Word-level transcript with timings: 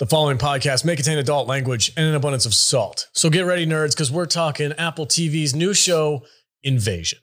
The 0.00 0.06
following 0.06 0.38
podcast 0.38 0.86
may 0.86 0.96
contain 0.96 1.18
adult 1.18 1.46
language 1.46 1.92
and 1.94 2.06
an 2.06 2.14
abundance 2.14 2.46
of 2.46 2.54
salt. 2.54 3.08
So 3.12 3.28
get 3.28 3.42
ready, 3.42 3.66
nerds, 3.66 3.90
because 3.90 4.10
we're 4.10 4.24
talking 4.24 4.72
Apple 4.78 5.04
TV's 5.04 5.54
new 5.54 5.74
show, 5.74 6.24
Invasion. 6.62 7.18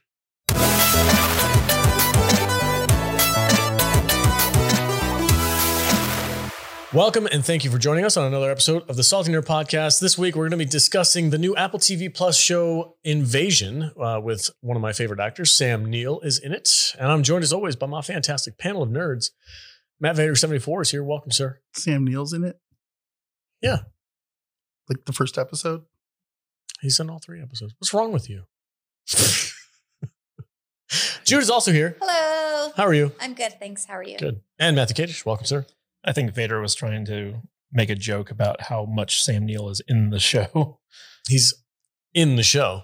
Welcome 6.93 7.27
and 7.31 7.43
thank 7.43 7.63
you 7.63 7.71
for 7.71 7.79
joining 7.79 8.05
us 8.05 8.15
on 8.15 8.27
another 8.27 8.51
episode 8.51 8.87
of 8.87 8.95
the 8.95 9.01
Salty 9.01 9.31
Nerd 9.31 9.47
Podcast. 9.47 9.99
This 9.99 10.15
week, 10.15 10.35
we're 10.35 10.47
going 10.47 10.51
to 10.51 10.57
be 10.57 10.65
discussing 10.65 11.31
the 11.31 11.39
new 11.39 11.55
Apple 11.55 11.79
TV 11.79 12.13
Plus 12.13 12.37
show 12.37 12.95
Invasion 13.03 13.91
uh, 13.99 14.21
with 14.23 14.51
one 14.61 14.77
of 14.77 14.83
my 14.83 14.93
favorite 14.93 15.19
actors, 15.19 15.51
Sam 15.51 15.83
Neill, 15.83 16.19
is 16.19 16.37
in 16.37 16.53
it. 16.53 16.93
And 16.99 17.11
I'm 17.11 17.23
joined 17.23 17.43
as 17.43 17.51
always 17.51 17.75
by 17.75 17.87
my 17.87 18.03
fantastic 18.03 18.59
panel 18.59 18.83
of 18.83 18.89
nerds. 18.89 19.31
Matt 19.99 20.15
Vader 20.15 20.35
74 20.35 20.83
is 20.83 20.91
here. 20.91 21.03
Welcome, 21.03 21.31
sir. 21.31 21.59
Sam 21.73 22.05
Neill's 22.05 22.33
in 22.33 22.43
it. 22.43 22.59
Yeah. 23.61 23.77
Like 24.89 25.05
the 25.05 25.13
first 25.13 25.37
episode. 25.37 25.83
He's 26.81 26.99
in 26.99 27.09
all 27.09 27.19
three 27.19 27.41
episodes. 27.41 27.73
What's 27.79 27.93
wrong 27.93 28.11
with 28.11 28.29
you? 28.29 28.43
Jude 31.25 31.41
is 31.41 31.49
also 31.49 31.71
here. 31.71 31.97
Hello. 32.01 32.71
How 32.77 32.83
are 32.83 32.93
you? 32.93 33.11
I'm 33.19 33.33
good, 33.33 33.59
thanks. 33.59 33.85
How 33.85 33.95
are 33.95 34.03
you? 34.03 34.17
Good. 34.17 34.41
And 34.59 34.75
Matthew 34.75 34.95
Kadish. 34.95 35.25
Welcome, 35.25 35.45
sir. 35.45 35.65
I 36.05 36.13
think 36.13 36.33
Vader 36.33 36.61
was 36.61 36.75
trying 36.75 37.03
to 37.05 37.41
make 37.71 37.89
a 37.89 37.95
joke 37.95 38.31
about 38.31 38.61
how 38.61 38.85
much 38.85 39.21
Sam 39.21 39.45
Neill 39.45 39.69
is 39.69 39.81
in 39.87 40.09
the 40.11 40.19
show. 40.19 40.79
He's 41.27 41.53
in 42.13 42.37
the 42.37 42.43
show. 42.43 42.83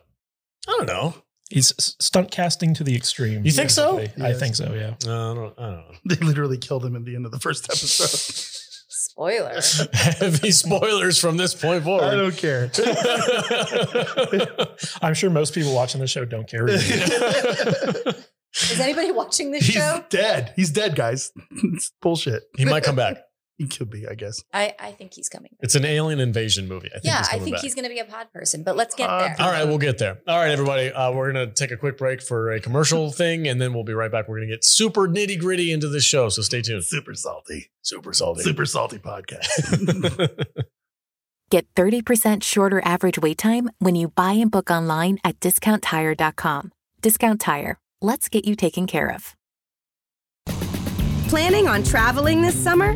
I 0.68 0.76
don't 0.78 0.88
know. 0.88 1.16
He's 1.50 1.74
stunt 1.78 2.32
casting 2.32 2.74
to 2.74 2.84
the 2.84 2.96
extreme. 2.96 3.46
You 3.46 3.52
think 3.52 3.70
so? 3.70 3.98
basically. 3.98 4.26
I 4.26 4.34
think 4.34 4.56
so, 4.56 4.74
yeah. 4.74 4.96
No, 5.06 5.32
I 5.32 5.36
don't, 5.36 5.60
I 5.60 5.62
don't 5.62 5.76
know. 5.76 5.96
They 6.06 6.16
literally 6.16 6.58
killed 6.58 6.84
him 6.84 6.96
at 6.96 7.06
the 7.06 7.16
end 7.16 7.26
of 7.26 7.32
the 7.32 7.40
first 7.40 7.66
episode. 7.66 8.60
Spoiler. 9.14 9.62
Heavy 9.94 10.50
spoilers 10.50 11.20
from 11.20 11.38
this 11.38 11.54
point 11.54 11.84
forward. 11.84 12.06
I 12.06 12.16
don't 12.16 12.36
care. 12.36 12.72
I'm 15.04 15.14
sure 15.14 15.30
most 15.30 15.54
people 15.54 15.76
watching 15.76 16.02
the 16.02 16.08
show 16.08 16.26
don't 16.26 16.50
care. 16.50 16.68
Is 16.68 16.90
anybody 18.80 19.12
watching 19.12 19.52
this 19.52 19.66
show? 19.66 19.80
He's 19.80 19.84
show? 19.84 20.04
dead. 20.10 20.54
He's 20.56 20.72
dead, 20.72 20.96
guys. 20.96 21.32
It's 21.52 21.92
bullshit. 22.02 22.42
he 22.58 22.66
might 22.66 22.82
come 22.84 22.96
back. 22.96 23.18
He 23.60 23.68
could 23.68 23.90
be, 23.92 24.08
I 24.08 24.16
guess. 24.16 24.44
I, 24.52 24.74
I 24.80 24.92
think 24.94 25.14
he's 25.14 25.30
coming. 25.30 25.56
It's 25.60 25.76
an 25.76 25.86
alien 25.86 26.20
invasion 26.20 26.68
movie. 26.68 26.88
I 26.90 26.94
think 27.00 27.06
yeah, 27.06 27.20
he's 27.20 27.28
I 27.30 27.40
think 27.40 27.56
back. 27.56 27.62
he's 27.62 27.76
going 27.76 27.84
to 27.84 27.90
be 27.94 28.00
a 28.00 28.06
pod 28.06 28.32
person, 28.34 28.64
but 28.64 28.76
let's 28.76 28.96
get 28.96 29.08
Uh, 29.10 29.20
there. 29.20 29.36
All 29.40 29.52
right, 29.52 29.66
we'll 29.66 29.78
get 29.78 30.00
there. 30.00 30.18
All 30.28 30.38
right, 30.40 30.50
everybody. 30.52 30.92
Uh, 30.92 31.12
we're 31.12 31.32
going 31.32 31.48
to 31.48 31.54
take 31.54 31.70
a 31.72 31.78
quick 31.78 31.98
break 31.98 32.22
for 32.24 32.52
a 32.52 32.60
commercial 32.60 33.12
thing, 33.22 33.48
and 33.48 33.62
then 33.62 33.74
we'll 33.74 33.84
be 33.84 33.94
right 33.94 34.12
back. 34.12 34.28
We're 34.28 34.38
going 34.38 34.50
to 34.50 34.54
get 34.56 34.64
super 34.66 35.08
nitty 35.08 35.40
gritty 35.40 35.72
into 35.72 35.88
this 35.88 36.04
show, 36.04 36.30
so 36.30 36.42
stay 36.42 36.62
tuned. 36.64 36.84
Super 36.84 37.14
salty. 37.14 37.70
Super 37.84 38.12
salty. 38.12 38.42
Super 38.42 38.66
salty 38.66 38.98
podcast. 38.98 39.48
Get 41.52 41.72
30% 41.76 42.42
shorter 42.42 42.82
average 42.84 43.20
wait 43.20 43.38
time 43.38 43.70
when 43.78 43.94
you 43.94 44.08
buy 44.08 44.32
and 44.34 44.50
book 44.50 44.72
online 44.72 45.20
at 45.24 45.40
discounttire.com. 45.40 46.72
Discount 47.02 47.40
Tire. 47.42 47.78
Let's 48.02 48.28
get 48.28 48.46
you 48.46 48.56
taken 48.56 48.88
care 48.88 49.12
of. 49.14 49.36
Planning 51.30 51.68
on 51.68 51.84
traveling 51.84 52.42
this 52.42 52.56
summer? 52.56 52.96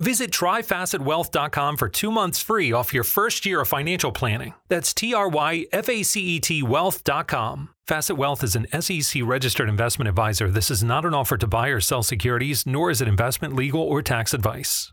Visit 0.00 0.30
tryfacetwealth.com 0.30 1.76
for 1.76 1.88
two 1.88 2.10
months 2.10 2.42
free 2.42 2.72
off 2.72 2.94
your 2.94 3.04
first 3.04 3.44
year 3.44 3.60
of 3.60 3.68
financial 3.68 4.12
planning. 4.12 4.54
That's 4.68 4.94
T 4.94 5.14
R 5.14 5.28
Y 5.28 5.66
F 5.72 5.88
A 5.88 6.02
C 6.02 6.20
E 6.20 6.40
T 6.40 6.62
wealth.com. 6.62 7.68
Facet 7.86 8.16
Wealth 8.16 8.42
is 8.42 8.56
an 8.56 8.66
SEC 8.80 9.22
registered 9.24 9.68
investment 9.68 10.08
advisor. 10.08 10.50
This 10.50 10.70
is 10.70 10.82
not 10.82 11.04
an 11.04 11.12
offer 11.12 11.36
to 11.36 11.46
buy 11.46 11.68
or 11.68 11.80
sell 11.80 12.02
securities, 12.02 12.64
nor 12.64 12.90
is 12.90 13.00
it 13.00 13.08
investment, 13.08 13.54
legal, 13.54 13.82
or 13.82 14.00
tax 14.00 14.32
advice. 14.32 14.92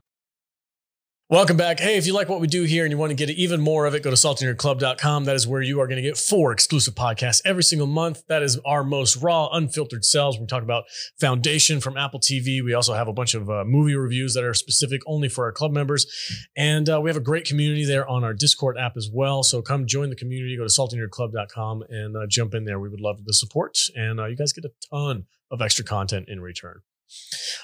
Welcome 1.29 1.57
back. 1.57 1.81
Hey, 1.81 1.97
if 1.97 2.07
you 2.07 2.13
like 2.13 2.29
what 2.29 2.39
we 2.39 2.47
do 2.47 2.63
here 2.63 2.85
and 2.85 2.91
you 2.91 2.97
want 2.97 3.09
to 3.09 3.13
get 3.13 3.29
even 3.31 3.59
more 3.59 3.85
of 3.85 3.93
it, 3.93 4.01
go 4.01 4.09
to 4.09 4.15
saltynerdclub.com. 4.15 5.25
That 5.25 5.35
is 5.35 5.45
where 5.45 5.61
you 5.61 5.81
are 5.81 5.87
going 5.87 6.01
to 6.01 6.01
get 6.01 6.17
four 6.17 6.53
exclusive 6.53 6.95
podcasts 6.95 7.41
every 7.43 7.63
single 7.63 7.85
month. 7.85 8.25
That 8.27 8.43
is 8.43 8.57
our 8.59 8.81
most 8.81 9.17
raw, 9.17 9.49
unfiltered 9.51 10.05
selves. 10.05 10.39
We 10.39 10.45
talk 10.45 10.63
about 10.63 10.85
Foundation 11.19 11.81
from 11.81 11.97
Apple 11.97 12.21
TV. 12.21 12.63
We 12.63 12.73
also 12.73 12.93
have 12.93 13.09
a 13.09 13.13
bunch 13.13 13.33
of 13.33 13.49
uh, 13.49 13.65
movie 13.65 13.95
reviews 13.95 14.35
that 14.35 14.45
are 14.45 14.53
specific 14.53 15.01
only 15.05 15.27
for 15.27 15.43
our 15.43 15.51
club 15.51 15.73
members. 15.73 16.07
And 16.55 16.87
uh, 16.89 17.01
we 17.01 17.09
have 17.09 17.17
a 17.17 17.19
great 17.19 17.43
community 17.43 17.83
there 17.83 18.07
on 18.07 18.23
our 18.23 18.33
Discord 18.33 18.77
app 18.77 18.95
as 18.95 19.09
well. 19.13 19.43
So 19.43 19.61
come 19.61 19.85
join 19.85 20.09
the 20.09 20.15
community. 20.15 20.55
Go 20.55 20.65
to 20.65 20.69
saltynerdclub.com 20.69 21.83
and 21.89 22.15
uh, 22.15 22.25
jump 22.29 22.53
in 22.53 22.63
there. 22.63 22.79
We 22.79 22.87
would 22.87 23.01
love 23.01 23.25
the 23.25 23.33
support. 23.33 23.77
And 23.97 24.21
uh, 24.21 24.27
you 24.27 24.37
guys 24.37 24.53
get 24.53 24.63
a 24.63 24.71
ton 24.89 25.25
of 25.51 25.61
extra 25.61 25.83
content 25.83 26.29
in 26.29 26.39
return. 26.39 26.83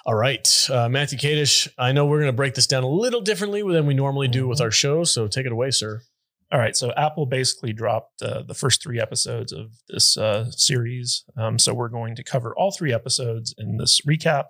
All 0.05 0.15
right, 0.15 0.47
uh, 0.69 0.89
Matthew 0.89 1.17
Kadish. 1.17 1.67
I 1.77 1.91
know 1.91 2.05
we're 2.05 2.19
going 2.19 2.31
to 2.31 2.35
break 2.35 2.55
this 2.55 2.67
down 2.67 2.83
a 2.83 2.89
little 2.89 3.21
differently 3.21 3.61
than 3.61 3.85
we 3.85 3.93
normally 3.93 4.27
do 4.27 4.47
with 4.47 4.61
our 4.61 4.71
show, 4.71 5.03
so 5.03 5.27
take 5.27 5.45
it 5.45 5.51
away, 5.51 5.71
sir. 5.71 6.01
All 6.51 6.59
right, 6.59 6.75
so 6.75 6.91
Apple 6.95 7.25
basically 7.25 7.73
dropped 7.73 8.21
uh, 8.21 8.43
the 8.43 8.53
first 8.53 8.83
three 8.83 8.99
episodes 8.99 9.51
of 9.51 9.71
this 9.89 10.15
uh, 10.17 10.51
series. 10.51 11.23
Um, 11.35 11.57
so 11.57 11.73
we're 11.73 11.89
going 11.89 12.15
to 12.15 12.23
cover 12.23 12.53
all 12.55 12.69
three 12.71 12.93
episodes 12.93 13.55
in 13.57 13.77
this 13.77 14.01
recap. 14.07 14.43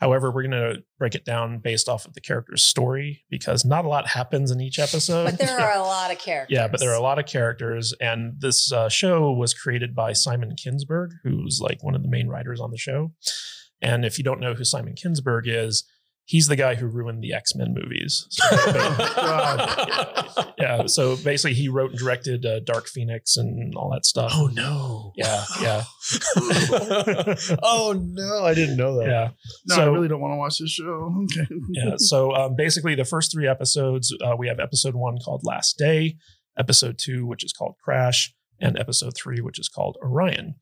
However, 0.00 0.30
we're 0.30 0.48
going 0.48 0.52
to 0.52 0.82
break 0.98 1.14
it 1.14 1.26
down 1.26 1.58
based 1.58 1.86
off 1.86 2.06
of 2.06 2.14
the 2.14 2.22
character's 2.22 2.62
story 2.62 3.24
because 3.28 3.62
not 3.62 3.84
a 3.84 3.88
lot 3.88 4.08
happens 4.08 4.50
in 4.50 4.60
each 4.62 4.78
episode. 4.78 5.24
but 5.24 5.38
there 5.38 5.60
are 5.60 5.76
a 5.76 5.82
lot 5.82 6.10
of 6.10 6.18
characters. 6.18 6.54
Yeah, 6.56 6.66
but 6.66 6.80
there 6.80 6.90
are 6.92 6.96
a 6.96 7.02
lot 7.02 7.18
of 7.18 7.26
characters, 7.26 7.92
and 8.00 8.40
this 8.40 8.72
uh, 8.72 8.88
show 8.88 9.30
was 9.30 9.52
created 9.52 9.94
by 9.94 10.14
Simon 10.14 10.54
Kinberg, 10.56 11.08
who's 11.24 11.60
like 11.60 11.82
one 11.84 11.94
of 11.94 12.02
the 12.02 12.08
main 12.08 12.28
writers 12.28 12.58
on 12.60 12.70
the 12.70 12.78
show. 12.78 13.12
And 13.84 14.04
if 14.04 14.18
you 14.18 14.24
don't 14.24 14.40
know 14.40 14.54
who 14.54 14.64
Simon 14.64 14.94
Kinberg 14.94 15.42
is, 15.46 15.84
he's 16.24 16.48
the 16.48 16.56
guy 16.56 16.74
who 16.74 16.86
ruined 16.86 17.22
the 17.22 17.32
X 17.32 17.54
Men 17.54 17.74
movies. 17.74 18.28
Yeah, 20.64 20.86
so 20.86 21.16
basically, 21.16 21.54
he 21.54 21.68
wrote 21.68 21.90
and 21.90 21.98
directed 21.98 22.46
uh, 22.46 22.60
Dark 22.60 22.86
Phoenix 22.86 23.36
and 23.36 23.74
all 23.74 23.90
that 23.90 24.06
stuff. 24.06 24.32
Oh 24.34 24.46
no! 24.46 25.12
Yeah, 25.14 25.44
yeah, 25.60 25.82
oh 27.62 28.00
no! 28.00 28.44
I 28.44 28.54
didn't 28.54 28.76
know 28.76 28.98
that. 28.98 29.06
yeah. 29.06 29.30
No, 29.66 29.74
so, 29.74 29.82
I 29.82 29.92
really 29.92 30.08
don't 30.08 30.20
want 30.20 30.32
to 30.32 30.36
watch 30.36 30.58
this 30.58 30.70
show. 30.70 31.12
Okay. 31.24 31.46
yeah. 31.70 31.94
So 31.96 32.34
um, 32.34 32.56
basically, 32.56 32.94
the 32.94 33.04
first 33.04 33.32
three 33.32 33.48
episodes, 33.48 34.14
uh, 34.24 34.36
we 34.38 34.48
have 34.48 34.58
episode 34.58 34.94
one 34.94 35.18
called 35.22 35.42
Last 35.44 35.76
Day, 35.76 36.16
episode 36.58 36.98
two, 36.98 37.26
which 37.26 37.44
is 37.44 37.52
called 37.52 37.74
Crash, 37.84 38.34
and 38.60 38.78
episode 38.78 39.14
three, 39.16 39.40
which 39.40 39.58
is 39.58 39.68
called 39.68 39.96
Orion. 40.02 40.54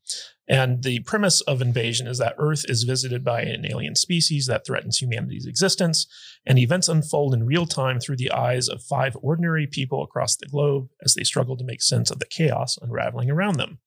And 0.47 0.83
the 0.83 0.99
premise 1.01 1.39
of 1.41 1.61
Invasion 1.61 2.05
is 2.07 2.17
that 2.17 2.35
Earth 2.37 2.65
is 2.67 2.83
visited 2.83 3.23
by 3.23 3.41
an 3.43 3.65
alien 3.65 3.95
species 3.95 4.45
that 4.47 4.65
threatens 4.65 4.97
humanity's 5.01 5.45
existence, 5.45 6.05
and 6.45 6.59
events 6.59 6.89
unfold 6.89 7.33
in 7.33 7.45
real 7.45 7.65
time 7.65 7.99
through 7.99 8.17
the 8.17 8.31
eyes 8.31 8.67
of 8.67 8.83
five 8.83 9.15
ordinary 9.21 9.67
people 9.67 10.03
across 10.03 10.35
the 10.35 10.47
globe 10.47 10.87
as 11.03 11.13
they 11.13 11.23
struggle 11.23 11.55
to 11.57 11.63
make 11.63 11.81
sense 11.81 12.11
of 12.11 12.19
the 12.19 12.25
chaos 12.25 12.77
unraveling 12.81 13.29
around 13.31 13.55
them. 13.57 13.79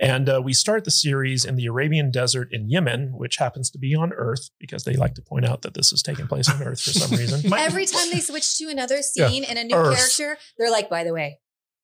And 0.00 0.28
uh, 0.28 0.40
we 0.42 0.52
start 0.52 0.84
the 0.84 0.90
series 0.90 1.44
in 1.44 1.54
the 1.56 1.66
Arabian 1.66 2.10
desert 2.10 2.48
in 2.50 2.68
Yemen, 2.70 3.12
which 3.14 3.36
happens 3.36 3.70
to 3.70 3.78
be 3.78 3.94
on 3.94 4.12
Earth 4.14 4.50
because 4.58 4.84
they 4.84 4.94
like 4.94 5.14
to 5.14 5.22
point 5.22 5.44
out 5.44 5.62
that 5.62 5.74
this 5.74 5.92
is 5.92 6.02
taking 6.02 6.26
place 6.26 6.48
on 6.48 6.62
Earth 6.62 6.80
for 6.80 6.92
some 6.92 7.10
reason. 7.16 7.52
Every 7.56 7.86
time 7.86 8.08
they 8.10 8.20
switch 8.20 8.56
to 8.58 8.68
another 8.68 9.00
Yeah. 9.14 9.28
scene 9.28 9.44
and 9.44 9.58
a 9.58 9.64
new 9.64 9.74
Earth. 9.76 9.96
character, 9.96 10.38
they're 10.58 10.70
like, 10.72 10.88
by 10.88 11.04
the 11.04 11.12
way, 11.12 11.38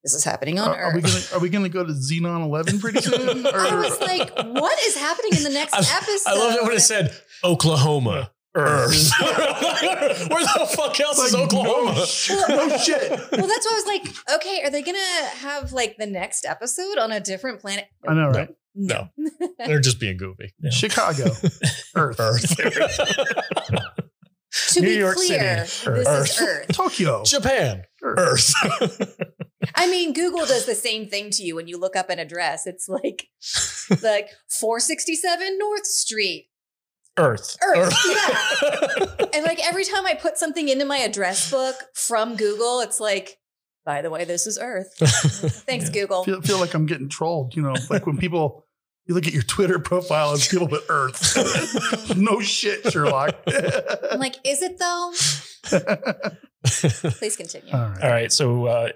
this 0.04 0.14
is 0.14 0.24
happening 0.24 0.58
on 0.58 0.68
Are, 0.68 0.76
are 0.76 0.92
we 0.94 1.02
Earth. 1.02 1.30
gonna 1.30 1.38
are 1.38 1.42
we 1.42 1.48
gonna 1.48 1.68
go 1.68 1.84
to 1.84 1.92
Xenon 1.92 2.42
Eleven 2.44 2.78
pretty 2.78 3.00
soon? 3.00 3.46
Or, 3.46 3.54
I 3.58 3.74
was 3.74 4.00
like, 4.00 4.30
what 4.36 4.78
is 4.86 4.96
happening 4.96 5.32
in 5.36 5.42
the 5.42 5.50
next 5.50 5.74
I, 5.74 5.78
episode? 5.96 6.30
I 6.30 6.34
love 6.34 6.54
it 6.54 6.62
when 6.62 6.72
it 6.72 6.80
said 6.80 7.14
Oklahoma. 7.44 8.30
Earth. 8.54 9.12
Where 9.20 10.40
the 10.42 10.68
fuck 10.74 10.98
else 10.98 11.18
is 11.22 11.34
Like, 11.34 11.44
Oklahoma? 11.44 11.92
No, 11.94 12.04
sh- 12.06 12.30
no 12.48 12.76
shit. 12.78 13.10
Well, 13.10 13.46
that's 13.46 13.66
why 13.66 13.72
I 13.72 13.74
was 13.74 13.86
like, 13.86 14.36
okay, 14.36 14.62
are 14.64 14.70
they 14.70 14.82
gonna 14.82 14.98
have 15.36 15.72
like 15.72 15.96
the 15.98 16.06
next 16.06 16.44
episode 16.44 16.98
on 16.98 17.12
a 17.12 17.20
different 17.20 17.60
planet? 17.60 17.84
I 18.08 18.14
know, 18.14 18.30
right? 18.30 18.48
No. 18.74 19.08
They're 19.58 19.80
just 19.80 20.00
being 20.00 20.16
goofy. 20.16 20.54
Yeah. 20.60 20.70
Chicago, 20.70 21.26
Earth, 21.94 22.16
To 24.74 24.80
New 24.80 24.86
be 24.88 24.94
York 24.96 25.16
clear, 25.16 25.66
City, 25.66 25.92
this 25.98 26.08
Earth. 26.08 26.30
is 26.30 26.40
Earth. 26.40 26.66
Tokyo, 26.72 27.22
Japan. 27.24 27.82
Earth. 28.02 28.52
Earth. 29.62 29.72
I 29.74 29.90
mean, 29.90 30.12
Google 30.12 30.46
does 30.46 30.66
the 30.66 30.74
same 30.74 31.08
thing 31.08 31.30
to 31.30 31.42
you 31.42 31.56
when 31.56 31.68
you 31.68 31.78
look 31.78 31.96
up 31.96 32.10
an 32.10 32.18
address. 32.18 32.66
It's 32.66 32.88
like 32.88 33.28
like 34.02 34.30
467 34.60 35.58
North 35.58 35.86
Street. 35.86 36.48
Earth. 37.16 37.56
Earth. 37.62 37.94
Yeah. 38.06 39.04
And 39.34 39.44
like 39.44 39.64
every 39.64 39.84
time 39.84 40.04
I 40.06 40.14
put 40.14 40.36
something 40.38 40.68
into 40.68 40.84
my 40.84 40.98
address 40.98 41.50
book 41.50 41.76
from 41.94 42.34
Google, 42.34 42.80
it's 42.80 42.98
like, 42.98 43.38
by 43.84 44.02
the 44.02 44.10
way, 44.10 44.24
this 44.24 44.46
is 44.48 44.58
Earth. 44.60 44.92
Thanks, 45.66 45.90
Google. 45.90 46.24
feel, 46.24 46.40
feel 46.40 46.58
like 46.58 46.74
I'm 46.74 46.86
getting 46.86 47.08
trolled. 47.08 47.54
You 47.54 47.62
know, 47.62 47.74
like 47.88 48.06
when 48.06 48.16
people 48.16 48.64
you 49.06 49.14
look 49.14 49.26
at 49.26 49.32
your 49.32 49.42
Twitter 49.42 49.78
profile 49.78 50.32
and 50.32 50.40
people 50.40 50.66
with 50.66 50.84
Earth. 50.88 52.16
no 52.16 52.40
shit, 52.40 52.90
Sherlock. 52.90 53.36
I'm 54.10 54.18
like, 54.18 54.36
is 54.44 54.62
it 54.62 54.78
though? 54.78 55.12
Please 57.18 57.36
continue. 57.36 57.72
All 57.72 57.80
right. 57.80 58.02
All 58.02 58.10
right. 58.10 58.32
So 58.32 58.66
uh, 58.66 58.88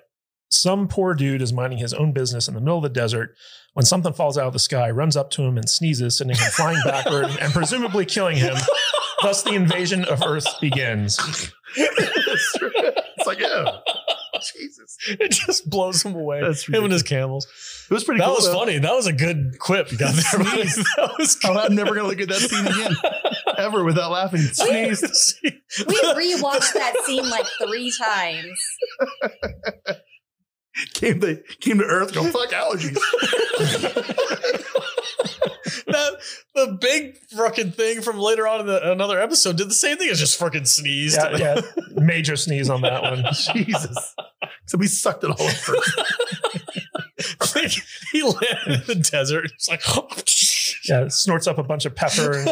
some 0.52 0.86
poor 0.88 1.14
dude 1.14 1.42
is 1.42 1.52
minding 1.52 1.78
his 1.78 1.94
own 1.94 2.12
business 2.12 2.46
in 2.48 2.54
the 2.54 2.60
middle 2.60 2.76
of 2.76 2.82
the 2.82 2.88
desert 2.88 3.34
when 3.74 3.86
something 3.86 4.12
falls 4.12 4.36
out 4.36 4.46
of 4.46 4.52
the 4.52 4.58
sky, 4.58 4.90
runs 4.90 5.16
up 5.16 5.30
to 5.30 5.42
him 5.42 5.56
and 5.56 5.68
sneezes, 5.68 6.18
sending 6.18 6.36
him 6.36 6.50
flying 6.50 6.78
backward 6.84 7.26
and 7.40 7.52
presumably 7.52 8.04
killing 8.04 8.36
him. 8.36 8.54
Thus, 9.22 9.42
the 9.42 9.52
invasion 9.54 10.04
of 10.04 10.22
Earth 10.22 10.46
begins. 10.60 11.18
it's 11.76 13.26
like, 13.26 13.38
yeah. 13.40 13.78
Jesus. 14.54 14.96
it 15.08 15.30
just 15.30 15.70
blows 15.70 16.02
him 16.04 16.14
away. 16.16 16.40
That's 16.40 16.66
him 16.66 16.82
and 16.84 16.92
his 16.92 17.02
camels. 17.04 17.46
It 17.90 17.94
was 17.94 18.02
pretty 18.04 18.18
That 18.18 18.26
cool. 18.26 18.34
was 18.34 18.46
though. 18.46 18.58
funny. 18.58 18.78
That 18.78 18.92
was 18.92 19.06
a 19.06 19.12
good 19.12 19.52
quip 19.60 19.92
you 19.92 19.98
got 19.98 20.14
there. 20.14 20.22
that 20.42 21.14
was 21.18 21.38
Oh, 21.44 21.56
I'm 21.58 21.74
never 21.76 21.94
going 21.94 22.02
to 22.02 22.08
look 22.08 22.20
at 22.20 22.28
that 22.28 22.40
scene 22.50 22.66
again, 22.66 22.92
ever, 23.58 23.84
without 23.84 24.10
laughing. 24.10 24.40
Sneeze. 24.40 25.38
We 25.42 25.94
rewatched 25.94 26.72
that 26.74 26.94
scene 27.06 27.28
like 27.30 27.46
three 27.64 27.92
times. 27.96 28.58
Came 30.94 31.20
to, 31.20 31.36
came 31.60 31.78
to 31.78 31.84
Earth, 31.84 32.14
go, 32.14 32.24
fuck 32.30 32.50
allergies. 32.50 32.94
that 35.86 36.12
the 36.54 36.78
big 36.80 37.16
fucking 37.36 37.72
thing 37.72 38.00
from 38.00 38.18
later 38.18 38.46
on 38.48 38.60
in 38.60 38.66
the, 38.66 38.90
another 38.92 39.20
episode 39.20 39.56
did 39.56 39.68
the 39.68 39.74
same 39.74 39.96
thing 39.98 40.08
as 40.08 40.18
just 40.18 40.38
fucking 40.38 40.64
sneezed. 40.64 41.18
Yeah, 41.18 41.36
yeah. 41.36 41.60
Major 42.02 42.36
sneeze 42.36 42.70
on 42.70 42.80
that 42.82 43.02
one. 43.02 43.24
Jesus. 43.54 44.14
So 44.66 44.78
we 44.78 44.86
sucked 44.86 45.24
it 45.24 45.30
all 45.30 45.46
up 45.46 45.52
first. 45.54 46.00
Like, 47.54 47.72
he 48.12 48.22
landed 48.22 48.66
in 48.66 48.82
the 48.86 48.94
desert. 49.10 49.44
It's 49.54 49.68
like 49.68 49.82
Yeah, 50.88 51.08
snorts 51.08 51.46
up 51.46 51.58
a 51.58 51.62
bunch 51.62 51.84
of 51.84 51.94
pepper 51.94 52.38
and 52.38 52.48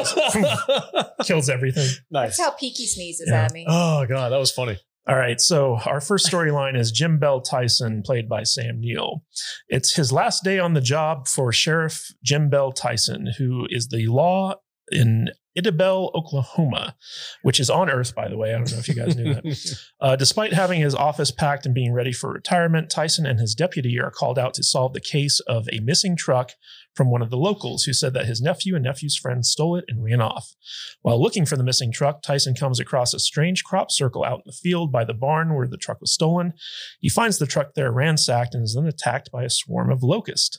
kills 1.24 1.48
everything. 1.48 1.88
nice. 2.10 2.36
That's 2.36 2.40
how 2.40 2.50
Peaky 2.56 2.86
sneezes 2.86 3.28
Yeah. 3.30 3.44
at 3.44 3.52
me. 3.52 3.64
Oh 3.68 4.04
god, 4.06 4.30
that 4.30 4.38
was 4.38 4.50
funny. 4.52 4.78
All 5.10 5.16
right, 5.16 5.40
so 5.40 5.76
our 5.86 6.00
first 6.00 6.30
storyline 6.30 6.78
is 6.78 6.92
Jim 6.92 7.18
Bell 7.18 7.40
Tyson, 7.40 8.00
played 8.04 8.28
by 8.28 8.44
Sam 8.44 8.78
Neill. 8.78 9.24
It's 9.68 9.96
his 9.96 10.12
last 10.12 10.44
day 10.44 10.60
on 10.60 10.74
the 10.74 10.80
job 10.80 11.26
for 11.26 11.52
Sheriff 11.52 12.12
Jim 12.22 12.48
Bell 12.48 12.70
Tyson, 12.70 13.32
who 13.36 13.66
is 13.70 13.88
the 13.88 14.06
law 14.06 14.54
in 14.92 15.30
Idabel, 15.58 16.14
Oklahoma, 16.14 16.94
which 17.42 17.58
is 17.58 17.68
on 17.68 17.90
Earth, 17.90 18.14
by 18.14 18.28
the 18.28 18.36
way. 18.36 18.50
I 18.50 18.58
don't 18.58 18.70
know 18.70 18.78
if 18.78 18.86
you 18.86 18.94
guys 18.94 19.16
knew 19.16 19.34
that. 19.34 19.44
Uh, 20.00 20.16
despite 20.16 20.54
having 20.54 20.80
his 20.80 20.94
office 20.94 21.30
packed 21.30 21.66
and 21.66 21.74
being 21.74 21.92
ready 21.92 22.12
for 22.12 22.32
retirement, 22.32 22.88
Tyson 22.88 23.26
and 23.26 23.38
his 23.38 23.54
deputy 23.54 24.00
are 24.00 24.10
called 24.10 24.38
out 24.38 24.54
to 24.54 24.62
solve 24.62 24.94
the 24.94 25.00
case 25.00 25.40
of 25.40 25.68
a 25.70 25.80
missing 25.80 26.16
truck 26.16 26.52
from 26.94 27.10
one 27.10 27.22
of 27.22 27.30
the 27.30 27.36
locals 27.36 27.84
who 27.84 27.92
said 27.92 28.14
that 28.14 28.26
his 28.26 28.40
nephew 28.40 28.74
and 28.74 28.84
nephew's 28.84 29.16
friend 29.16 29.44
stole 29.44 29.76
it 29.76 29.84
and 29.88 30.02
ran 30.02 30.20
off. 30.20 30.54
While 31.02 31.20
looking 31.20 31.46
for 31.46 31.56
the 31.56 31.64
missing 31.64 31.92
truck, 31.92 32.22
Tyson 32.22 32.54
comes 32.54 32.80
across 32.80 33.14
a 33.14 33.18
strange 33.18 33.64
crop 33.64 33.90
circle 33.90 34.24
out 34.24 34.38
in 34.38 34.42
the 34.46 34.52
field 34.52 34.90
by 34.90 35.04
the 35.04 35.14
barn 35.14 35.54
where 35.54 35.68
the 35.68 35.76
truck 35.76 36.00
was 36.00 36.12
stolen. 36.12 36.52
He 37.00 37.08
finds 37.08 37.38
the 37.38 37.46
truck 37.46 37.74
there 37.74 37.92
ransacked 37.92 38.54
and 38.54 38.64
is 38.64 38.74
then 38.74 38.86
attacked 38.86 39.30
by 39.30 39.44
a 39.44 39.50
swarm 39.50 39.90
of 39.90 40.02
locusts. 40.02 40.58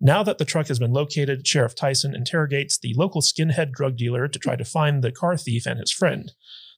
Now 0.00 0.22
that 0.22 0.38
the 0.38 0.46
truck 0.46 0.68
has 0.68 0.78
been 0.78 0.92
located, 0.92 1.46
Sheriff 1.46 1.74
Tyson 1.74 2.14
interrogates 2.14 2.78
the 2.78 2.94
local 2.96 3.20
skinhead 3.20 3.72
drug 3.72 3.96
dealer 3.96 4.28
to 4.28 4.38
try 4.38 4.56
to 4.56 4.64
find 4.64 5.02
the 5.02 5.12
car 5.12 5.36
thief 5.36 5.66
and 5.66 5.78
his 5.78 5.92
friend. 5.92 6.32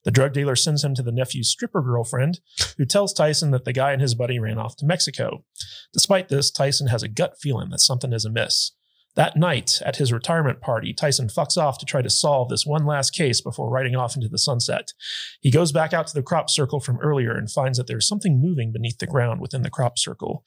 The 0.04 0.10
drug 0.10 0.32
dealer 0.32 0.56
sends 0.56 0.82
him 0.82 0.94
to 0.96 1.02
the 1.02 1.12
nephew's 1.12 1.48
stripper 1.48 1.80
girlfriend, 1.80 2.40
who 2.76 2.84
tells 2.84 3.12
Tyson 3.12 3.52
that 3.52 3.64
the 3.64 3.72
guy 3.72 3.92
and 3.92 4.02
his 4.02 4.16
buddy 4.16 4.40
ran 4.40 4.58
off 4.58 4.76
to 4.76 4.86
Mexico. 4.86 5.44
Despite 5.92 6.28
this, 6.28 6.50
Tyson 6.50 6.88
has 6.88 7.04
a 7.04 7.08
gut 7.08 7.34
feeling 7.40 7.70
that 7.70 7.78
something 7.80 8.12
is 8.12 8.24
amiss. 8.24 8.72
That 9.14 9.36
night, 9.36 9.82
at 9.84 9.96
his 9.96 10.12
retirement 10.12 10.62
party, 10.62 10.94
Tyson 10.94 11.28
fucks 11.28 11.58
off 11.58 11.76
to 11.78 11.84
try 11.84 12.00
to 12.00 12.08
solve 12.08 12.48
this 12.48 12.64
one 12.64 12.86
last 12.86 13.10
case 13.10 13.42
before 13.42 13.68
riding 13.68 13.94
off 13.94 14.16
into 14.16 14.28
the 14.28 14.38
sunset. 14.38 14.92
He 15.40 15.50
goes 15.50 15.70
back 15.70 15.92
out 15.92 16.06
to 16.06 16.14
the 16.14 16.22
crop 16.22 16.48
circle 16.48 16.80
from 16.80 16.98
earlier 17.00 17.36
and 17.36 17.50
finds 17.50 17.76
that 17.76 17.86
there's 17.86 18.08
something 18.08 18.40
moving 18.40 18.72
beneath 18.72 18.98
the 18.98 19.06
ground 19.06 19.40
within 19.40 19.62
the 19.62 19.70
crop 19.70 19.98
circle. 19.98 20.44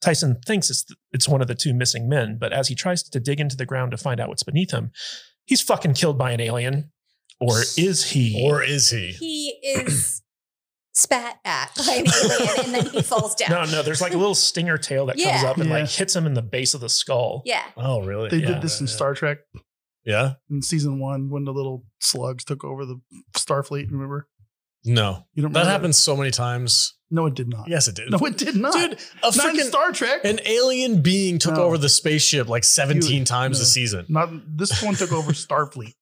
Tyson 0.00 0.40
thinks 0.44 0.68
it's, 0.68 0.84
it's 1.12 1.28
one 1.28 1.40
of 1.40 1.46
the 1.46 1.54
two 1.54 1.72
missing 1.72 2.08
men, 2.08 2.38
but 2.40 2.52
as 2.52 2.66
he 2.66 2.74
tries 2.74 3.04
to 3.04 3.20
dig 3.20 3.38
into 3.38 3.56
the 3.56 3.66
ground 3.66 3.92
to 3.92 3.96
find 3.96 4.18
out 4.18 4.28
what's 4.28 4.42
beneath 4.42 4.72
him, 4.72 4.90
he's 5.44 5.60
fucking 5.60 5.94
killed 5.94 6.18
by 6.18 6.32
an 6.32 6.40
alien. 6.40 6.90
Or 7.40 7.60
is 7.76 8.10
he? 8.10 8.44
Or 8.44 8.64
is 8.64 8.90
he? 8.90 9.12
He 9.12 9.50
is 9.62 10.22
spat 10.98 11.38
at 11.44 11.70
by 11.76 11.92
an 11.94 12.06
alien 12.24 12.64
and 12.64 12.74
then 12.74 12.86
he 12.92 13.02
falls 13.02 13.34
down. 13.34 13.50
no, 13.50 13.64
no, 13.70 13.82
there's 13.82 14.00
like 14.00 14.14
a 14.14 14.18
little 14.18 14.34
stinger 14.34 14.76
tail 14.78 15.06
that 15.06 15.16
comes 15.18 15.44
up 15.44 15.56
and 15.58 15.68
Yeah. 15.68 15.78
like 15.80 15.88
hits 15.90 16.14
him 16.16 16.26
in 16.26 16.34
the 16.34 16.42
base 16.42 16.74
of 16.74 16.80
the 16.80 16.88
skull. 16.88 17.42
Yeah. 17.44 17.62
Oh, 17.76 18.02
really? 18.02 18.28
They 18.30 18.38
Yeah. 18.38 18.48
did 18.54 18.62
this 18.62 18.80
in 18.80 18.86
Star 18.88 19.14
Trek 19.14 19.38
Yeah. 20.04 20.34
in 20.50 20.62
season 20.62 20.98
one 20.98 21.30
when 21.30 21.44
the 21.44 21.52
little 21.52 21.84
slugs 22.00 22.44
took 22.44 22.64
over 22.64 22.84
the 22.84 23.00
Starfleet. 23.36 23.90
Remember? 23.90 24.28
No. 24.84 25.24
You 25.34 25.42
don't 25.42 25.52
That 25.52 25.60
remember 25.60 25.70
happens 25.72 25.96
so 25.96 26.16
many 26.16 26.30
times. 26.30 26.94
No, 27.10 27.26
it 27.26 27.34
did 27.34 27.48
not. 27.48 27.68
Yes, 27.68 27.88
it 27.88 27.94
did. 27.94 28.10
No, 28.10 28.18
it 28.26 28.36
did 28.36 28.54
not. 28.54 28.74
Dude, 28.74 28.92
a 29.22 29.34
not 29.36 29.48
in 29.54 29.56
freaking 29.56 29.68
Star 29.68 29.92
Trek. 29.92 30.24
an 30.24 30.40
alien 30.44 31.00
being 31.00 31.38
took 31.38 31.54
No. 31.54 31.62
over 31.62 31.78
the 31.78 31.88
spaceship 31.88 32.48
like 32.48 32.64
17 32.64 33.20
You- 33.20 33.24
times 33.24 33.58
no. 33.58 33.62
a 33.62 33.66
season. 33.66 34.04
not 34.08 34.30
this 34.56 34.82
one 34.82 34.94
took 34.94 35.10
over 35.12 35.32
Starfleet. 35.46 35.94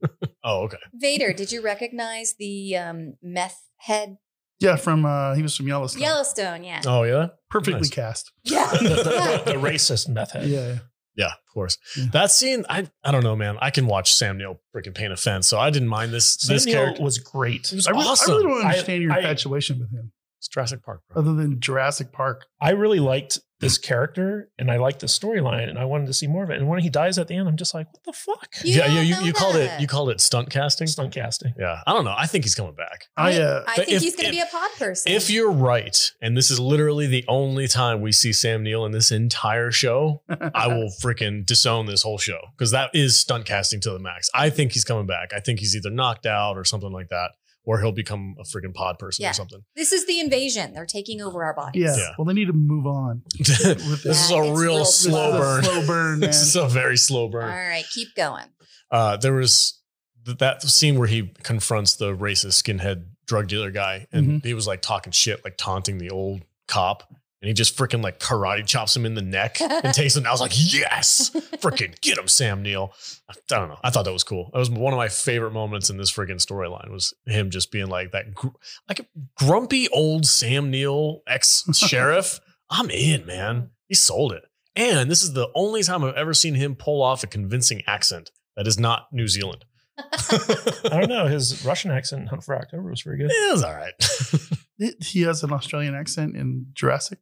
Oh, 0.42 0.62
okay. 0.64 0.78
Vader, 0.94 1.32
did 1.32 1.52
you 1.52 1.62
recognize 1.62 2.34
the 2.38 2.76
um, 2.76 3.14
meth 3.22 3.60
head? 3.78 4.16
Yeah, 4.60 4.76
from 4.76 5.04
uh 5.04 5.34
he 5.34 5.42
was 5.42 5.54
from 5.56 5.68
Yellowstone. 5.68 6.02
Yellowstone, 6.02 6.64
yeah. 6.64 6.80
Oh, 6.86 7.02
yeah. 7.02 7.28
Perfectly 7.50 7.80
Nice. 7.80 7.90
cast. 7.90 8.32
Yeah. 8.44 8.66
The, 8.72 8.78
the- 8.88 9.42
the- 9.44 9.52
the 9.52 9.58
racist 9.58 10.08
meth 10.08 10.32
head. 10.32 10.48
Yeah. 10.48 10.78
Yeah, 11.16 11.28
of 11.28 11.52
course. 11.54 11.78
Yeah. 11.96 12.06
That 12.12 12.30
scene, 12.30 12.64
I 12.68 12.86
I 13.02 13.10
don't 13.10 13.22
know, 13.24 13.36
man. 13.36 13.56
I 13.60 13.70
can 13.70 13.86
watch 13.86 14.12
Sam 14.14 14.36
Neill 14.36 14.60
freaking 14.74 14.94
paint 14.94 15.12
a 15.12 15.16
fence, 15.16 15.46
so 15.48 15.58
I 15.58 15.70
didn't 15.70 15.88
mind 15.88 16.12
this 16.12 16.34
Sam 16.34 16.54
this 16.56 16.66
Neill 16.66 16.74
character. 16.74 17.02
was 17.02 17.18
great. 17.18 17.72
It 17.72 17.76
was 17.76 17.86
I, 17.86 17.92
really, 17.92 18.04
awesome. 18.04 18.32
I 18.32 18.36
really 18.36 18.48
don't 18.48 18.62
I- 18.64 18.68
understand 18.70 19.02
your 19.02 19.12
I- 19.12 19.16
infatuation 19.18 19.78
with 19.80 19.90
him, 19.92 20.12
It's 20.38 20.48
Jurassic 20.48 20.82
Park, 20.84 21.02
bro. 21.08 21.22
other 21.22 21.34
than 21.34 21.60
Jurassic 21.60 22.12
Park. 22.12 22.46
I 22.60 22.70
really 22.70 23.00
liked 23.00 23.38
this 23.58 23.78
character 23.78 24.50
and 24.58 24.70
I 24.70 24.76
liked 24.76 25.00
the 25.00 25.06
storyline 25.06 25.70
and 25.70 25.78
I 25.78 25.86
wanted 25.86 26.08
to 26.08 26.12
see 26.12 26.26
more 26.26 26.44
of 26.44 26.50
it. 26.50 26.58
And 26.58 26.68
when 26.68 26.80
he 26.80 26.90
dies 26.90 27.16
at 27.18 27.26
the 27.26 27.34
end, 27.36 27.48
I'm 27.48 27.56
just 27.56 27.72
like, 27.72 27.86
what 27.90 28.04
the 28.04 28.12
fuck? 28.12 28.48
You 28.62 28.74
yeah, 28.74 28.86
yeah. 28.86 29.00
You, 29.00 29.14
know 29.14 29.20
you 29.22 29.32
called 29.32 29.56
it 29.56 29.80
you 29.80 29.86
called 29.86 30.10
it 30.10 30.20
stunt 30.20 30.50
casting. 30.50 30.86
Stunt 30.86 31.14
casting. 31.14 31.54
Yeah, 31.58 31.80
I 31.86 31.94
don't 31.94 32.04
know. 32.04 32.14
I 32.14 32.26
think 32.26 32.44
he's 32.44 32.54
coming 32.54 32.74
back. 32.74 33.06
I 33.16 33.38
uh 33.40 33.64
I 33.66 33.76
think 33.76 33.88
if- 33.88 34.02
he's 34.02 34.14
going 34.14 34.26
to 34.26 34.32
be 34.32 34.40
a 34.40 34.46
pod 34.46 34.68
person. 34.78 35.10
If 35.10 35.30
you're 35.30 35.50
right, 35.50 35.98
and 36.20 36.36
this 36.36 36.50
is 36.50 36.60
literally 36.60 37.06
the 37.06 37.24
only 37.28 37.66
time 37.66 38.02
we 38.02 38.12
see 38.12 38.30
Sam 38.34 38.62
Neill 38.62 38.84
in 38.84 38.92
this 38.92 39.10
entire 39.10 39.70
show, 39.70 40.20
I 40.28 40.66
will 40.74 40.90
freaking 41.02 41.46
disown 41.46 41.86
this 41.86 42.02
whole 42.02 42.18
show 42.18 42.40
because 42.58 42.72
that 42.72 42.90
is 42.92 43.18
stunt 43.18 43.46
casting 43.46 43.80
to 43.80 43.90
the 43.90 43.98
max. 43.98 44.28
I 44.34 44.50
think 44.50 44.72
he's 44.72 44.84
coming 44.84 45.06
back. 45.06 45.32
I 45.34 45.40
think 45.40 45.60
he's 45.60 45.74
either 45.74 45.90
knocked 45.90 46.26
out 46.26 46.58
or 46.58 46.64
something 46.64 46.92
like 46.92 47.08
that, 47.08 47.30
or 47.66 47.80
he'll 47.80 47.92
become 47.92 48.36
a 48.38 48.44
freaking 48.44 48.72
pod 48.72 48.98
person 48.98 49.24
Yeah. 49.24 49.30
or 49.30 49.34
something. 49.34 49.60
this 49.74 49.92
is 49.92 50.06
the 50.06 50.20
invasion. 50.20 50.72
They're 50.72 50.86
taking 50.86 51.20
over 51.20 51.44
our 51.44 51.52
bodies. 51.54 51.82
yeah. 51.82 51.96
Yeah. 51.96 52.10
Well, 52.16 52.24
they 52.24 52.32
need 52.32 52.46
to 52.46 52.52
move 52.54 52.86
on. 52.86 53.22
this 53.38 53.60
is 54.06 54.30
a 54.30 54.40
real 54.40 54.54
real 54.56 54.84
slow 54.84 55.30
slow. 55.32 55.38
burn. 55.38 55.64
Slow 55.64 55.86
burn, 55.86 56.10
man. 56.20 56.30
this 56.30 56.40
is 56.42 56.56
a 56.56 56.66
very 56.68 56.96
slow 56.96 57.28
burn. 57.28 57.44
All 57.44 57.48
right, 57.50 57.84
keep 57.92 58.14
going. 58.16 58.44
Uh, 58.90 59.16
there 59.16 59.32
was 59.34 59.80
th- 60.24 60.38
that 60.38 60.62
scene 60.62 60.98
where 60.98 61.08
he 61.08 61.32
confronts 61.42 61.96
the 61.96 62.16
racist 62.16 62.62
skinhead 62.62 63.06
drug 63.26 63.48
dealer 63.48 63.72
guy, 63.72 64.06
and 64.12 64.40
Mhm. 64.40 64.44
he 64.44 64.54
was 64.54 64.66
like 64.68 64.80
talking 64.82 65.10
shit, 65.12 65.42
like 65.44 65.56
taunting 65.56 65.98
the 65.98 66.10
old 66.10 66.42
cop. 66.68 67.02
And 67.46 67.50
and 67.50 67.56
he 67.56 67.62
just 67.62 67.76
freaking 67.76 68.02
like 68.02 68.18
karate 68.18 68.66
chops 68.66 68.96
him 68.96 69.06
in 69.06 69.14
the 69.14 69.22
neck 69.22 69.60
and 69.60 69.94
takes 69.94 70.16
him. 70.16 70.26
I 70.26 70.32
was 70.32 70.40
like, 70.40 70.52
yes, 70.54 71.30
freaking 71.58 72.00
get 72.00 72.18
him, 72.18 72.26
Sam 72.26 72.60
Neill. 72.60 72.92
I 73.30 73.34
don't 73.46 73.68
know. 73.68 73.78
I 73.84 73.90
thought 73.90 74.04
that 74.04 74.12
was 74.12 74.24
cool. 74.24 74.50
That 74.52 74.58
was 74.58 74.68
one 74.68 74.92
of 74.92 74.96
my 74.96 75.06
favorite 75.08 75.52
moments 75.52 75.88
in 75.88 75.96
this 75.96 76.10
freaking 76.10 76.44
storyline. 76.44 76.90
Was 76.90 77.14
him 77.24 77.50
just 77.50 77.70
being 77.70 77.86
like 77.86 78.10
that, 78.10 78.34
gr- 78.34 78.48
like 78.88 78.98
a 78.98 79.06
grumpy 79.36 79.88
old 79.90 80.26
Sam 80.26 80.70
Neill 80.72 81.22
ex 81.28 81.62
sheriff. 81.72 82.40
I'm 82.70 82.90
in, 82.90 83.26
man. 83.26 83.70
He 83.86 83.94
sold 83.94 84.32
it. 84.32 84.42
And 84.74 85.08
this 85.08 85.22
is 85.22 85.32
the 85.32 85.48
only 85.54 85.84
time 85.84 86.02
I've 86.02 86.16
ever 86.16 86.34
seen 86.34 86.54
him 86.54 86.74
pull 86.74 87.00
off 87.00 87.22
a 87.22 87.28
convincing 87.28 87.82
accent 87.86 88.32
that 88.56 88.66
is 88.66 88.78
not 88.78 89.06
New 89.12 89.28
Zealand. 89.28 89.64
I 89.98 90.88
don't 90.90 91.08
know. 91.08 91.26
His 91.26 91.64
Russian 91.64 91.90
accent 91.92 92.22
in 92.22 92.26
Hunt 92.26 92.42
for 92.44 92.56
October 92.56 92.90
was 92.90 93.02
pretty 93.02 93.22
good. 93.22 93.30
It 93.30 93.52
was 93.52 93.62
all 93.62 93.72
right. 93.74 93.92
It- 94.78 95.02
he 95.02 95.22
has 95.22 95.42
an 95.42 95.52
Australian 95.52 95.94
accent 95.94 96.36
in 96.36 96.66
Jurassic. 96.74 97.18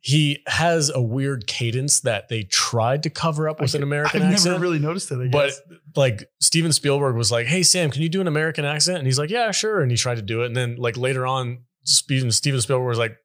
He 0.00 0.42
has 0.46 0.90
a 0.90 1.00
weird 1.00 1.46
cadence 1.46 2.00
that 2.00 2.28
they 2.28 2.42
tried 2.44 3.02
to 3.02 3.10
cover 3.10 3.48
up 3.48 3.60
with 3.60 3.74
an 3.74 3.82
American 3.82 4.22
accent. 4.22 4.24
I've 4.24 4.32
accent. 4.34 4.52
never 4.52 4.62
really 4.62 4.78
noticed 4.78 5.10
it. 5.10 5.30
But 5.30 5.52
like 5.96 6.28
Steven 6.40 6.72
Spielberg 6.72 7.16
was 7.16 7.30
like, 7.30 7.46
"Hey 7.46 7.62
Sam, 7.62 7.90
can 7.90 8.02
you 8.02 8.08
do 8.08 8.20
an 8.20 8.26
American 8.28 8.64
accent?" 8.64 8.98
And 8.98 9.06
he's 9.06 9.18
like, 9.18 9.30
"Yeah, 9.30 9.50
sure." 9.50 9.80
And 9.80 9.90
he 9.90 9.96
tried 9.96 10.16
to 10.16 10.22
do 10.22 10.42
it, 10.42 10.46
and 10.46 10.56
then 10.56 10.76
like 10.76 10.96
later 10.96 11.26
on, 11.26 11.64
Steven 11.84 12.30
Steven 12.30 12.60
Spielberg 12.60 12.88
was 12.88 12.98
like, 12.98 13.16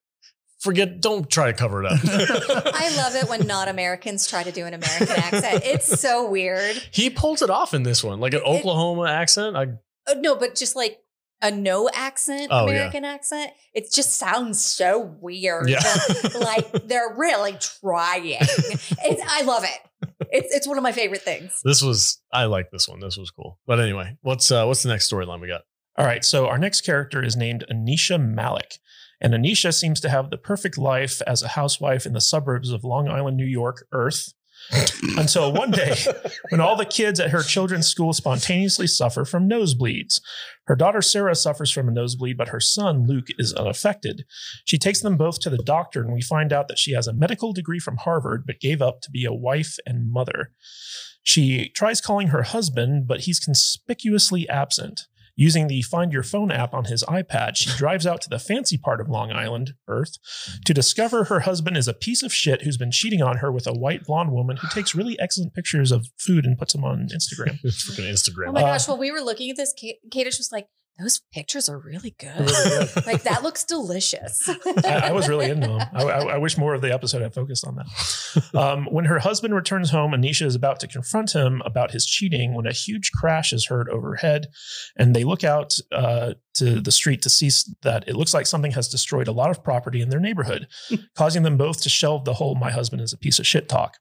"Forget, 0.60 1.02
don't 1.02 1.30
try 1.30 1.48
to 1.48 1.54
cover 1.58 1.84
it 1.84 1.92
up." 1.92 2.00
I 2.74 2.96
love 2.98 3.16
it 3.16 3.30
when 3.30 3.48
not 3.48 3.68
Americans 3.68 4.28
try 4.28 4.44
to 4.44 4.52
do 4.52 4.66
an 4.66 4.74
American 4.74 5.16
accent. 5.16 5.64
It's 5.66 6.00
so 6.00 6.30
weird. 6.30 6.76
he 6.92 7.10
pulls 7.10 7.42
it 7.42 7.50
off 7.50 7.74
in 7.74 7.84
this 7.84 8.04
one, 8.04 8.20
like 8.20 8.34
an 8.34 8.42
Oklahoma 8.42 9.10
accent. 9.10 9.56
I 9.56 9.64
Uh, 10.10 10.16
no, 10.18 10.36
but 10.36 10.56
just 10.56 10.76
like 10.76 11.00
a 11.44 11.52
no 11.52 11.90
accent 11.94 12.48
Oh, 12.50 12.66
yeah. 12.66 12.72
American 12.72 13.06
accent. 13.06 13.52
It 13.74 13.92
just 13.92 14.18
sounds 14.18 14.64
so 14.64 15.16
weird. 15.22 15.70
Yeah. 15.70 15.82
like 16.40 16.72
they're 16.88 17.14
really 17.16 17.58
trying. 17.82 18.38
It's, 18.40 19.22
I 19.28 19.42
love 19.44 19.64
it. 19.64 20.10
It's 20.32 20.54
it's 20.56 20.68
one 20.68 20.78
of 20.78 20.84
my 20.84 20.92
favorite 20.92 21.22
things. 21.22 21.62
this 21.64 21.82
was 21.82 22.22
I 22.32 22.46
like 22.46 22.72
this 22.72 22.88
one. 22.90 23.00
This 23.00 23.18
was 23.18 23.30
cool. 23.30 23.60
But 23.68 23.80
anyway, 23.80 24.18
what's 24.22 24.52
uh 24.52 24.66
what's 24.66 24.82
the 24.84 24.90
next 24.90 25.12
storyline 25.12 25.40
we 25.42 25.48
got? 25.48 25.62
All 25.98 26.06
right. 26.06 26.26
So 26.26 26.48
our 26.48 26.58
next 26.58 26.82
character 26.82 27.24
is 27.24 27.36
named 27.36 27.66
Anisha 27.72 28.20
Malik. 28.20 28.80
And 29.22 29.34
Anisha 29.34 29.74
seems 29.74 30.00
to 30.02 30.10
have 30.10 30.32
the 30.32 30.38
perfect 30.38 30.78
life 30.78 31.22
as 31.28 31.42
a 31.44 31.50
housewife 31.50 32.06
in 32.06 32.14
the 32.14 32.20
suburbs 32.20 32.72
of 32.72 32.84
Long 32.84 33.08
Island, 33.08 33.38
New 33.38 33.46
York, 33.46 33.86
Earth. 33.94 34.34
Until 35.18 35.52
one 35.54 35.72
day, 35.72 35.96
when 36.50 36.62
all 36.62 36.76
the 36.76 36.86
kids 36.86 37.20
at 37.20 37.32
her 37.32 37.44
children's 37.44 37.88
school 37.88 38.14
spontaneously 38.14 38.88
suffer 38.88 39.26
from 39.26 39.50
nosebleeds. 39.50 40.22
Her 40.66 40.76
daughter 40.76 41.02
Sarah 41.02 41.36
suffers 41.36 41.72
from 41.72 41.90
a 41.90 41.92
nosebleed, 41.92 42.38
but 42.38 42.50
her 42.50 42.60
son 42.60 43.06
Luke 43.06 43.28
is 43.38 43.54
unaffected. 43.54 44.24
She 44.66 44.78
takes 44.78 45.02
them 45.02 45.18
both 45.18 45.40
to 45.42 45.50
the 45.50 45.58
doctor, 45.58 46.02
and 46.02 46.14
we 46.14 46.22
find 46.22 46.54
out 46.54 46.68
that 46.70 46.80
she 46.80 46.94
has 46.94 47.08
a 47.08 47.14
medical 47.14 47.54
degree 47.54 47.80
from 47.80 47.98
Harvard, 47.98 48.46
but 48.48 48.62
gave 48.62 48.82
up 48.82 49.02
to 49.02 49.12
be 49.12 49.26
a 49.26 49.34
wife 49.34 49.76
and 49.86 50.12
mother. 50.12 50.52
She 51.22 51.70
tries 51.70 52.02
calling 52.02 52.28
her 52.30 52.44
husband, 52.44 53.08
but 53.08 53.22
he's 53.22 53.40
conspicuously 53.40 54.48
absent. 54.50 55.08
Using 55.36 55.68
the 55.68 55.82
Find 55.82 56.14
Your 56.14 56.22
Phone 56.24 56.52
app 56.52 56.74
on 56.74 56.86
his 56.86 57.04
iPad, 57.04 57.56
she 57.56 57.70
drives 57.78 58.06
out 58.06 58.22
to 58.22 58.30
the 58.30 58.38
fancy 58.38 58.78
part 58.78 59.02
of 59.02 59.10
Long 59.10 59.32
Island, 59.32 59.74
Earth, 59.88 60.18
to 60.66 60.74
discover 60.74 61.24
her 61.26 61.42
husband 61.42 61.76
is 61.76 61.88
a 61.88 61.94
piece 61.94 62.22
of 62.22 62.32
shit 62.34 62.62
who's 62.62 62.78
been 62.78 62.92
cheating 62.92 63.22
on 63.24 63.38
her 63.38 63.52
with 63.52 63.66
a 63.66 63.74
white 63.74 64.04
blonde 64.06 64.32
woman 64.32 64.58
who 64.58 64.68
takes 64.70 64.94
really 64.94 65.20
excellent 65.20 65.54
pictures 65.56 65.92
of 65.92 66.06
food 66.20 66.46
and 66.46 66.58
puts 66.58 66.74
them 66.74 66.84
on 66.84 67.08
Instagram. 67.14 67.60
Freaking 67.66 68.10
Instagram. 68.12 68.50
Oh 68.50 68.52
my 68.52 68.62
Uh, 68.62 68.74
gosh! 68.74 68.88
While 68.88 68.98
we 69.00 69.12
were 69.12 69.22
looking 69.22 69.50
at 69.50 69.58
this, 69.58 69.74
Kate, 69.76 69.98
Kadish 70.12 70.38
was 70.38 70.50
like, 70.52 70.68
"Those 71.00 71.22
pictures 71.34 71.70
are 71.70 71.78
really 71.78 72.16
good. 72.20 72.40
Really 72.40 72.70
good. 72.70 73.06
like 73.06 73.24
that 73.24 73.44
looks 73.44 73.64
delicious." 73.64 74.48
I, 74.86 75.10
I 75.10 75.12
was 75.12 75.28
really 75.28 75.50
into 75.50 75.68
them. 75.68 75.82
I, 75.94 76.04
I, 76.04 76.20
I 76.34 76.38
wish 76.38 76.58
more 76.58 76.74
of 76.74 76.82
the 76.82 76.94
episode 76.94 77.22
had 77.22 77.34
focused 77.34 77.66
on 77.66 77.76
that. 77.76 77.88
Um, 78.56 78.86
when 78.86 79.06
her 79.06 79.20
husband 79.20 79.54
returns 79.54 79.90
home, 79.90 80.12
Anisha 80.12 80.46
is 80.46 80.56
about 80.56 80.80
to 80.80 80.88
confront 80.88 81.34
him 81.34 81.62
about 81.66 81.92
his 81.92 82.06
cheating 82.06 82.54
when 82.54 82.66
a 82.66 82.72
huge 82.72 83.12
crash 83.12 83.52
is 83.52 83.68
heard 83.68 83.90
overhead, 83.90 84.48
and 84.98 85.16
they 85.16 85.24
look 85.24 85.44
out 85.44 85.78
uh, 85.92 86.34
to 86.56 86.80
the 86.80 86.92
street 86.92 87.22
to 87.24 87.30
see 87.30 87.50
that 87.82 88.08
it 88.08 88.16
looks 88.16 88.34
like 88.34 88.46
something 88.46 88.72
has 88.72 88.88
destroyed 88.88 89.28
a 89.28 89.32
lot 89.32 89.50
of 89.50 89.64
property 89.64 90.02
in 90.02 90.10
their 90.10 90.20
neighborhood, 90.20 90.68
causing 91.16 91.44
them 91.44 91.58
both 91.58 91.82
to 91.82 91.90
shelve 91.90 92.26
the 92.26 92.36
whole 92.36 92.56
"my 92.56 92.72
husband 92.72 93.02
is 93.02 93.14
a 93.14 93.18
piece 93.18 93.40
of 93.40 93.48
shit" 93.48 93.68
talk. 93.70 93.98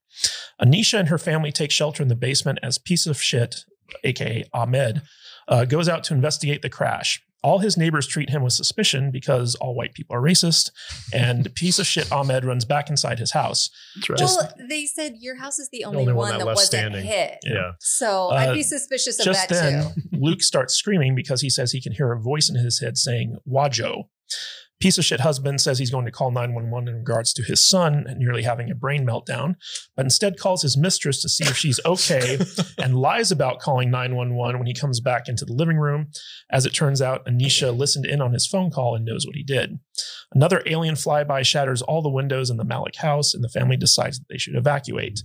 Anisha 0.60 0.98
and 0.98 1.08
her 1.08 1.18
family 1.18 1.52
take 1.52 1.70
shelter 1.70 2.02
in 2.02 2.08
the 2.08 2.16
basement 2.16 2.58
as 2.62 2.78
piece 2.78 3.06
of 3.06 3.20
shit, 3.20 3.64
aka 4.04 4.44
Ahmed, 4.52 5.02
uh, 5.48 5.64
goes 5.64 5.88
out 5.88 6.04
to 6.04 6.14
investigate 6.14 6.62
the 6.62 6.70
crash. 6.70 7.22
All 7.44 7.58
his 7.58 7.76
neighbors 7.76 8.06
treat 8.06 8.30
him 8.30 8.44
with 8.44 8.52
suspicion 8.52 9.10
because 9.10 9.56
all 9.56 9.74
white 9.74 9.94
people 9.94 10.14
are 10.14 10.20
racist, 10.22 10.70
and 11.12 11.52
piece 11.56 11.80
of 11.80 11.86
shit 11.88 12.12
Ahmed 12.12 12.44
runs 12.44 12.64
back 12.64 12.88
inside 12.88 13.18
his 13.18 13.32
house. 13.32 13.68
That's 13.96 14.10
right. 14.10 14.20
well, 14.20 14.52
they 14.68 14.86
said 14.86 15.16
your 15.18 15.36
house 15.36 15.58
is 15.58 15.68
the 15.72 15.84
only, 15.84 16.02
only 16.02 16.12
one, 16.12 16.28
one 16.28 16.32
that 16.38 16.38
that, 16.38 16.46
wasn't 16.46 16.66
standing. 16.68 17.04
hit. 17.04 17.38
yeah. 17.42 17.72
So 17.80 18.28
Uh, 18.30 18.34
I'd 18.34 18.54
be 18.54 18.62
suspicious 18.62 19.18
of 19.18 19.24
Just 19.24 19.48
that 19.48 19.54
then, 19.54 19.92
too. 19.92 20.00
Luke 20.12 20.40
starts 20.40 20.74
screaming 20.74 21.16
because 21.16 21.40
he 21.40 21.50
says 21.50 21.72
he 21.72 21.80
can 21.80 21.92
hear 21.92 22.12
a 22.12 22.20
voice 22.20 22.48
in 22.48 22.54
his 22.54 22.78
head 22.80 22.96
saying, 22.96 23.38
Wajo. 23.44 24.04
Piece 24.82 24.98
of 24.98 25.04
shit 25.04 25.20
husband 25.20 25.60
says 25.60 25.78
he's 25.78 25.92
going 25.92 26.06
to 26.06 26.10
call 26.10 26.32
911 26.32 26.88
in 26.88 26.96
regards 26.96 27.32
to 27.34 27.44
his 27.44 27.64
son 27.64 28.04
nearly 28.18 28.42
having 28.42 28.68
a 28.68 28.74
brain 28.74 29.06
meltdown, 29.06 29.54
but 29.94 30.04
instead 30.04 30.40
calls 30.40 30.62
his 30.62 30.76
mistress 30.76 31.22
to 31.22 31.28
see 31.28 31.44
if 31.44 31.56
she's 31.56 31.78
okay 31.86 32.40
and 32.78 32.98
lies 32.98 33.30
about 33.30 33.60
calling 33.60 33.92
911 33.92 34.58
when 34.58 34.66
he 34.66 34.74
comes 34.74 34.98
back 34.98 35.28
into 35.28 35.44
the 35.44 35.52
living 35.52 35.76
room. 35.76 36.08
As 36.50 36.66
it 36.66 36.74
turns 36.74 37.00
out, 37.00 37.24
Anisha 37.26 37.72
listened 37.78 38.06
in 38.06 38.20
on 38.20 38.32
his 38.32 38.44
phone 38.44 38.72
call 38.72 38.96
and 38.96 39.04
knows 39.04 39.24
what 39.24 39.36
he 39.36 39.44
did. 39.44 39.78
Another 40.32 40.64
alien 40.66 40.96
flyby 40.96 41.46
shatters 41.46 41.82
all 41.82 42.02
the 42.02 42.10
windows 42.10 42.50
in 42.50 42.56
the 42.56 42.64
Malik 42.64 42.96
house, 42.96 43.34
and 43.34 43.44
the 43.44 43.48
family 43.48 43.76
decides 43.76 44.18
that 44.18 44.26
they 44.28 44.38
should 44.38 44.56
evacuate. 44.56 45.22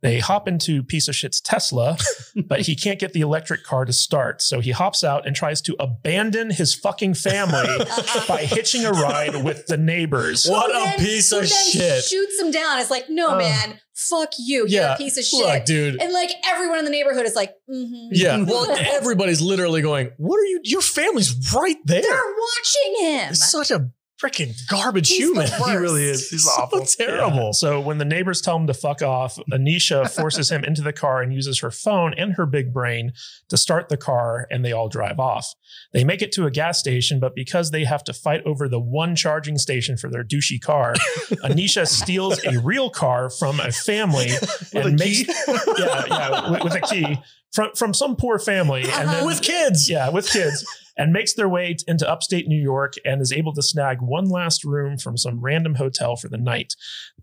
They 0.00 0.20
hop 0.20 0.46
into 0.46 0.82
piece 0.84 1.08
of 1.08 1.16
shit's 1.16 1.40
Tesla, 1.40 1.98
but 2.46 2.60
he 2.60 2.76
can't 2.76 3.00
get 3.00 3.12
the 3.14 3.20
electric 3.20 3.64
car 3.64 3.84
to 3.84 3.92
start. 3.92 4.40
So 4.40 4.60
he 4.60 4.70
hops 4.70 5.02
out 5.02 5.26
and 5.26 5.34
tries 5.34 5.60
to 5.62 5.74
abandon 5.80 6.50
his 6.50 6.72
fucking 6.72 7.14
family 7.14 7.66
by 8.28 8.44
hitching 8.44 8.84
a 8.84 8.92
ride 8.92 9.42
with 9.42 9.66
the 9.66 9.76
neighbors. 9.76 10.46
What 10.46 10.70
Who 10.70 10.78
a 10.78 10.84
then- 10.84 10.98
piece 11.00 11.32
of 11.32 11.40
then 11.40 11.48
shit. 11.48 12.04
Shoots 12.04 12.40
him 12.40 12.52
down. 12.52 12.78
It's 12.78 12.90
like, 12.92 13.06
no, 13.10 13.30
Uh, 13.30 13.38
man, 13.38 13.80
fuck 13.96 14.30
you. 14.38 14.58
You're 14.60 14.82
Yeah. 14.82 14.94
a 14.94 14.96
piece 14.96 15.18
of 15.18 15.24
shit. 15.24 15.40
Look, 15.44 15.64
dude. 15.64 16.00
And 16.00 16.12
like 16.12 16.30
everyone 16.46 16.78
in 16.78 16.84
the 16.84 16.92
neighborhood 16.92 17.26
is 17.26 17.34
like, 17.34 17.54
mm-hmm. 17.68 18.08
Yeah. 18.12 18.44
Well, 18.46 18.70
everybody's 18.70 19.40
literally 19.40 19.82
going, 19.82 20.10
What 20.16 20.36
are 20.36 20.44
you? 20.44 20.60
Your 20.62 20.80
family's 20.80 21.52
right 21.52 21.76
there. 21.86 22.02
they're 22.02 22.12
watching 22.12 23.04
him. 23.08 23.30
It's 23.30 23.50
such 23.50 23.72
a 23.72 23.90
freaking 24.22 24.54
garbage 24.68 25.08
He's 25.08 25.18
human. 25.18 25.46
he 25.66 25.76
really 25.76 26.04
is. 26.04 26.28
He's 26.28 26.44
so 26.44 26.50
awful. 26.50 26.84
terrible. 26.84 27.36
Yeah. 27.46 27.50
So 27.52 27.80
when 27.80 27.98
the 27.98 28.04
neighbors 28.04 28.40
tell 28.40 28.56
him 28.56 28.66
to 28.66 28.74
fuck 28.74 29.00
off, 29.02 29.38
Anisha 29.52 30.10
forces 30.14 30.50
him 30.50 30.64
into 30.64 30.82
the 30.82 30.92
car 30.92 31.22
and 31.22 31.32
uses 31.32 31.60
her 31.60 31.70
phone 31.70 32.14
and 32.14 32.34
her 32.34 32.44
big 32.46 32.72
brain 32.72 33.12
to 33.48 33.56
start 33.56 33.88
the 33.88 33.96
car, 33.96 34.46
and 34.50 34.64
they 34.64 34.72
all 34.72 34.88
drive 34.88 35.18
off. 35.20 35.54
They 35.92 36.04
make 36.04 36.20
it 36.22 36.32
to 36.32 36.46
a 36.46 36.50
gas 36.50 36.78
station, 36.78 37.20
but 37.20 37.34
because 37.34 37.70
they 37.70 37.84
have 37.84 38.04
to 38.04 38.12
fight 38.12 38.42
over 38.44 38.68
the 38.68 38.80
one 38.80 39.14
charging 39.16 39.56
station 39.58 39.96
for 39.96 40.10
their 40.10 40.24
douchey 40.24 40.60
car, 40.60 40.94
Anisha 41.44 41.86
steals 41.86 42.44
a 42.44 42.58
real 42.60 42.90
car 42.90 43.30
from 43.30 43.60
a 43.60 43.70
family 43.72 44.30
With 44.72 44.74
and 44.74 44.86
a 45.00 45.04
makes 45.04 45.18
key? 45.24 45.32
yeah 45.78 46.04
yeah 46.08 46.50
with, 46.50 46.64
with 46.64 46.74
a 46.74 46.80
key 46.80 47.18
from 47.52 47.70
from 47.74 47.94
some 47.94 48.16
poor 48.16 48.38
family, 48.38 48.82
and 48.84 49.08
then 49.08 49.24
With 49.26 49.40
kids. 49.40 49.88
yeah, 49.88 50.10
with 50.10 50.28
kids, 50.30 50.66
and 50.98 51.12
makes 51.12 51.32
their 51.34 51.48
way 51.48 51.76
into 51.86 52.06
upstate 52.10 52.48
New 52.48 52.60
York 52.60 52.94
and 53.04 53.22
is 53.22 53.32
able 53.32 53.54
to 53.54 53.62
snag 53.62 53.98
one 54.02 54.26
last 54.28 54.64
room 54.64 54.98
from 54.98 55.16
some 55.16 55.40
random 55.40 55.76
hotel 55.76 56.16
for 56.16 56.28
the 56.28 56.36
night. 56.36 56.74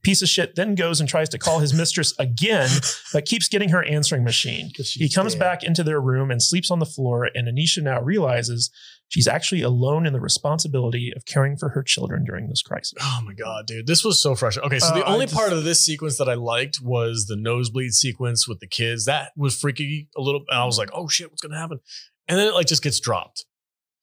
Piece 0.01 0.21
of 0.21 0.29
shit 0.29 0.55
then 0.55 0.73
goes 0.75 0.99
and 0.99 1.09
tries 1.09 1.29
to 1.29 1.37
call 1.37 1.59
his 1.59 1.73
mistress 1.73 2.13
again, 2.17 2.69
but 3.11 3.25
keeps 3.25 3.47
getting 3.49 3.69
her 3.69 3.83
answering 3.83 4.23
machine. 4.23 4.71
He 4.77 5.09
comes 5.09 5.33
dead. 5.33 5.39
back 5.39 5.63
into 5.63 5.83
their 5.83 5.99
room 5.99 6.31
and 6.31 6.41
sleeps 6.41 6.71
on 6.71 6.79
the 6.79 6.85
floor, 6.85 7.29
and 7.35 7.47
Anisha 7.47 7.83
now 7.83 7.99
realizes 8.01 8.71
she's 9.09 9.27
actually 9.27 9.61
alone 9.61 10.05
in 10.05 10.13
the 10.13 10.19
responsibility 10.21 11.11
of 11.15 11.25
caring 11.25 11.57
for 11.57 11.69
her 11.69 11.83
children 11.83 12.23
during 12.23 12.47
this 12.47 12.61
crisis. 12.61 12.93
Oh 13.01 13.21
my 13.25 13.33
god, 13.33 13.67
dude, 13.67 13.87
this 13.87 14.03
was 14.05 14.21
so 14.21 14.35
frustrating. 14.35 14.67
Okay, 14.67 14.79
so 14.79 14.87
Uh, 14.87 14.95
the 14.95 15.05
only 15.05 15.25
just- 15.25 15.35
part 15.35 15.51
of 15.51 15.63
this 15.63 15.83
sequence 15.83 16.17
that 16.17 16.29
I 16.29 16.35
liked 16.35 16.79
was 16.81 17.25
the 17.25 17.35
nosebleed 17.35 17.93
sequence 17.93 18.47
with 18.47 18.59
the 18.59 18.67
kids. 18.67 19.05
That 19.05 19.31
was 19.35 19.59
freaky 19.59 20.09
a 20.15 20.21
little. 20.21 20.43
And 20.49 20.59
I 20.59 20.65
was 20.65 20.77
like, 20.77 20.89
oh 20.93 21.07
shit, 21.07 21.29
what's 21.29 21.41
gonna 21.41 21.59
happen? 21.59 21.79
And 22.27 22.37
then 22.39 22.47
it 22.47 22.53
like 22.53 22.67
just 22.67 22.81
gets 22.83 22.99
dropped. 22.99 23.45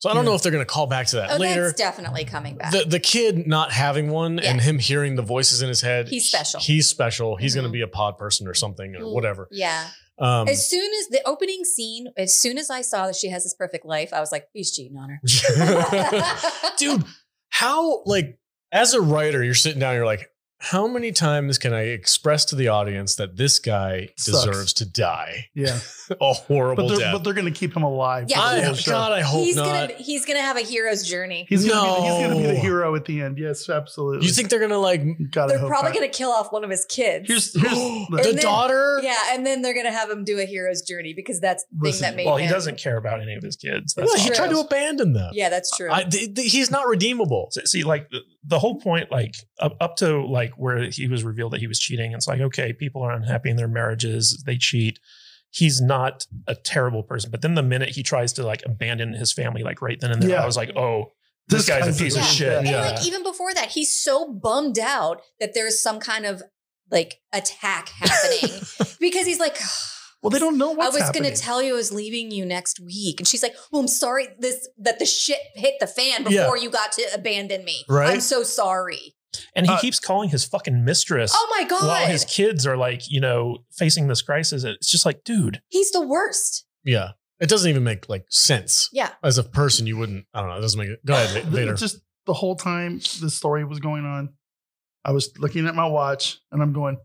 So 0.02 0.10
I 0.10 0.14
don't 0.14 0.24
Yeah. 0.24 0.30
know 0.30 0.34
if 0.34 0.42
they're 0.42 0.50
gonna 0.50 0.64
call 0.64 0.88
back 0.88 1.06
to 1.08 1.16
that 1.16 1.30
oh, 1.30 1.36
later. 1.36 1.66
that's 1.66 1.78
definitely 1.78 2.24
coming 2.24 2.56
back. 2.56 2.72
The 2.72 2.84
the 2.84 2.98
kid 2.98 3.46
not 3.46 3.70
having 3.70 4.10
one 4.10 4.40
and 4.40 4.60
him 4.60 4.80
hearing 4.80 5.14
the 5.14 5.22
voices 5.22 5.62
in 5.62 5.68
his 5.68 5.80
head. 5.80 6.08
He's 6.08 6.26
special. 6.28 6.58
He's 6.58 6.88
special. 6.88 7.36
He's 7.36 7.54
gonna 7.54 7.68
Mhm. 7.68 7.72
be 7.72 7.80
a 7.82 7.86
pod 7.86 8.18
person 8.18 8.48
or 8.48 8.54
something 8.54 8.96
or 8.96 9.14
whatever. 9.14 9.46
yeah. 9.52 9.90
Um, 10.18 10.48
As 10.48 10.68
soon 10.68 10.90
as 11.00 11.06
the 11.06 11.20
opening 11.24 11.64
scene, 11.64 12.08
as 12.16 12.34
soon 12.34 12.58
as 12.58 12.68
I 12.68 12.80
saw 12.82 13.06
that 13.06 13.14
she 13.14 13.28
has 13.28 13.44
this 13.44 13.54
perfect 13.54 13.84
life, 13.86 14.12
I 14.12 14.18
was 14.18 14.32
like, 14.32 14.48
he's 14.52 14.74
cheating 14.74 14.96
on 14.98 15.08
her. 15.08 15.20
dude, 16.78 17.04
how 17.50 18.02
like 18.04 18.40
as 18.72 18.94
a 18.94 19.00
writer, 19.00 19.44
you're 19.44 19.54
sitting 19.54 19.78
down, 19.78 19.94
you're 19.94 20.04
like, 20.04 20.28
how 20.64 20.86
many 20.86 21.10
times 21.10 21.58
can 21.58 21.72
I 21.74 21.82
express 21.88 22.44
to 22.46 22.54
the 22.56 22.68
audience 22.68 23.16
that 23.16 23.36
this 23.36 23.58
guy 23.58 24.10
Sucks. 24.16 24.44
deserves 24.44 24.72
to 24.74 24.86
die 24.86 25.48
Yeah, 25.54 25.78
a 26.20 26.32
horrible 26.32 26.84
but 26.84 26.88
they're, 26.90 26.98
death? 26.98 27.12
but 27.14 27.24
they're 27.24 27.34
going 27.34 27.52
to 27.52 27.58
keep 27.58 27.74
him 27.76 27.82
alive. 27.82 28.26
Yeah, 28.28 28.36
for 28.50 28.56
the 28.56 28.62
I, 28.62 28.64
whole 28.66 28.74
show. 28.74 28.90
God, 28.92 29.12
I 29.12 29.20
hope 29.22 29.44
he's 29.44 29.56
not. 29.56 29.64
gonna 29.66 29.94
he's 30.00 30.24
gonna 30.24 30.40
have 30.40 30.56
a 30.56 30.60
hero's 30.60 31.02
journey. 31.08 31.46
He's 31.48 31.66
going 31.68 31.76
to 31.78 32.00
be, 32.00 32.06
he's 32.08 32.22
gonna 32.28 32.36
be 32.36 32.46
the 32.46 32.60
hero 32.60 32.94
at 32.94 33.04
the 33.06 33.20
end. 33.22 33.38
Yes, 33.38 33.68
absolutely. 33.68 34.26
you 34.26 34.32
think 34.32 34.50
they're 34.50 34.60
gonna 34.60 34.78
like 34.78 35.02
God, 35.30 35.50
I 35.50 35.56
They're 35.56 35.66
probably 35.66 35.92
gonna 35.92 36.08
kill 36.08 36.30
off 36.30 36.52
one 36.52 36.62
of 36.62 36.70
his 36.70 36.84
kids. 36.84 37.26
Here's, 37.28 37.52
here's 37.60 37.74
the 37.74 38.32
then- 38.34 38.36
daughter? 38.36 39.00
yeah, 39.02 39.16
and 39.32 39.44
then 39.44 39.62
they're 39.62 39.74
gonna 39.74 39.90
have 39.90 40.08
him 40.10 40.22
do 40.24 40.38
a 40.38 40.44
hero's 40.44 40.82
journey 40.82 41.12
because 41.12 41.40
that's 41.40 41.64
the 41.72 41.90
thing 41.90 42.00
that 42.02 42.14
made 42.16 42.26
Well, 42.26 42.36
him. 42.36 42.46
he 42.46 42.52
doesn't 42.52 42.78
care 42.78 42.96
about 42.96 43.20
any 43.20 43.34
of 43.34 43.42
his 43.42 43.56
kids. 43.56 43.94
Yeah, 43.96 44.04
That's 44.04 44.22
he 44.22 44.30
tried 44.30 44.50
to 44.50 44.60
abandon 44.60 45.12
them. 45.12 45.30
Yeah, 45.34 45.48
that's 45.48 45.76
true. 45.76 45.90
I, 45.90 46.04
th- 46.04 46.34
th- 46.34 46.52
he's 46.52 46.70
not 46.70 46.86
redeemable. 46.86 47.50
See, 47.64 47.82
like 47.82 48.08
the, 48.42 48.48
the 48.56 48.58
whole 48.58 48.80
point, 48.80 49.10
like 49.10 49.34
up, 49.60 49.76
up 49.80 49.96
to 49.96 50.24
like 50.26 50.52
where 50.56 50.84
he 50.90 51.08
was 51.08 51.24
revealed 51.24 51.52
that 51.52 51.60
he 51.60 51.66
was 51.66 51.78
cheating. 51.78 52.12
It's 52.12 52.26
like, 52.28 52.40
okay, 52.40 52.72
people 52.72 53.02
are 53.02 53.12
unhappy 53.12 53.50
in 53.50 53.56
their 53.56 53.68
marriages. 53.68 54.42
They 54.46 54.56
cheat. 54.56 54.98
He's 55.50 55.80
not 55.80 56.26
a 56.46 56.54
terrible 56.54 57.02
person. 57.02 57.30
But 57.30 57.42
then 57.42 57.54
the 57.54 57.62
minute 57.62 57.90
he 57.90 58.02
tries 58.02 58.32
to 58.34 58.42
like 58.46 58.62
abandon 58.64 59.12
his 59.12 59.32
family, 59.32 59.62
like 59.62 59.82
right 59.82 60.00
then 60.00 60.10
and 60.12 60.22
there, 60.22 60.30
Yeah. 60.30 60.42
I 60.42 60.46
was 60.46 60.56
like, 60.56 60.76
oh, 60.76 61.12
this, 61.48 61.66
This 61.66 61.68
guy's, 61.68 61.84
guy's 61.84 62.00
a 62.00 62.04
piece 62.04 62.14
of 62.16 62.22
of 62.22 62.26
shit. 62.28 62.36
shit. 62.48 62.58
and 62.58 62.66
Yeah. 62.68 62.90
like 62.92 63.06
even 63.06 63.22
before 63.22 63.52
that, 63.54 63.68
he's 63.70 63.92
so 64.02 64.32
bummed 64.32 64.78
out 64.78 65.20
that 65.40 65.52
there's 65.54 65.82
some 65.82 66.00
kind 66.00 66.24
of 66.24 66.42
like 66.90 67.20
attack 67.32 67.88
happening 67.90 68.60
because 69.00 69.26
he's 69.26 69.40
like, 69.40 69.56
well, 70.22 70.30
they 70.30 70.38
don't 70.38 70.56
know 70.58 70.70
what's 70.70 70.96
I 70.96 71.00
was 71.00 71.10
going 71.10 71.24
to 71.30 71.36
tell 71.36 71.60
you 71.62 71.74
I 71.74 71.76
was 71.76 71.92
leaving 71.92 72.30
you 72.30 72.46
next 72.46 72.78
week, 72.80 73.20
and 73.20 73.26
she's 73.26 73.42
like, 73.42 73.54
"Well, 73.70 73.80
I'm 73.80 73.88
sorry 73.88 74.28
this 74.38 74.68
that 74.78 74.98
the 74.98 75.06
shit 75.06 75.38
hit 75.54 75.74
the 75.80 75.86
fan 75.86 76.24
Yeah. 76.28 76.42
before 76.44 76.56
you 76.58 76.70
got 76.70 76.92
to 76.92 77.06
abandon 77.14 77.64
me. 77.64 77.84
Right. 77.88 78.10
I'm 78.14 78.20
so 78.20 78.42
sorry. 78.42 79.14
and 79.56 79.66
he 79.66 79.72
Uh, 79.72 79.80
keeps 79.80 79.98
calling 79.98 80.28
his 80.28 80.44
fucking 80.44 80.84
mistress 80.84 81.32
Oh 81.34 81.56
my 81.58 81.64
god, 81.66 81.86
while 81.86 82.06
his 82.06 82.24
kids 82.26 82.66
are 82.66 82.76
like, 82.76 83.10
you 83.10 83.18
know, 83.20 83.64
facing 83.70 84.06
this 84.06 84.20
crisis. 84.22 84.62
It's 84.64 84.90
just 84.90 85.06
like, 85.06 85.24
dude, 85.24 85.62
he's 85.68 85.90
the 85.90 86.06
worst. 86.06 86.66
Yeah. 86.84 87.12
It 87.40 87.48
doesn't 87.48 87.68
even 87.68 87.82
make 87.82 88.08
like 88.10 88.24
sense. 88.28 88.88
Yeah, 88.92 89.08
As 89.24 89.38
a 89.38 89.42
person, 89.42 89.86
you 89.86 89.96
wouldn't. 89.96 90.26
I 90.34 90.40
don't 90.40 90.50
know. 90.50 90.58
It 90.58 90.60
doesn't 90.60 90.78
make 90.78 90.90
it. 90.90 91.04
Go 91.04 91.14
ahead, 91.14 91.44
Vader. 91.46 91.74
Just 91.74 92.00
the 92.26 92.34
whole 92.34 92.54
time 92.56 92.98
this 93.20 93.34
story 93.34 93.64
was 93.64 93.80
going 93.80 94.04
on, 94.04 94.34
I 95.04 95.10
was 95.12 95.32
looking 95.38 95.66
at 95.66 95.74
my 95.74 95.86
watch 95.86 96.38
and 96.52 96.62
I'm 96.62 96.72
going, 96.72 96.98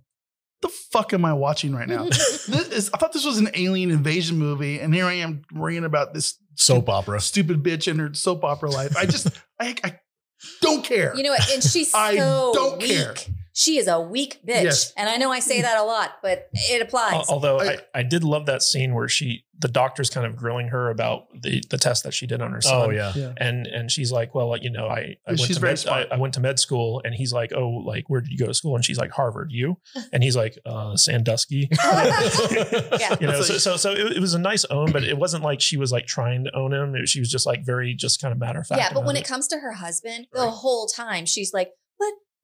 the 0.62 0.70
fuck 0.70 1.14
am 1.14 1.24
I 1.26 1.34
watching 1.34 1.74
right 1.76 1.88
now? 1.88 2.04
this 2.06 2.48
is, 2.50 2.90
I 2.94 2.98
thought 2.98 3.14
this 3.14 3.26
was 3.26 3.38
an 3.38 3.50
alien 3.54 3.92
invasion 3.92 4.38
movie, 4.38 4.80
and 4.80 4.94
here 4.94 5.06
I 5.06 5.14
am 5.14 5.44
worrying 5.54 5.86
about 5.86 6.14
this 6.14 6.38
Soap 6.56 6.90
opera. 6.90 7.20
stupid 7.22 7.62
bitch 7.64 7.90
and 7.90 8.00
her 8.00 8.14
soap 8.14 8.44
opera 8.44 8.72
life. 8.72 8.98
I 8.98 9.06
just, 9.06 9.28
I, 9.60 9.76
I 9.84 10.00
don't 10.62 10.84
care. 10.84 11.16
you 11.16 11.24
know 11.24 11.30
what? 11.30 11.48
And 11.54 11.62
she's 11.64 11.94
I 11.94 12.18
so 12.18 12.52
don't 12.54 12.80
weak. 12.82 12.90
care. 12.92 13.14
She 13.60 13.80
is 13.80 13.88
a 13.88 14.00
weak 14.00 14.40
bitch, 14.48 14.66
Yes. 14.66 14.94
and 14.96 15.10
I 15.10 15.18
know 15.18 15.32
I 15.32 15.40
say 15.40 15.64
that 15.64 15.80
a 15.80 15.84
lot, 15.84 16.18
but 16.22 16.48
it 16.54 16.80
applies. 16.80 17.26
Although 17.28 17.60
I, 17.60 17.66
I- 17.66 17.78
I, 17.96 18.04
did 18.04 18.24
love 18.24 18.46
that 18.46 18.62
scene 18.62 18.94
where 18.94 19.08
she, 19.08 19.46
the 19.58 19.68
doctor's 19.68 20.12
kind 20.12 20.28
of 20.28 20.36
grilling 20.36 20.68
her 20.68 20.92
about 20.92 21.26
the 21.42 21.64
the 21.72 21.80
test 21.80 22.04
that 22.04 22.14
she 22.14 22.28
did 22.28 22.40
on 22.40 22.52
her 22.52 22.62
son. 22.62 22.90
Oh, 22.90 22.90
yeah. 22.92 23.14
yeah. 23.16 23.34
And 23.38 23.66
and 23.66 23.90
she's 23.92 24.12
like, 24.12 24.36
well, 24.36 24.56
you 24.58 24.70
know, 24.70 24.86
I, 24.86 25.18
I 25.26 25.32
went 25.32 25.40
She's 25.40 25.56
to 25.56 25.60
very 25.62 25.72
med, 25.72 25.80
I, 25.80 25.82
smart. 25.82 26.08
I 26.12 26.18
went 26.18 26.34
to 26.36 26.40
med 26.40 26.60
school, 26.60 27.02
and 27.04 27.16
he's 27.16 27.34
like, 27.34 27.52
oh, 27.52 27.68
like 27.84 28.08
where 28.12 28.22
did 28.22 28.30
you 28.32 28.38
go 28.38 28.46
to 28.46 28.54
school? 28.54 28.76
And 28.76 28.86
she's 28.86 29.00
like, 29.00 29.10
Harvard. 29.10 29.52
You? 29.52 29.80
And 30.14 30.24
he's 30.24 30.36
like, 30.36 30.60
uh, 30.64 30.96
Sandusky. 30.96 31.68
yeah, 31.84 33.16
you 33.20 33.26
know, 33.28 33.42
So- 33.42 33.58
so 33.58 33.58
so, 33.58 33.78
so 33.78 33.92
it, 33.94 34.18
it 34.18 34.20
was 34.20 34.36
a 34.36 34.40
nice 34.40 34.66
own, 34.66 34.92
but 34.92 35.04
it 35.04 35.18
wasn't 35.18 35.44
like 35.44 35.62
she 35.62 35.78
was 35.78 35.92
like 35.92 36.06
trying 36.06 36.44
to 36.44 36.56
own 36.56 36.74
him. 36.74 36.96
It- 36.96 37.10
she 37.10 37.20
was 37.20 37.32
just 37.32 37.48
like 37.48 37.66
very, 37.66 37.96
just 37.96 38.22
kind 38.22 38.32
of 38.32 38.38
matter 38.40 38.60
of 38.60 38.68
fact. 38.68 38.80
yeah. 38.82 38.94
But 38.94 39.02
when 39.04 39.16
about 39.16 39.26
it 39.26 39.28
comes 39.28 39.48
to 39.48 39.58
her 39.60 39.72
husband, 39.74 40.28
the 40.32 40.50
whole 40.50 40.86
time 40.88 41.26
she's 41.26 41.54
like, 41.54 41.70
"But 41.70 41.74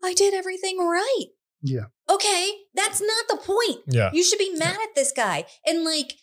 I 0.03 0.13
did 0.13 0.33
everything 0.33 0.77
right." 0.79 1.25
Yeah. 1.63 1.85
Okay, 2.09 2.51
that's 2.75 3.01
not 3.01 3.25
the 3.29 3.37
point. 3.37 3.83
Yeah. 3.87 4.11
You 4.13 4.23
should 4.23 4.39
be 4.39 4.53
mad 4.55 4.77
at 4.83 4.95
this 4.95 5.11
guy. 5.11 5.45
And 5.65 5.83
like 5.83 6.13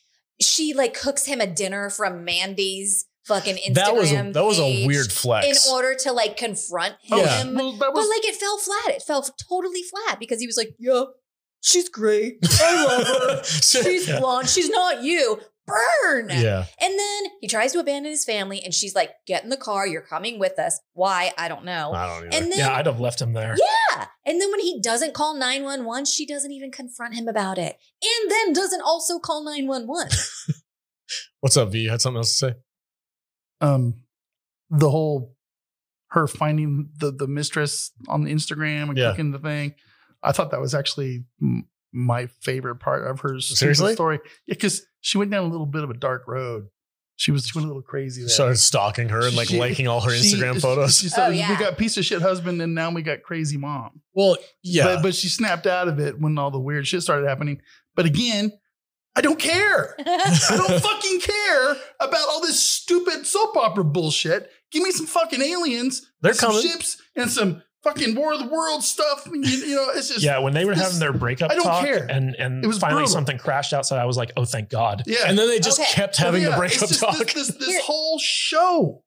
she 0.41 0.75
like 0.75 0.95
cooks 0.95 1.25
him 1.27 1.41
a 1.41 1.47
dinner 1.47 1.91
from 1.91 2.25
Mandy's 2.25 3.07
fucking 3.25 3.57
Instagram. 3.57 3.75
That 3.75 3.95
was 3.95 4.13
a, 4.13 4.33
that 4.33 4.45
was 4.45 4.59
a 4.59 4.87
weird 4.87 5.11
flex. 5.11 5.67
in 5.67 5.73
order 5.73 5.95
to 5.95 6.13
like 6.13 6.37
confront 6.37 6.95
oh, 7.11 7.19
Yeah. 7.19 7.43
him. 7.43 7.55
Well, 7.55 7.73
that 7.73 7.91
But 7.95 8.09
like 8.09 8.25
it 8.25 8.37
fell 8.37 8.59
flat. 8.59 8.97
It 8.97 9.03
fell 9.03 9.23
totally 9.49 9.83
flat 9.83 10.19
because 10.21 10.41
he 10.41 10.47
was 10.47 10.57
like, 10.57 10.75
"Yeah, 10.79 11.05
she's 11.61 11.89
great. 11.89 12.39
I 12.61 12.85
love 12.85 13.07
her. 13.07 13.45
She's 13.45 14.07
blonde. 14.07 14.49
She's 14.49 14.69
not 14.69 15.03
you. 15.03 15.41
Burn." 15.71 16.29
yeah. 16.31 16.65
And 16.81 16.99
then 16.99 17.23
he 17.41 17.49
tries 17.49 17.73
to 17.73 17.79
abandon 17.79 18.11
his 18.11 18.25
family, 18.25 18.61
and 18.65 18.73
she's 18.75 18.95
like, 18.95 19.11
"Get 19.27 19.45
in 19.45 19.50
the 19.50 19.57
car. 19.57 19.87
You're 19.87 20.03
coming 20.03 20.39
with 20.39 20.59
us." 20.59 20.79
Why? 20.93 21.33
I 21.39 21.49
don't 21.49 21.65
know. 21.65 21.93
I 21.93 22.07
don't 22.07 22.27
either. 22.27 22.43
and 22.43 22.53
then 22.53 22.59
yeah, 22.59 22.75
I'd 22.75 22.87
have 22.87 23.00
left 23.00 23.21
him 23.21 23.33
there. 23.33 23.57
yeah. 23.57 24.07
And 24.27 24.41
then 24.41 24.50
when 24.50 24.61
he 24.61 24.81
doesn't 24.83 25.15
call 25.15 25.35
911, 25.35 26.05
she 26.05 26.27
doesn't 26.27 26.53
even 26.53 26.71
confront 26.71 27.15
him 27.15 27.27
about 27.29 27.59
it. 27.59 27.77
And 28.03 28.31
then 28.31 28.53
doesn't 28.53 28.83
also 28.83 29.18
call 29.18 29.44
911. 29.44 30.12
What's 31.40 31.57
up, 31.57 31.73
V? 31.73 31.79
You 31.81 31.90
had 31.90 32.01
something 32.01 32.18
else 32.18 32.38
to 32.38 32.49
say? 32.51 32.55
um 33.62 33.94
the 34.71 34.88
whole 34.90 35.35
her 36.11 36.27
finding 36.27 36.88
the 36.99 37.11
the 37.11 37.27
mistress 37.27 37.92
on 38.09 38.25
the 38.25 38.33
Instagram 38.33 38.88
and 38.88 38.97
Yeah. 38.99 39.11
cooking 39.11 39.33
the 39.33 39.38
thing. 39.38 39.75
I 40.23 40.33
thought 40.33 40.51
that 40.53 40.61
was 40.61 40.75
actually 40.75 41.25
m- 41.42 41.68
my 41.92 42.27
favorite 42.40 42.77
part 42.77 43.07
of 43.07 43.21
her 43.21 43.40
Seriously? 43.40 43.94
story. 43.94 44.18
Yeah, 44.47 44.55
because 44.55 44.87
she 45.01 45.19
went 45.19 45.31
down 45.31 45.45
a 45.45 45.49
little 45.49 45.67
bit 45.67 45.83
of 45.85 45.91
a 45.91 45.95
dark 45.95 46.25
road. 46.27 46.69
She 47.17 47.33
was 47.33 47.47
she 47.47 47.59
went 47.59 47.67
a 47.67 47.69
little 47.69 47.83
crazy. 47.83 48.23
There. 48.23 48.29
Started 48.31 48.57
stalking 48.57 49.11
her 49.11 49.27
and 49.27 49.37
like 49.37 49.49
She- 49.49 49.59
liking 49.59 49.87
all 49.89 50.01
her 50.01 50.11
She- 50.15 50.37
Instagram 50.37 50.61
photos. 50.63 50.99
She 50.99 51.09
said, 51.09 51.27
Oh, 51.29 51.31
yeah. 51.31 51.51
"We 51.51 51.57
got 51.57 51.77
piece 51.77 51.97
of 51.99 52.05
shit 52.07 52.23
husband, 52.23 52.63
and 52.63 52.75
now 52.75 52.91
we 52.91 53.03
got 53.03 53.23
crazy 53.23 53.57
mom." 53.59 54.01
well, 54.15 54.37
yeah. 54.63 54.85
But, 54.85 55.03
but 55.03 55.15
she 55.15 55.29
snapped 55.29 55.67
out 55.67 55.89
of 55.89 55.99
it 56.01 56.19
when 56.19 56.39
all 56.39 56.51
the 56.51 56.59
weird 56.61 56.87
shit 56.87 57.03
started 57.03 57.29
happening. 57.29 57.61
But 57.95 58.07
again, 58.07 58.53
I 59.15 59.21
don't 59.21 59.39
care. 59.39 59.95
I 59.99 60.57
don't 60.57 60.81
fucking 60.83 61.21
care 61.21 61.71
about 62.01 62.27
all 62.29 62.41
this 62.41 62.59
stupid 62.63 63.27
soap 63.27 63.57
opera 63.57 63.85
bullshit. 63.85 64.51
Give 64.73 64.83
me 64.83 64.91
some 64.93 65.07
fucking 65.07 65.43
aliens, 65.43 66.11
They're 66.23 66.33
some 66.33 66.53
coming. 66.53 66.63
ships, 66.67 67.03
and 67.17 67.29
some 67.31 67.63
fucking 67.85 68.14
War 68.14 68.33
of 68.35 68.40
the 68.40 68.47
World 68.47 68.83
stuff. 68.85 69.27
You, 69.33 69.40
you 69.40 69.75
know, 69.75 69.88
it's 69.95 70.09
just 70.09 70.23
Yeah, 70.23 70.38
when 70.38 70.53
they 70.55 70.64
were 70.64 70.75
this- 70.75 70.83
having 70.85 70.99
their 70.99 71.12
breakup 71.12 71.51
I 71.51 71.55
don't 71.55 71.64
talk, 71.64 71.85
care. 71.85 72.07
and 72.11 72.35
and 72.37 72.62
It 72.64 72.66
was 72.66 72.79
finally 72.79 73.01
brutal. 73.01 73.12
something 73.14 73.38
crashed 73.38 73.73
outside, 73.73 73.99
I 74.01 74.05
was 74.07 74.16
like, 74.16 74.33
oh, 74.37 74.45
thank 74.45 74.69
God. 74.71 75.03
yeah. 75.07 75.19
and 75.27 75.38
then 75.38 75.49
they 75.49 75.59
just 75.61 75.81
Okay. 75.81 75.90
kept 75.93 76.16
having 76.16 76.43
Yeah, 76.43 76.57
the 76.57 76.62
it's 76.64 76.79
breakup 76.79 76.88
just 76.88 77.01
talk. 77.01 77.16
This, 77.19 77.33
this, 77.35 77.49
this 77.57 77.83
whole 77.85 78.19
show 78.19 79.03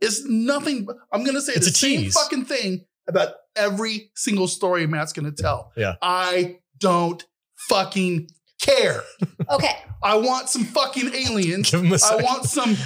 is 0.00 0.24
nothing. 0.26 0.86
I'm 1.12 1.24
going 1.24 1.34
to 1.36 1.42
say 1.42 1.52
It's 1.54 1.66
the 1.66 1.72
a 1.72 1.74
same 1.74 2.00
tease. 2.02 2.14
fucking 2.14 2.44
thing 2.44 2.84
about 3.08 3.34
every 3.56 4.10
single 4.14 4.46
story 4.48 4.86
Matt's 4.86 5.12
going 5.12 5.32
to 5.34 5.42
tell. 5.42 5.72
Yeah. 5.76 5.94
I 6.02 6.58
don't 6.78 7.24
fucking 7.68 8.28
care. 8.60 9.02
okay. 9.50 9.76
I 10.02 10.14
want 10.16 10.48
some 10.48 10.64
fucking 10.64 11.12
aliens. 11.14 11.70
Give 11.70 11.80
him 11.82 11.92
a 11.92 11.98
I 12.04 12.16
want 12.22 12.44
some. 12.44 12.76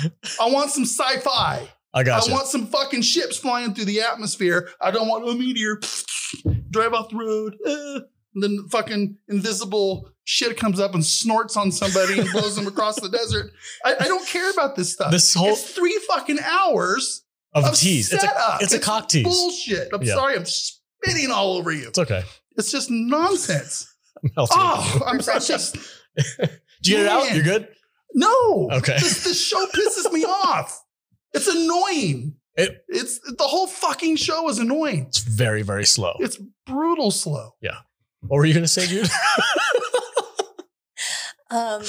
I 0.41 0.49
want 0.51 0.71
some 0.71 0.85
sci-fi. 0.85 1.69
I 1.95 2.03
got 2.03 2.29
I 2.29 2.33
want 2.33 2.47
some 2.47 2.67
fucking 2.67 3.03
ships 3.03 3.37
flying 3.37 3.75
through 3.75 3.85
the 3.87 4.01
atmosphere. 4.01 4.69
I 4.81 4.91
don't 4.91 5.09
want 5.09 5.29
a 5.29 5.35
meteor 5.35 5.79
drive 6.71 6.93
off 6.95 7.11
the 7.11 7.17
road. 7.17 7.57
uh, 7.67 8.01
and 8.35 8.43
then 8.43 8.67
fucking 8.71 9.19
invisible 9.29 10.11
shit 10.25 10.57
comes 10.57 10.81
up 10.81 10.95
and 10.95 11.05
snorts 11.05 11.55
on 11.57 11.71
somebody 11.71 12.19
and 12.19 12.31
blows 12.31 12.57
them 12.57 12.67
across 12.67 12.99
the 12.99 13.11
desert. 13.11 13.53
I, 13.85 13.95
I 14.01 14.09
don't 14.09 14.27
care 14.27 14.51
about 14.51 14.75
this 14.75 14.91
stuff. 14.93 15.11
This 15.11 15.35
whole- 15.35 15.49
it's 15.51 15.71
three 15.73 15.99
fucking 16.09 16.39
hours 16.41 17.25
of 17.55 17.65
of 17.67 17.75
tease. 17.75 18.11
It's 18.11 18.25
a 18.25 18.57
it's 18.63 18.73
a 18.73 18.79
cock 18.79 19.09
tease. 19.11 19.25
Bullshit. 19.25 19.91
I'm 19.93 20.03
Yeah. 20.03 20.15
sorry. 20.15 20.37
I'm 20.37 20.47
spitting 20.47 21.31
all 21.31 21.57
over 21.59 21.71
you. 21.73 21.89
It's 21.89 21.99
okay. 21.99 22.23
It's 22.57 22.73
just 22.73 22.91
nonsense. 22.91 23.95
I'm. 24.25 24.31
Oh, 24.39 25.03
I'm, 25.07 25.15
I'm 25.17 25.19
just 25.21 25.77
Did 26.17 26.51
you 26.85 26.97
get 26.97 27.01
it 27.05 27.09
out? 27.09 27.35
You're 27.35 27.45
good. 27.45 27.69
no. 28.15 28.71
Okay. 28.73 28.95
This, 28.99 29.25
this 29.25 29.45
show 29.47 29.67
pisses 29.67 30.11
me 30.11 30.25
off. 30.29 30.83
It's 31.35 31.47
annoying. 31.49 32.37
It, 32.55 32.85
It's 32.89 33.19
the 33.21 33.45
whole 33.45 33.67
fucking 33.67 34.17
show 34.17 34.49
is 34.51 34.59
annoying. 34.59 35.07
it's 35.09 35.19
very 35.21 35.63
very 35.63 35.87
slow. 35.87 36.15
It's 36.21 36.39
brutal 36.67 37.11
slow. 37.11 37.55
Yeah. 37.63 37.79
What 38.21 38.37
were 38.37 38.45
you 38.45 38.55
gonna 38.55 38.69
say, 38.69 38.87
Jude? 38.87 39.09
Um, 41.51 41.83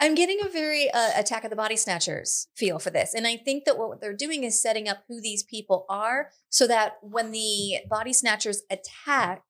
I'm 0.00 0.14
getting 0.14 0.38
a 0.42 0.48
very 0.48 0.90
uh, 0.90 1.10
Attack 1.16 1.44
of 1.44 1.50
the 1.50 1.56
Body 1.56 1.76
Snatchers 1.76 2.46
feel 2.56 2.78
for 2.78 2.88
this. 2.88 3.12
And 3.12 3.26
I 3.26 3.36
think 3.36 3.64
that 3.66 3.76
what 3.76 4.00
they're 4.00 4.16
doing 4.16 4.44
is 4.44 4.62
setting 4.62 4.88
up 4.88 4.98
who 5.08 5.20
these 5.20 5.42
people 5.42 5.84
are 5.90 6.30
so 6.48 6.66
that 6.68 6.94
when 7.02 7.30
the 7.32 7.80
Body 7.90 8.14
Snatchers 8.14 8.62
attack, 8.70 9.42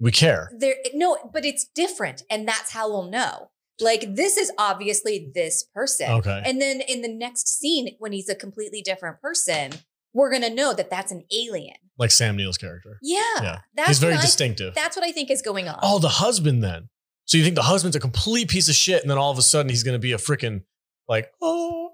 we 0.00 0.10
care. 0.10 0.50
there 0.58 0.74
no, 0.92 1.18
but 1.32 1.44
it's 1.44 1.68
different. 1.72 2.22
And 2.28 2.48
that's 2.48 2.72
how 2.72 2.88
we'll 2.90 3.08
know. 3.08 3.50
Like 3.80 4.14
this 4.16 4.36
is 4.36 4.50
obviously 4.58 5.30
this 5.34 5.64
person. 5.74 6.10
Okay. 6.10 6.42
And 6.44 6.60
then 6.60 6.80
in 6.80 7.02
the 7.02 7.08
next 7.08 7.48
scene, 7.48 7.94
when 7.98 8.12
he's 8.12 8.28
a 8.28 8.34
completely 8.34 8.82
different 8.82 9.20
person, 9.20 9.72
we're 10.12 10.30
gonna 10.32 10.50
know 10.50 10.72
that 10.74 10.90
that's 10.90 11.12
an 11.12 11.24
alien. 11.32 11.76
Like 11.98 12.10
Sam 12.10 12.36
Neill's 12.36 12.58
character. 12.58 12.98
Yeah. 13.02 13.20
Yeah. 13.40 13.58
That's 13.74 13.88
He's 13.88 13.98
very 13.98 14.14
I- 14.14 14.20
distinctive. 14.20 14.74
that's 14.74 14.96
what 14.96 15.04
I 15.04 15.12
think 15.12 15.30
is 15.30 15.42
going 15.42 15.68
on. 15.68 15.78
Oh, 15.82 15.98
the 15.98 16.08
husband 16.08 16.62
then. 16.62 16.88
So 17.26 17.36
you 17.36 17.44
think 17.44 17.56
the 17.56 17.62
husband's 17.62 17.94
a 17.96 18.00
complete 18.00 18.48
piece 18.48 18.68
of 18.70 18.74
shit, 18.74 19.02
and 19.02 19.10
then 19.10 19.18
all 19.18 19.30
of 19.30 19.38
a 19.38 19.42
sudden 19.42 19.68
he's 19.68 19.82
gonna 19.82 19.98
be 19.98 20.12
a 20.12 20.16
freaking 20.18 20.62
like, 21.08 21.30
oh, 21.42 21.92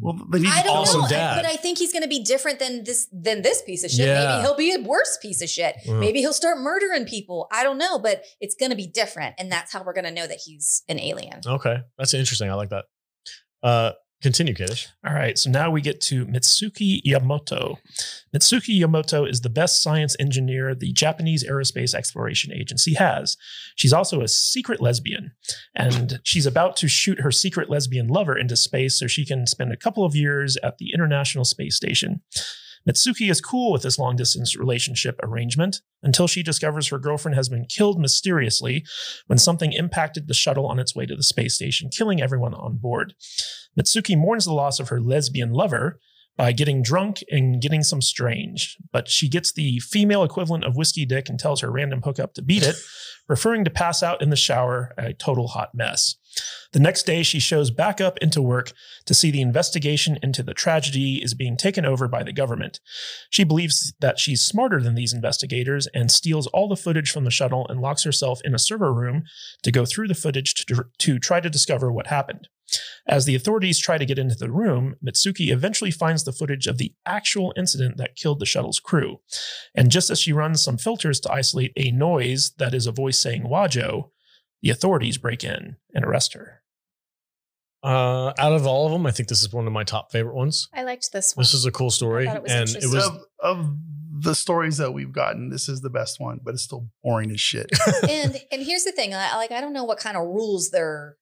Well, 0.00 0.18
they 0.32 0.40
need 0.40 0.48
I 0.50 0.62
don't 0.62 0.76
Awesome 0.76 1.02
know, 1.02 1.08
dad. 1.08 1.36
but 1.36 1.46
I 1.50 1.56
think 1.56 1.78
he's 1.78 1.92
going 1.92 2.02
to 2.02 2.08
be 2.08 2.22
different 2.22 2.58
than 2.58 2.82
this 2.84 3.06
than 3.12 3.42
this 3.42 3.62
piece 3.62 3.84
of 3.84 3.90
shit. 3.90 4.06
Yeah. 4.06 4.36
Maybe 4.36 4.42
he'll 4.42 4.56
be 4.56 4.84
a 4.84 4.86
worse 4.88 5.18
piece 5.22 5.40
of 5.40 5.48
shit. 5.48 5.76
Mm. 5.86 6.00
Maybe 6.00 6.18
he'll 6.20 6.32
start 6.32 6.58
murdering 6.58 7.04
people. 7.04 7.46
I 7.52 7.62
don't 7.62 7.78
know, 7.78 7.98
but 7.98 8.24
it's 8.40 8.56
going 8.56 8.70
to 8.70 8.76
be 8.76 8.86
different, 8.88 9.36
and 9.38 9.50
that's 9.52 9.72
how 9.72 9.84
we're 9.84 9.92
going 9.92 10.04
to 10.06 10.10
know 10.10 10.26
that 10.26 10.40
he's 10.44 10.82
an 10.88 10.98
alien. 10.98 11.40
Okay, 11.46 11.76
that's 11.96 12.12
interesting. 12.12 12.50
I 12.50 12.54
like 12.54 12.70
that. 12.70 12.86
Uh, 13.62 13.92
continue, 14.24 14.54
Kadish. 14.54 14.88
All 15.06 15.12
right, 15.12 15.38
so 15.38 15.50
now 15.50 15.70
we 15.70 15.82
get 15.82 16.00
to 16.02 16.24
Mitsuki 16.24 17.02
Yamato. 17.04 17.78
Mitsuki 18.34 18.78
Yamato 18.78 19.26
is 19.26 19.42
the 19.42 19.50
best 19.50 19.82
science 19.82 20.16
engineer 20.18 20.74
the 20.74 20.92
Japanese 20.94 21.44
Aerospace 21.44 21.94
Exploration 21.94 22.50
Agency 22.50 22.94
has. 22.94 23.36
She's 23.76 23.92
also 23.92 24.22
a 24.22 24.28
secret 24.28 24.80
lesbian, 24.80 25.32
and 25.76 26.20
she's 26.24 26.46
about 26.46 26.76
to 26.78 26.88
shoot 26.88 27.20
her 27.20 27.30
secret 27.30 27.68
lesbian 27.68 28.08
lover 28.08 28.36
into 28.36 28.56
space 28.56 28.98
so 28.98 29.06
she 29.06 29.26
can 29.26 29.46
spend 29.46 29.72
a 29.72 29.76
couple 29.76 30.06
of 30.06 30.16
years 30.16 30.56
at 30.62 30.78
the 30.78 30.92
International 30.94 31.44
Space 31.44 31.76
Station. 31.76 32.22
Mitsuki 32.88 33.30
is 33.30 33.40
cool 33.40 33.72
with 33.72 33.82
this 33.82 33.98
long 33.98 34.16
distance 34.16 34.56
relationship 34.56 35.18
arrangement 35.22 35.80
until 36.02 36.26
she 36.26 36.42
discovers 36.42 36.88
her 36.88 36.98
girlfriend 36.98 37.34
has 37.34 37.48
been 37.48 37.64
killed 37.64 37.98
mysteriously 37.98 38.84
when 39.26 39.38
something 39.38 39.72
impacted 39.72 40.28
the 40.28 40.34
shuttle 40.34 40.66
on 40.66 40.78
its 40.78 40.94
way 40.94 41.06
to 41.06 41.16
the 41.16 41.22
space 41.22 41.54
station, 41.54 41.88
killing 41.88 42.20
everyone 42.20 42.54
on 42.54 42.76
board. 42.76 43.14
Mitsuki 43.78 44.16
mourns 44.16 44.44
the 44.44 44.52
loss 44.52 44.78
of 44.78 44.90
her 44.90 45.00
lesbian 45.00 45.52
lover 45.52 45.98
by 46.36 46.52
getting 46.52 46.82
drunk 46.82 47.22
and 47.30 47.62
getting 47.62 47.82
some 47.82 48.02
strange, 48.02 48.76
but 48.92 49.08
she 49.08 49.28
gets 49.28 49.52
the 49.52 49.78
female 49.78 50.24
equivalent 50.24 50.64
of 50.64 50.76
whiskey 50.76 51.06
dick 51.06 51.28
and 51.28 51.38
tells 51.38 51.60
her 51.60 51.70
random 51.70 52.02
hookup 52.02 52.34
to 52.34 52.42
beat 52.42 52.62
it, 52.62 52.76
preferring 53.26 53.64
to 53.64 53.70
pass 53.70 54.02
out 54.02 54.20
in 54.20 54.30
the 54.30 54.36
shower, 54.36 54.92
a 54.98 55.12
total 55.12 55.48
hot 55.48 55.70
mess. 55.74 56.16
The 56.72 56.80
next 56.80 57.04
day, 57.04 57.22
she 57.22 57.38
shows 57.38 57.70
back 57.70 58.00
up 58.00 58.18
into 58.18 58.42
work 58.42 58.72
to 59.06 59.14
see 59.14 59.30
the 59.30 59.40
investigation 59.40 60.18
into 60.22 60.42
the 60.42 60.54
tragedy 60.54 61.22
is 61.22 61.32
being 61.32 61.56
taken 61.56 61.84
over 61.84 62.08
by 62.08 62.22
the 62.22 62.32
government. 62.32 62.80
She 63.30 63.44
believes 63.44 63.94
that 64.00 64.18
she's 64.18 64.42
smarter 64.42 64.80
than 64.80 64.96
these 64.96 65.12
investigators 65.12 65.86
and 65.94 66.10
steals 66.10 66.48
all 66.48 66.68
the 66.68 66.76
footage 66.76 67.10
from 67.10 67.24
the 67.24 67.30
shuttle 67.30 67.66
and 67.68 67.80
locks 67.80 68.02
herself 68.02 68.40
in 68.44 68.54
a 68.54 68.58
server 68.58 68.92
room 68.92 69.22
to 69.62 69.70
go 69.70 69.84
through 69.84 70.08
the 70.08 70.14
footage 70.14 70.54
to, 70.66 70.86
to 70.98 71.18
try 71.18 71.40
to 71.40 71.48
discover 71.48 71.92
what 71.92 72.08
happened. 72.08 72.48
As 73.06 73.26
the 73.26 73.34
authorities 73.34 73.78
try 73.78 73.98
to 73.98 74.06
get 74.06 74.18
into 74.18 74.34
the 74.34 74.50
room, 74.50 74.96
Mitsuki 75.04 75.52
eventually 75.52 75.90
finds 75.90 76.24
the 76.24 76.32
footage 76.32 76.66
of 76.66 76.78
the 76.78 76.94
actual 77.04 77.52
incident 77.56 77.98
that 77.98 78.16
killed 78.16 78.40
the 78.40 78.46
shuttle's 78.46 78.80
crew. 78.80 79.20
And 79.74 79.90
just 79.90 80.10
as 80.10 80.18
she 80.18 80.32
runs 80.32 80.64
some 80.64 80.78
filters 80.78 81.20
to 81.20 81.32
isolate 81.32 81.72
a 81.76 81.90
noise 81.90 82.52
that 82.58 82.74
is 82.74 82.86
a 82.86 82.92
voice 82.92 83.18
saying 83.18 83.44
Wajo, 83.44 84.10
the 84.64 84.70
authorities 84.70 85.18
break 85.18 85.44
in 85.44 85.76
and 85.94 86.04
arrest 86.04 86.32
her. 86.32 86.62
Uh, 87.82 88.32
out 88.38 88.52
of 88.52 88.66
all 88.66 88.86
of 88.86 88.92
them, 88.92 89.04
I 89.04 89.10
think 89.10 89.28
this 89.28 89.42
is 89.42 89.52
one 89.52 89.66
of 89.66 89.72
my 89.74 89.84
top 89.84 90.10
favorite 90.10 90.34
ones. 90.34 90.70
I 90.72 90.84
liked 90.84 91.12
this 91.12 91.36
one. 91.36 91.42
This 91.42 91.52
is 91.52 91.66
a 91.66 91.70
cool 91.70 91.90
story, 91.90 92.26
I 92.26 92.36
it 92.36 92.42
was 92.42 92.50
and 92.50 92.70
it 92.70 92.86
was 92.86 93.06
of, 93.06 93.18
of 93.40 93.76
the 94.20 94.34
stories 94.34 94.78
that 94.78 94.94
we've 94.94 95.12
gotten, 95.12 95.50
this 95.50 95.68
is 95.68 95.82
the 95.82 95.90
best 95.90 96.18
one, 96.18 96.40
but 96.42 96.54
it's 96.54 96.62
still 96.62 96.88
boring 97.02 97.30
as 97.30 97.42
shit. 97.42 97.66
and 98.08 98.40
and 98.50 98.62
here's 98.62 98.84
the 98.84 98.92
thing 98.92 99.14
I, 99.14 99.36
like 99.36 99.52
i 99.52 99.60
don't 99.60 99.74
know 99.74 99.84
what 99.84 99.98
kind 99.98 100.16
of 100.16 100.22
rules 100.22 100.70
there 100.70 101.16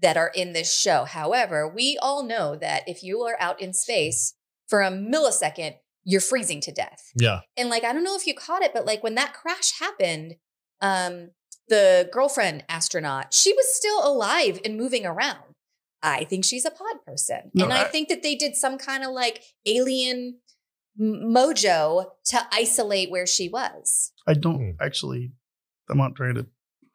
that 0.00 0.16
are 0.16 0.32
in 0.34 0.54
this 0.54 0.74
show 0.74 1.04
however 1.04 1.68
we 1.68 1.98
all 2.00 2.24
know 2.24 2.56
that 2.56 2.88
if 2.88 3.02
you 3.02 3.20
are 3.20 3.36
out 3.38 3.60
in 3.60 3.74
space 3.74 4.34
for 4.68 4.80
a 4.80 4.90
millisecond 4.90 5.74
you're 6.04 6.20
freezing 6.20 6.60
to 6.62 6.72
death 6.72 7.10
yeah. 7.14 7.40
and 7.56 7.68
like 7.68 7.84
i 7.84 7.92
don't 7.92 8.04
know 8.04 8.16
if 8.16 8.26
you 8.26 8.34
caught 8.34 8.62
it 8.62 8.72
but 8.72 8.86
like 8.86 9.02
when 9.02 9.16
that 9.16 9.34
crash 9.34 9.78
happened 9.80 10.36
um 10.80 11.30
the 11.68 12.08
girlfriend 12.12 12.64
astronaut 12.68 13.32
she 13.32 13.52
was 13.52 13.66
still 13.74 14.06
alive 14.06 14.60
and 14.64 14.76
moving 14.76 15.06
around 15.06 15.38
i 16.02 16.24
think 16.24 16.44
she's 16.44 16.64
a 16.64 16.70
pod 16.70 16.96
person 17.06 17.50
No, 17.54 17.64
and 17.64 17.72
I, 17.72 17.82
I- 17.82 17.88
think 17.88 18.08
that 18.08 18.22
they 18.22 18.34
did 18.34 18.54
some 18.56 18.76
kind 18.78 19.02
of 19.04 19.10
like 19.10 19.42
alien 19.66 20.38
m- 21.00 21.32
mojo 21.34 22.06
to 22.26 22.40
isolate 22.52 23.10
where 23.10 23.26
she 23.26 23.48
was 23.48 24.12
I 24.26 24.34
don't 24.34 24.56
Hmm. 24.58 24.70
actually, 24.80 25.32
I'm 25.90 25.98
not 25.98 26.14
trying 26.16 26.34
to 26.36 26.46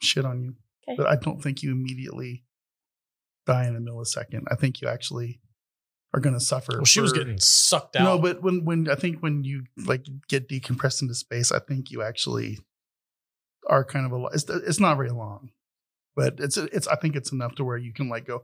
shit 0.01 0.25
on 0.25 0.41
you, 0.43 0.53
Okay. 0.87 0.95
but 0.97 1.07
I 1.07 1.15
don't 1.15 1.41
think 1.43 1.61
you 1.61 1.71
immediately 1.71 2.43
die 3.45 3.67
in 3.67 3.75
a 3.75 3.79
millisecond. 3.79 4.43
I 4.51 4.55
think 4.55 4.81
you 4.81 4.87
actually 4.87 5.39
are 6.13 6.19
going 6.19 6.33
to 6.33 6.39
suffer. 6.39 6.73
Well, 6.77 6.85
she 6.85 7.01
was 7.01 7.13
getting 7.13 7.39
sucked 7.39 7.95
out. 7.95 8.03
No, 8.03 8.17
but 8.17 8.41
when 8.41 8.65
when 8.65 8.89
I 8.89 8.95
think 8.95 9.19
when 9.21 9.43
you 9.43 9.65
like 9.85 10.05
get 10.27 10.49
decompressed 10.49 11.01
into 11.03 11.13
space, 11.13 11.51
I 11.51 11.59
think 11.59 11.91
you 11.91 12.01
actually 12.01 12.57
are 13.69 13.83
kind 13.85 14.05
of 14.05 14.11
a. 14.11 14.17
lo- 14.17 14.29
It's 14.33 14.45
it's 14.49 14.79
not 14.79 14.97
very 14.97 15.11
long, 15.11 15.51
but 16.15 16.35
it's 16.39 16.57
it's. 16.57 16.87
I 16.87 16.95
think 16.95 17.15
it's 17.15 17.31
enough 17.31 17.55
to 17.55 17.63
where 17.63 17.77
you 17.77 17.93
can 17.93 18.09
like 18.09 18.25
go. 18.25 18.43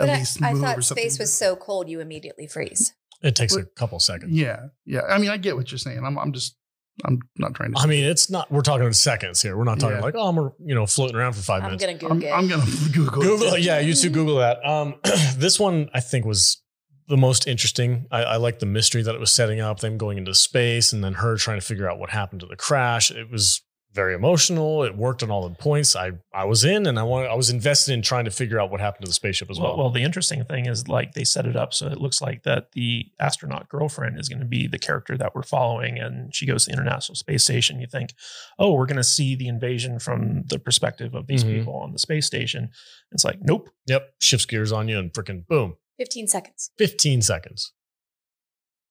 At 0.00 0.06
But 0.06 0.18
least 0.18 0.42
I, 0.42 0.52
move 0.52 0.62
thought 0.62 0.78
or 0.78 0.82
something. 0.82 1.02
space 1.08 1.18
was 1.18 1.32
so 1.32 1.54
cold 1.56 1.88
you 1.88 2.00
immediately 2.00 2.46
freeze. 2.48 2.92
it 3.22 3.36
takes 3.36 3.54
a 3.54 3.64
couple 3.64 4.00
seconds. 4.00 4.32
Yeah, 4.32 4.66
yeah. 4.84 5.02
I 5.08 5.18
mean, 5.18 5.30
I 5.30 5.36
get 5.36 5.54
what 5.56 5.70
you're 5.70 5.78
saying. 5.78 6.04
I'm 6.04 6.18
I'm 6.18 6.32
just 6.32 6.56
I'm 7.04 7.20
not 7.38 7.54
trying 7.54 7.72
to. 7.74 7.78
I 7.80 7.86
mean, 7.86 8.04
it's 8.04 8.28
not. 8.28 8.50
We're 8.50 8.62
talking 8.62 8.92
seconds 8.92 9.40
here. 9.40 9.56
We're 9.56 9.64
not 9.64 9.78
talking 9.78 9.96
Yeah. 9.98 10.02
like, 10.02 10.14
oh, 10.16 10.26
I'm 10.28 10.36
you 10.66 10.74
know 10.74 10.86
floating 10.86 11.16
around 11.16 11.34
for 11.34 11.42
5 11.42 11.62
I'm 11.62 11.66
minutes. 11.78 11.84
gonna 11.84 11.98
Google 11.98 12.16
I'm, 12.16 12.22
it. 12.22 12.32
I'm 12.32 12.48
gonna 12.48 12.64
Google. 12.92 13.22
it. 13.22 13.24
Google, 13.26 13.58
yeah, 13.58 13.78
you 13.78 13.94
should 13.94 14.12
Google 14.12 14.36
that. 14.36 14.64
Um, 14.68 14.96
this 15.36 15.60
one 15.60 15.88
I 15.94 16.00
think 16.00 16.24
was 16.26 16.60
the 17.08 17.16
most 17.16 17.46
interesting. 17.46 18.06
I, 18.10 18.22
I 18.22 18.36
like 18.36 18.58
the 18.60 18.66
mystery 18.66 19.02
that 19.02 19.14
it 19.14 19.20
was 19.20 19.32
setting 19.32 19.60
up, 19.60 19.80
them 19.80 19.98
going 19.98 20.18
into 20.18 20.34
space, 20.34 20.92
and 20.92 21.02
then 21.04 21.14
her 21.14 21.36
trying 21.36 21.60
to 21.60 21.66
figure 21.66 21.90
out 21.90 21.98
what 21.98 22.10
happened 22.10 22.40
to 22.40 22.46
the 22.46 22.56
crash. 22.56 23.10
It 23.10 23.30
was 23.30 23.62
very 23.92 24.14
emotional. 24.14 24.82
It 24.82 24.96
worked 24.96 25.22
on 25.22 25.30
all 25.30 25.48
the 25.48 25.54
points. 25.54 25.94
I 25.94 26.12
I 26.32 26.44
was 26.46 26.64
in, 26.64 26.86
and 26.86 26.98
I 26.98 27.04
wanted, 27.04 27.28
I 27.28 27.34
was 27.34 27.48
invested 27.48 27.92
in 27.92 28.02
trying 28.02 28.24
to 28.24 28.30
figure 28.32 28.58
out 28.58 28.68
what 28.68 28.80
happened 28.80 29.04
to 29.04 29.08
the 29.08 29.14
spaceship 29.14 29.48
as 29.50 29.60
well. 29.60 29.76
Well, 29.76 29.84
well, 29.84 29.90
the 29.92 30.02
interesting 30.02 30.42
thing 30.44 30.66
is 30.66 30.88
like 30.88 31.12
they 31.12 31.22
set 31.22 31.46
it 31.46 31.54
up 31.54 31.72
so 31.72 31.86
it 31.86 32.00
looks 32.00 32.20
like 32.20 32.42
that 32.42 32.72
the 32.72 33.04
astronaut 33.20 33.68
girlfriend 33.68 34.18
is 34.18 34.28
going 34.28 34.40
to 34.40 34.46
be 34.46 34.66
the 34.66 34.80
character 34.80 35.16
that 35.18 35.32
we're 35.34 35.44
following, 35.44 35.96
and 36.00 36.34
she 36.34 36.44
goes 36.44 36.64
to 36.64 36.70
the 36.70 36.72
International 36.72 37.14
Space 37.14 37.44
Station. 37.44 37.78
You 37.80 37.86
think, 37.86 38.14
oh, 38.58 38.72
we're 38.72 38.86
going 38.86 38.96
to 38.96 39.04
see 39.04 39.36
the 39.36 39.46
invasion 39.46 40.00
from 40.00 40.42
the 40.48 40.58
perspective 40.58 41.14
of 41.14 41.28
these 41.28 41.44
Mhm. 41.44 41.58
people 41.58 41.76
on 41.76 41.92
the 41.92 41.98
space 42.00 42.26
station. 42.26 42.70
It's 43.12 43.24
like, 43.24 43.38
nope. 43.42 43.68
yep, 43.86 44.14
shifts 44.20 44.46
gears 44.46 44.72
on 44.72 44.88
you, 44.88 44.98
and 44.98 45.12
freaking 45.12 45.46
boom, 45.46 45.76
15 45.98 46.26
seconds. 46.28 46.70
fifteen 46.78 47.22
seconds. 47.22 47.72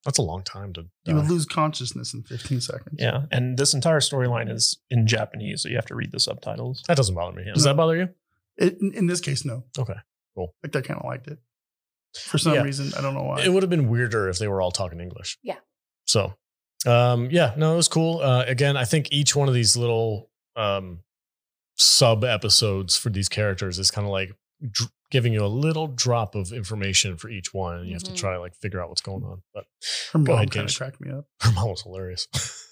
That's 0.06 0.18
a 0.18 0.22
long 0.22 0.44
time 0.44 0.74
to. 0.74 0.86
You 1.06 1.16
would 1.16 1.30
lose 1.30 1.46
consciousness 1.46 2.14
in 2.14 2.24
15 2.24 2.60
seconds. 2.60 2.96
Yeah, 3.00 3.22
and 3.32 3.58
this 3.58 3.74
entire 3.74 4.02
storyline 4.02 4.52
is 4.52 4.78
in 4.90 5.08
Japanese, 5.08 5.62
so 5.64 5.70
you 5.70 5.76
have 5.76 5.86
to 5.86 5.96
read 5.96 6.12
the 6.12 6.20
subtitles. 6.20 6.84
That 6.90 6.98
doesn't 6.98 7.16
bother 7.16 7.34
me. 7.38 7.46
Does 7.54 7.64
No. 7.64 7.72
that 7.72 7.78
bother 7.78 7.96
you? 7.98 8.10
It, 8.58 8.78
in, 8.82 8.94
in 8.94 9.08
this 9.08 9.22
case, 9.22 9.46
no. 9.46 9.64
Okay, 9.80 9.94
cool. 10.36 10.54
Like 10.62 10.76
I 10.76 10.82
kind 10.82 11.00
of 11.00 11.06
liked 11.06 11.28
it. 11.28 11.40
For 12.20 12.38
some 12.38 12.54
Yeah. 12.54 12.64
reason, 12.64 12.92
I 12.98 13.02
don't 13.02 13.14
know 13.14 13.24
why. 13.24 13.44
It 13.44 13.50
would 13.54 13.64
have 13.64 13.70
been 13.70 13.88
weirder 13.90 14.28
if 14.28 14.40
they 14.40 14.48
were 14.50 14.62
all 14.62 14.72
talking 14.72 15.00
English. 15.00 15.38
Yeah. 15.42 15.58
So, 16.06 16.34
um, 16.86 17.30
yeah, 17.32 17.54
no, 17.58 17.74
it 17.74 17.78
was 17.78 17.88
cool. 17.88 18.20
Uh, 18.20 18.44
again, 18.46 18.76
I 18.76 18.84
think 18.84 19.12
each 19.14 19.36
one 19.38 19.48
of 19.48 19.54
these 19.54 19.78
little 19.78 20.30
um, 20.58 21.00
sub 21.78 22.24
episodes 22.26 22.98
for 22.98 23.10
these 23.10 23.30
characters 23.30 23.80
is 23.80 23.90
kind 23.90 24.06
of 24.06 24.12
like 24.12 24.34
dr- 24.70 24.92
giving 25.14 25.32
you 25.32 25.46
a 25.46 25.48
little 25.48 25.88
drop 25.88 26.34
of 26.36 26.52
information 26.52 27.16
for 27.18 27.30
each 27.30 27.54
one, 27.54 27.78
and 27.78 27.88
you 27.88 27.94
have 27.94 28.04
to 28.04 28.12
Mhm. 28.12 28.18
try 28.18 28.36
like 28.38 28.54
figure 28.56 28.82
out 28.82 28.90
what's 28.90 29.02
going 29.02 29.24
on. 29.24 29.44
But 29.54 29.64
Her 30.12 30.20
Go 30.20 30.32
mom 30.34 30.36
ahead, 30.38 30.52
kind 30.52 30.66
of 30.66 30.72
Kate. 30.72 30.78
cracked 30.78 31.00
me 31.00 31.12
up. 31.12 31.26
her 31.42 31.52
mom 31.54 31.70
was 31.70 31.84
hilarious. 31.84 32.28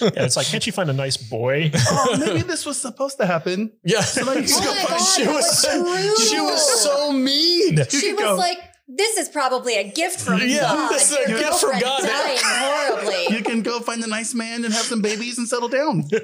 Yeah, 0.00 0.24
it's 0.24 0.34
like, 0.34 0.46
can't 0.46 0.64
you 0.66 0.72
find 0.72 0.88
a 0.88 0.94
nice 0.94 1.18
boy? 1.18 1.70
oh, 1.76 2.16
maybe 2.18 2.40
this 2.52 2.64
was 2.64 2.80
supposed 2.80 3.18
to 3.18 3.26
happen. 3.26 3.70
yeah, 3.84 4.00
So 4.00 4.24
now 4.24 4.32
you 4.32 4.46
Oh 4.50 4.60
go 4.64 4.74
my 4.74 4.82
God, 4.88 4.98
she 4.98 5.26
was 5.26 5.34
was 5.44 5.58
so, 5.60 6.14
she 6.24 6.40
was 6.40 6.82
so 6.82 7.12
mean. 7.12 7.76
She 7.90 8.14
was 8.14 8.22
go- 8.22 8.36
like, 8.36 8.58
this 8.88 9.16
is 9.18 9.28
probably 9.28 9.76
a 9.76 9.84
gift 9.90 10.20
from 10.20 10.40
Yeah, 10.44 10.60
God. 10.60 10.90
this 10.90 11.12
is 11.12 11.18
a 11.26 11.30
Your 11.30 11.38
gift 11.40 11.60
from 11.60 11.78
God. 11.78 12.00
Dying 12.02 12.38
horribly. 12.42 13.26
You 13.36 13.42
can 13.44 13.62
go 13.62 13.80
find 13.80 14.02
a 14.02 14.06
nice 14.06 14.34
man 14.34 14.64
and 14.64 14.72
have 14.72 14.84
some 14.86 15.02
babies 15.02 15.38
and 15.38 15.46
settle 15.48 15.68
down. 15.68 16.04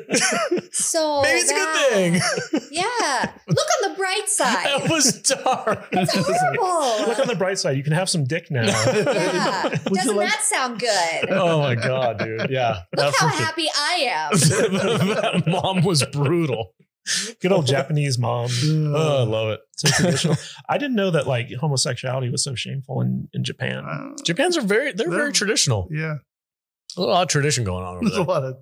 So 0.72 1.22
Maybe 1.22 1.38
it's 1.38 1.50
a 1.50 1.54
good 1.54 1.92
thing. 1.92 2.14
Yeah. 2.72 3.32
Look 3.48 3.66
on 3.84 3.90
the 3.90 3.96
bright 3.96 4.22
that 4.38 4.80
side. 4.80 4.90
was 4.90 5.22
dark. 5.22 5.86
It's 5.92 6.12
horrible. 6.14 7.06
Look 7.08 7.18
on 7.20 7.28
the 7.28 7.36
bright 7.36 7.58
side. 7.60 7.76
You 7.76 7.84
can 7.84 7.92
have 7.92 8.08
some 8.08 8.24
dick 8.24 8.50
now. 8.50 8.62
yeah. 8.64 9.68
Doesn't 9.84 10.16
like- 10.16 10.28
that 10.28 10.42
sound 10.42 10.80
good? 10.80 11.30
oh 11.30 11.60
my 11.60 11.76
god, 11.76 12.18
dude. 12.18 12.50
Yeah. 12.50 12.80
Look 12.96 13.14
how 13.16 13.28
happy 13.28 13.68
I 13.76 13.94
am. 14.04 14.30
that 14.32 15.44
mom 15.46 15.84
was 15.84 16.04
brutal. 16.06 16.74
Good 17.40 17.52
old 17.52 17.66
Japanese 17.66 18.18
mom. 18.18 18.48
Oh, 18.64 19.20
I 19.20 19.24
love 19.24 19.48
it. 19.50 19.60
So 19.76 19.88
traditional. 19.90 20.36
I 20.68 20.78
didn't 20.78 20.96
know 20.96 21.10
that 21.10 21.26
like 21.26 21.52
homosexuality 21.52 22.30
was 22.30 22.42
so 22.42 22.54
shameful 22.54 23.00
in, 23.02 23.28
in 23.34 23.44
Japan. 23.44 23.84
Uh, 23.84 24.10
Japan's 24.24 24.56
are 24.56 24.62
very 24.62 24.92
they're 24.92 25.08
They're- 25.08 25.18
very 25.18 25.32
traditional. 25.32 25.88
yeah, 25.90 26.14
A 26.96 27.02
lot 27.02 27.22
of 27.22 27.28
tradition 27.28 27.64
going 27.64 27.84
on 27.84 27.96
over 27.96 28.04
there's 28.08 28.16
a 28.16 28.22
lot 28.22 28.44
of 28.44 28.56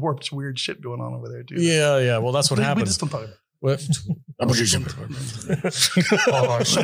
warped, 0.00 0.32
weird 0.32 0.58
shit 0.58 0.80
going 0.80 1.00
on 1.00 1.14
over 1.14 1.28
there 1.28 1.42
too. 1.42 1.56
yeah, 1.62 1.98
yeah. 1.98 2.18
Well, 2.18 2.32
that's 2.32 2.50
what 2.50 2.58
We- 2.58 2.64
We 2.74 2.82
just 2.84 3.00
don't 3.00 3.08
talk 3.10 3.22
about. 3.24 3.36
What? 3.60 3.86
I'm. 4.40 4.50
Oh, 4.50 4.52
something- 4.52 5.12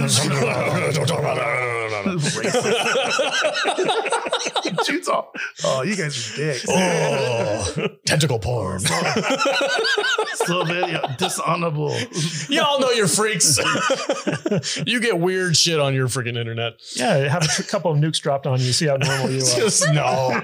something 0.08 0.40
Don't 0.40 1.06
talk 1.06 1.18
about 1.18 1.36
that. 1.36 1.72
Shoots 4.86 5.08
off. 5.08 5.26
Oh, 5.64 5.82
you 5.82 5.96
guys 5.96 6.32
are 6.32 6.36
dicks. 6.36 6.64
Oh, 6.68 7.88
tentacle 8.06 8.38
porn. 8.38 8.80
so 10.34 10.64
video 10.64 10.98
uh, 10.98 11.14
dishonorable. 11.16 11.94
Y'all 12.48 12.80
know 12.80 12.90
you're 12.90 13.06
freaks. 13.08 13.58
you 14.86 15.00
get 15.00 15.18
weird 15.18 15.56
shit 15.56 15.78
on 15.78 15.94
your 15.94 16.08
freaking 16.08 16.36
internet. 16.38 16.74
yeah, 16.96 17.28
have 17.28 17.46
a 17.58 17.62
couple 17.64 17.90
of 17.92 17.98
nukes 17.98 18.20
dropped 18.20 18.46
on 18.46 18.60
you. 18.60 18.72
See 18.72 18.86
how 18.86 18.96
normal 18.96 19.30
you 19.30 19.38
are. 19.38 19.56
Just 19.58 19.86
no. 19.92 20.40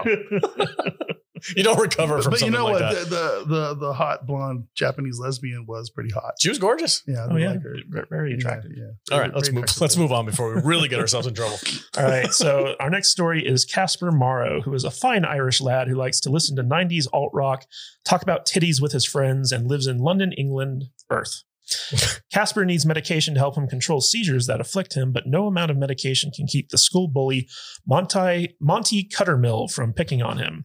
You 1.56 1.62
don't 1.62 1.78
recover 1.80 2.16
But, 2.16 2.24
from 2.24 2.30
but 2.32 2.40
you 2.42 2.50
know 2.50 2.64
like 2.64 2.74
what? 2.74 2.78
that. 2.94 3.10
The, 3.10 3.44
the 3.46 3.74
the 3.74 3.74
the 3.86 3.92
hot 3.92 4.26
blonde 4.26 4.64
Japanese 4.74 5.18
lesbian 5.18 5.66
was 5.66 5.90
pretty 5.90 6.10
hot. 6.10 6.34
She 6.40 6.48
was 6.48 6.58
gorgeous. 6.58 7.02
Yeah, 7.06 7.24
I 7.24 7.32
Oh 7.32 7.36
yeah, 7.36 7.50
like 7.52 7.62
her. 7.62 7.76
Very 8.10 8.34
attractive. 8.34 8.72
Yeah. 8.76 8.84
All 8.84 9.18
Very- 9.18 9.20
right, 9.22 9.34
let's 9.34 9.48
very 9.48 9.54
move. 9.56 9.64
attractive 9.64 9.80
Let's 9.82 9.96
move 9.96 10.12
on 10.12 10.26
before 10.26 10.54
we 10.54 10.60
really 10.62 10.88
get 10.88 11.00
ourselves 11.00 11.26
in 11.26 11.34
trouble. 11.34 11.58
All 11.98 12.04
right. 12.04 12.32
So 12.32 12.74
our 12.80 12.90
next 12.90 13.08
story 13.10 13.46
is 13.46 13.64
Casper 13.64 14.10
Morrow, 14.12 14.60
who 14.62 14.72
is 14.74 14.84
a 14.84 14.90
fine 14.90 15.24
Irish 15.24 15.60
lad 15.60 15.88
who 15.88 15.94
likes 15.94 16.20
to 16.20 16.30
listen 16.30 16.56
to 16.56 16.62
90s 16.62 17.06
alt 17.12 17.30
rock, 17.34 17.64
talk 18.04 18.22
about 18.22 18.46
titties 18.46 18.80
with 18.80 18.92
his 18.92 19.04
friends, 19.04 19.52
and 19.52 19.68
lives 19.68 19.86
in 19.86 19.98
London, 19.98 20.32
England, 20.32 20.84
Earth. 21.10 21.42
Casper 22.32 22.64
needs 22.64 22.86
medication 22.86 23.34
to 23.34 23.40
help 23.40 23.54
him 23.56 23.68
control 23.68 24.00
seizures 24.00 24.46
that 24.46 24.58
afflict 24.60 24.94
him, 24.94 25.12
but 25.12 25.26
no 25.26 25.46
amount 25.46 25.70
of 25.70 25.76
medication 25.76 26.30
can 26.30 26.46
keep 26.46 26.70
the 26.70 26.78
school 26.78 27.08
bully 27.08 27.46
Monty, 27.86 28.56
Monty 28.58 29.04
Cuttermill 29.04 29.68
from 29.70 29.92
picking 29.92 30.22
on 30.22 30.38
him. 30.38 30.64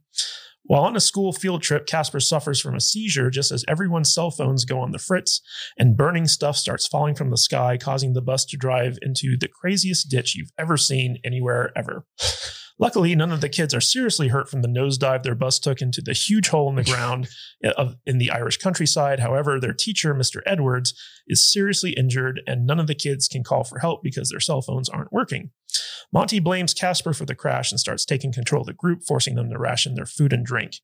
While 0.65 0.83
on 0.83 0.95
a 0.95 1.01
school 1.01 1.33
field 1.33 1.61
trip, 1.61 1.85
Casper 1.85 2.21
suffers 2.21 2.61
from 2.61 2.75
a 2.75 2.79
seizure 2.79 3.29
just 3.29 3.51
as 3.51 3.65
everyone's 3.67 4.13
cell 4.13 4.31
phones 4.31 4.63
go 4.63 4.79
on 4.79 4.91
the 4.91 4.99
fritz 4.99 5.41
and 5.77 5.97
burning 5.97 6.25
stuff 6.25 6.55
starts 6.55 6.87
falling 6.87 7.15
from 7.15 7.31
the 7.31 7.37
sky, 7.37 7.77
causing 7.77 8.13
the 8.13 8.21
bus 8.21 8.45
to 8.45 8.57
drive 8.57 8.97
into 9.01 9.37
the 9.37 9.49
craziest 9.49 10.09
ditch 10.09 10.35
you've 10.35 10.53
ever 10.57 10.77
seen 10.77 11.17
anywhere 11.23 11.71
ever. 11.75 12.05
Luckily, 12.79 13.15
none 13.15 13.31
of 13.31 13.41
the 13.41 13.49
kids 13.49 13.73
are 13.73 13.81
seriously 13.81 14.29
hurt 14.29 14.49
from 14.49 14.61
the 14.61 14.67
nosedive 14.67 15.23
their 15.23 15.35
bus 15.35 15.59
took 15.59 15.81
into 15.81 16.01
the 16.01 16.13
huge 16.13 16.49
hole 16.49 16.69
in 16.69 16.75
the 16.75 16.83
ground 16.83 17.29
of, 17.77 17.95
in 18.05 18.17
the 18.17 18.31
Irish 18.31 18.57
countryside. 18.57 19.19
However, 19.19 19.59
their 19.59 19.73
teacher, 19.73 20.15
Mr. 20.15 20.41
Edwards, 20.45 20.93
is 21.27 21.51
seriously 21.51 21.91
injured, 21.91 22.41
and 22.47 22.65
none 22.65 22.79
of 22.79 22.87
the 22.87 22.95
kids 22.95 23.27
can 23.27 23.43
call 23.43 23.63
for 23.63 23.79
help 23.79 24.01
because 24.03 24.29
their 24.29 24.39
cell 24.39 24.61
phones 24.61 24.89
aren't 24.89 25.13
working. 25.13 25.51
Monty 26.11 26.39
blames 26.39 26.73
Casper 26.75 27.13
for 27.13 27.25
the 27.25 27.33
crash 27.33 27.71
and 27.71 27.79
starts 27.79 28.05
taking 28.05 28.31
control 28.31 28.61
of 28.61 28.67
the 28.67 28.73
group, 28.73 29.01
forcing 29.07 29.33
them 29.33 29.49
to 29.49 29.57
ration 29.57 29.95
their 29.95 30.05
food 30.05 30.31
and 30.31 30.45
drink. 30.45 30.75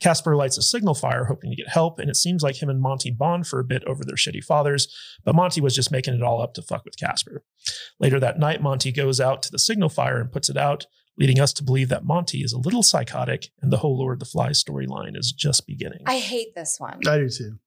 Casper 0.00 0.34
lights 0.34 0.58
a 0.58 0.62
signal 0.62 0.94
fire, 0.94 1.26
hoping 1.26 1.50
to 1.50 1.56
get 1.56 1.68
help, 1.68 2.00
and 2.00 2.10
it 2.10 2.16
seems 2.16 2.42
like 2.42 2.60
him 2.60 2.68
and 2.68 2.80
Monty 2.80 3.10
bond 3.10 3.46
for 3.46 3.60
a 3.60 3.64
bit 3.64 3.84
over 3.84 4.04
their 4.04 4.16
shitty 4.16 4.42
fathers, 4.42 4.92
but 5.24 5.36
Monty 5.36 5.60
was 5.60 5.76
just 5.76 5.92
making 5.92 6.14
it 6.14 6.22
all 6.22 6.42
up 6.42 6.54
to 6.54 6.62
fuck 6.62 6.84
with 6.84 6.98
Casper. 6.98 7.44
Later 8.00 8.18
that 8.18 8.40
night, 8.40 8.62
Monty 8.62 8.90
goes 8.90 9.20
out 9.20 9.42
to 9.42 9.52
the 9.52 9.58
signal 9.58 9.88
fire 9.88 10.20
and 10.20 10.32
puts 10.32 10.50
it 10.50 10.56
out, 10.56 10.86
leading 11.18 11.38
us 11.40 11.52
to 11.54 11.62
believe 11.64 11.88
that 11.90 12.04
Monty 12.04 12.38
is 12.42 12.52
a 12.52 12.58
little 12.58 12.82
psychotic 12.82 13.48
and 13.60 13.70
the 13.72 13.76
whole 13.78 13.98
Lord 13.98 14.14
of 14.14 14.18
the 14.20 14.24
Flies 14.24 14.62
storyline 14.62 15.16
is 15.16 15.32
just 15.32 15.66
beginning. 15.66 16.00
I 16.06 16.18
hate 16.18 16.54
this 16.54 16.76
one. 16.78 17.00
I 17.06 17.18
do 17.18 17.28
too. 17.28 17.58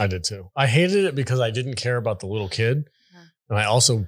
I 0.00 0.06
did 0.06 0.24
too. 0.24 0.50
I 0.56 0.66
hated 0.66 1.04
it 1.04 1.14
because 1.14 1.40
I 1.40 1.50
didn't 1.50 1.74
care 1.74 1.96
about 1.96 2.20
the 2.20 2.26
little 2.26 2.48
kid, 2.48 2.84
Huh. 3.14 3.24
and 3.50 3.58
I 3.58 3.64
also 3.64 4.06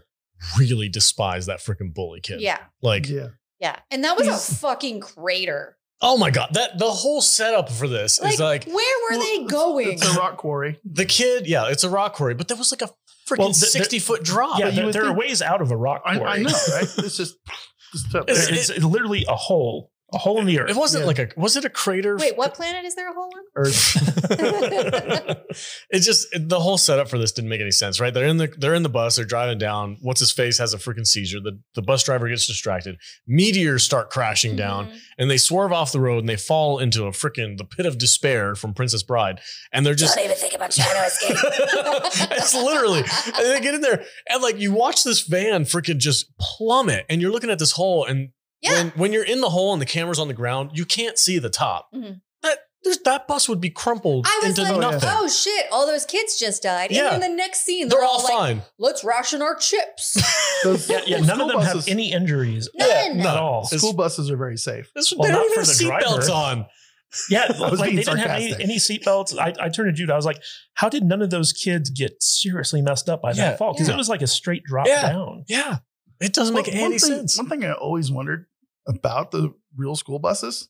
really 0.58 0.88
despise 0.88 1.46
that 1.46 1.58
freaking 1.60 1.92
bully 1.92 2.20
kid. 2.20 2.40
Yeah. 2.40 2.58
Like, 2.82 3.08
Yeah. 3.08 3.28
Yeah. 3.58 3.76
And 3.90 4.04
that 4.04 4.16
was 4.16 4.26
a 4.28 4.54
fucking 4.56 5.00
crater. 5.00 5.76
oh 6.00 6.16
my 6.16 6.30
god, 6.30 6.48
that 6.54 6.78
the 6.78 6.90
whole 6.90 7.20
setup 7.20 7.68
for 7.70 7.86
this 7.86 8.18
Like, 8.22 8.32
is 8.34 8.40
like 8.40 8.64
where 8.64 8.74
were 9.10 9.18
Well, 9.18 9.20
they 9.20 9.44
going? 9.44 9.92
It's 9.92 10.06
a 10.16 10.18
rock 10.18 10.38
quarry. 10.38 10.80
the 10.84 11.04
kid. 11.04 11.46
Yeah, 11.46 11.68
it's 11.68 11.84
a 11.84 11.90
rock 11.90 12.14
quarry, 12.14 12.32
but 12.34 12.48
there 12.48 12.56
was 12.56 12.72
like 12.72 12.80
a 12.80 12.86
freaking 13.28 13.38
Well, 13.38 13.48
th- 13.48 13.60
there- 13.60 13.68
sixty 13.68 13.98
foot 13.98 14.22
drop. 14.22 14.58
yeah, 14.58 14.66
but 14.66 14.70
you 14.70 14.76
there, 14.76 14.84
would 14.86 14.94
there 14.94 15.04
are 15.06 15.14
ways 15.14 15.42
out 15.42 15.60
of 15.60 15.70
a 15.70 15.76
rock 15.76 16.02
quarry. 16.04 16.22
I 16.24 16.36
know, 16.38 16.52
right? 16.72 16.82
It's 17.04 17.16
just, 17.16 17.16
just 17.18 17.34
up 17.34 17.54
It's- 18.29 18.48
It's, 18.48 18.70
it's 18.70 18.85
literally 18.85 19.24
a 19.29 19.37
hole, 19.37 19.90
a 20.12 20.18
hole 20.18 20.38
in 20.40 20.46
the 20.46 20.60
earth. 20.60 20.70
It 20.70 20.76
wasn't 20.76 21.02
Yeah. 21.02 21.06
like 21.08 21.18
a. 21.18 21.28
Was 21.36 21.56
it 21.56 21.64
a 21.64 21.70
crater? 21.70 22.16
Wait, 22.16 22.36
what 22.36 22.54
planet 22.54 22.84
is 22.84 22.94
there 22.94 23.10
a 23.10 23.14
hole 23.14 23.30
on? 23.34 23.42
Earth. 23.56 23.96
it's 25.90 26.06
just 26.06 26.26
it- 26.34 26.48
the 26.48 26.60
whole 26.60 26.78
setup 26.78 27.08
for 27.08 27.18
this 27.18 27.32
didn't 27.32 27.50
make 27.50 27.60
any 27.60 27.70
sense, 27.70 28.00
right? 28.00 28.12
They're 28.12 28.26
in 28.26 28.36
the 28.38 28.52
they're 28.58 28.74
in 28.74 28.82
the 28.82 28.88
bus, 28.88 29.16
they're 29.16 29.24
driving 29.24 29.58
down. 29.58 29.98
What's 30.02 30.20
his 30.20 30.32
face 30.32 30.58
has 30.58 30.74
a 30.74 30.78
freaking 30.78 31.06
seizure. 31.06 31.40
The 31.40 31.60
the 31.74 31.82
bus 31.82 32.02
driver 32.04 32.28
gets 32.28 32.46
distracted. 32.46 32.96
Meteors 33.26 33.82
start 33.82 34.10
crashing 34.10 34.56
down, 34.56 34.88
Mhm. 34.88 34.98
and 35.18 35.30
they 35.30 35.38
swerve 35.38 35.72
off 35.72 35.92
the 35.92 36.00
road 36.00 36.18
and 36.18 36.28
they 36.28 36.36
fall 36.36 36.78
into 36.78 37.04
a 37.06 37.10
freaking 37.10 37.56
the 37.58 37.64
pit 37.64 37.86
of 37.86 37.98
despair 37.98 38.54
from 38.54 38.74
Princess 38.74 39.02
Bride, 39.02 39.40
and 39.72 39.84
they're 39.86 39.94
just. 39.94 40.16
Don't 40.16 40.24
even 40.24 40.36
think 40.36 40.54
about 40.54 40.70
trying 40.72 40.88
to 40.94 41.06
escape. 41.06 41.36
it's 42.32 42.54
literally, 42.54 43.00
and 43.00 43.46
they 43.46 43.60
get 43.60 43.74
in 43.74 43.80
there, 43.80 44.04
and 44.28 44.42
like 44.42 44.58
you 44.58 44.72
watch 44.72 45.04
this 45.04 45.20
van 45.22 45.64
freaking 45.64 45.98
just 45.98 46.26
plummet, 46.38 47.06
and 47.08 47.20
you're 47.20 47.32
looking 47.32 47.50
at 47.50 47.58
this 47.58 47.72
hole, 47.72 48.04
and 48.04 48.30
Yeah. 48.62 48.74
when 48.74 48.88
when 48.90 49.12
you're 49.12 49.24
in 49.24 49.40
the 49.40 49.50
hole 49.50 49.72
and 49.72 49.80
the 49.80 49.86
camera's 49.86 50.18
on 50.18 50.28
the 50.28 50.34
ground, 50.34 50.70
you 50.74 50.84
can't 50.84 51.18
see 51.18 51.38
the 51.38 51.50
top. 51.50 51.88
Mhm. 51.94 52.20
That 52.42 52.58
there's, 52.84 52.98
that 53.00 53.26
bus 53.28 53.48
would 53.48 53.60
be 53.60 53.68
crumpled 53.70 54.26
I 54.26 54.40
was 54.44 54.58
into 54.58 54.70
like, 54.72 54.80
nothing. 54.80 55.08
oh 55.12 55.28
shit, 55.28 55.66
all 55.70 55.86
those 55.86 56.06
kids 56.06 56.38
just 56.38 56.62
died. 56.62 56.90
Yeah. 56.90 57.12
And 57.12 57.22
then 57.22 57.30
the 57.32 57.36
next 57.36 57.60
scene, 57.66 57.88
They're 57.88 57.98
they're, 58.00 58.06
all 58.08 58.22
like, 58.22 58.32
fine. 58.32 58.62
let's 58.78 59.04
ration 59.04 59.42
our 59.42 59.54
chips. 59.54 60.16
Those- 60.64 60.88
yeah, 60.88 61.00
yeah, 61.06 61.16
none 61.20 61.40
of 61.40 61.48
school 61.48 61.60
them 61.60 61.76
have 61.76 61.88
any 61.88 62.12
injuries 62.12 62.68
None. 62.74 63.20
at 63.20 63.36
all. 63.36 63.64
School 63.64 63.92
buses 63.92 64.30
are 64.30 64.36
very 64.36 64.56
safe. 64.56 64.90
This, 64.94 65.12
Well, 65.14 65.26
they 65.28 65.32
not 65.32 65.38
don't 65.42 65.52
even 65.52 65.64
for 65.64 65.70
have 65.70 65.78
the 65.78 65.84
seatbelts 65.84 66.34
on. 66.34 66.66
Yeah, 67.28 67.46
like 67.58 67.90
they 67.90 67.96
didn't 67.96 68.18
have 68.18 68.30
any, 68.40 68.52
any 68.54 68.76
seatbelts. 68.76 69.36
I, 69.36 69.52
I 69.60 69.68
turned 69.68 69.88
to 69.88 69.92
Jude. 69.92 70.12
I 70.12 70.16
was 70.16 70.24
like, 70.24 70.40
how 70.74 70.88
did 70.88 71.02
none 71.02 71.22
of 71.22 71.30
those 71.30 71.52
kids 71.52 71.90
get 71.90 72.22
seriously 72.22 72.82
messed 72.82 73.08
up 73.08 73.20
by 73.20 73.30
Yeah. 73.32 73.50
that 73.50 73.58
fall? 73.58 73.72
Because 73.72 73.88
Yeah. 73.88 73.94
it 73.94 73.96
was 73.98 74.08
like 74.08 74.22
a 74.22 74.28
straight 74.28 74.62
drop 74.62 74.86
Yeah. 74.86 75.10
down. 75.10 75.42
Yeah, 75.48 75.78
it 76.20 76.32
doesn't 76.32 76.54
make 76.54 76.68
any 76.68 76.98
thing, 76.98 76.98
sense. 77.00 77.36
One 77.36 77.48
thing 77.48 77.64
I 77.64 77.72
always 77.72 78.12
wondered 78.12 78.46
about 78.86 79.30
the 79.30 79.52
real 79.76 79.96
school 79.96 80.18
buses, 80.18 80.68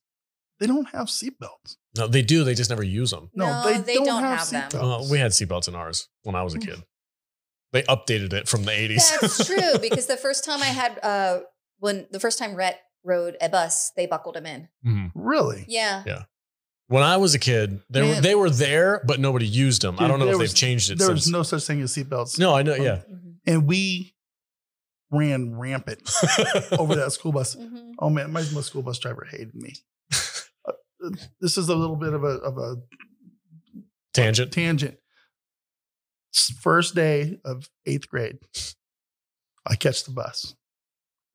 they 0.58 0.66
don't 0.66 0.88
have 0.90 1.06
seatbelts. 1.06 1.76
No, 1.96 2.06
they 2.06 2.22
do. 2.22 2.44
They 2.44 2.54
just 2.54 2.70
never 2.70 2.82
use 2.82 3.10
them. 3.10 3.30
No, 3.34 3.46
No, 3.46 3.64
they, 3.64 3.78
they 3.78 3.94
don't, 3.94 4.06
don't 4.06 4.22
have, 4.22 4.38
have 4.50 4.70
them. 4.70 4.80
seatbelts. 4.80 5.06
Uh, 5.06 5.08
we 5.10 5.18
had 5.18 5.30
seatbelts 5.32 5.68
in 5.68 5.74
ours 5.74 6.08
when 6.22 6.34
I 6.34 6.42
was 6.42 6.54
a 6.54 6.58
kid. 6.58 6.82
They 7.72 7.82
updated 7.82 8.32
it 8.32 8.48
from 8.48 8.64
the 8.64 8.72
80s. 8.72 9.20
That's 9.20 9.46
true 9.46 9.78
because 9.80 10.06
the 10.06 10.16
first 10.16 10.44
time 10.44 10.60
I 10.60 10.66
had, 10.66 10.98
uh, 11.02 11.40
when 11.78 12.06
the 12.10 12.20
first 12.20 12.38
time 12.38 12.54
Rhett 12.56 12.78
rode 13.04 13.36
a 13.40 13.48
bus, 13.48 13.92
they 13.96 14.06
buckled 14.06 14.36
him 14.36 14.44
in. 14.46 14.68
Mhm. 14.86 15.12
Really? 15.14 15.64
Yeah. 15.68 16.02
Yeah. 16.06 16.22
When 16.88 17.04
I 17.04 17.16
was 17.18 17.34
a 17.36 17.38
kid, 17.38 17.80
they 17.88 18.02
were 18.02 18.20
they 18.20 18.34
were 18.34 18.50
there, 18.50 19.00
but 19.06 19.20
nobody 19.20 19.46
used 19.46 19.80
them. 19.82 19.94
I 20.00 20.08
don't 20.08 20.18
know 20.18 20.24
if 20.26 20.32
there 20.32 20.38
they've 20.46 20.54
changed 20.54 20.90
it 20.90 20.98
There 20.98 21.06
since. 21.06 21.20
was 21.26 21.28
no 21.30 21.44
such 21.44 21.64
thing 21.64 21.80
as 21.82 21.94
seatbelts. 21.94 22.36
no, 22.36 22.52
I 22.52 22.62
know. 22.64 22.74
Yeah. 22.74 23.02
Mhm. 23.08 23.36
And 23.46 23.66
we 23.68 24.12
ran 25.10 25.56
rampant 25.58 26.02
over 26.78 26.94
that 26.96 27.12
school 27.12 27.32
bus. 27.32 27.56
Mhm. 27.56 27.92
Oh 27.98 28.10
man, 28.10 28.32
my, 28.32 28.42
my 28.52 28.60
school 28.60 28.82
bus 28.82 28.98
driver 28.98 29.26
hated 29.30 29.54
me. 29.54 29.74
Uh, 30.66 30.72
this 31.40 31.56
is 31.56 31.68
a 31.68 31.74
little 31.74 31.96
bit 31.96 32.12
of 32.12 32.22
a 32.24 32.28
of 32.38 32.58
a 32.58 32.76
Tangent. 34.12 34.52
tangent. 34.52 34.98
First 36.60 36.94
day 36.94 37.38
of 37.44 37.68
eighth 37.86 38.08
grade, 38.08 38.38
I 39.66 39.76
catch 39.76 40.04
the 40.04 40.12
bus. 40.12 40.54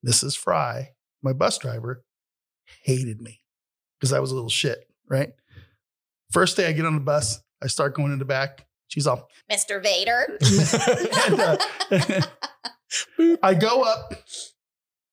Mrs. 0.06 0.36
Fry, 0.36 0.90
my 1.22 1.32
bus 1.32 1.58
driver, 1.58 2.04
hated 2.84 3.20
me 3.20 3.40
because 3.98 4.12
I 4.12 4.20
was 4.20 4.30
a 4.30 4.34
little 4.34 4.48
shit, 4.50 4.78
right? 5.08 5.30
First 6.32 6.56
day 6.56 6.66
I 6.66 6.72
get 6.72 6.86
on 6.86 6.94
the 6.94 7.00
bus, 7.00 7.40
I 7.62 7.66
start 7.66 7.94
going 7.94 8.12
in 8.12 8.18
the 8.18 8.24
back. 8.24 8.66
She's 8.88 9.06
all, 9.06 9.28
Mr. 9.50 9.82
Vader. 9.82 10.38
and, 11.26 11.40
uh, 11.40 12.26
I 13.42 13.54
go 13.54 13.82
up. 13.82 14.14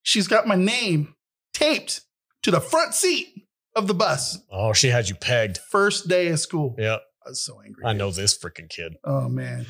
She's 0.02 0.28
got 0.28 0.48
my 0.48 0.56
name 0.56 1.16
taped 1.54 2.02
to 2.44 2.52
the 2.52 2.60
front 2.60 2.94
seat 2.94 3.48
of 3.76 3.88
the 3.88 3.94
bus. 3.94 4.40
Oh, 4.52 4.74
she 4.74 4.90
had 4.90 5.10
you 5.10 5.16
pegged. 5.16 5.58
First 5.58 6.08
day 6.08 6.28
of 6.28 6.40
school. 6.40 6.76
Yeah, 6.78 6.98
I 7.26 7.30
was 7.30 7.42
so 7.42 7.62
angry. 7.66 7.84
I 7.86 7.94
dude. 7.94 8.00
know 8.00 8.12
this 8.12 8.38
freaking 8.38 8.70
kid. 8.70 8.96
Oh 9.04 9.30
man. 9.30 9.66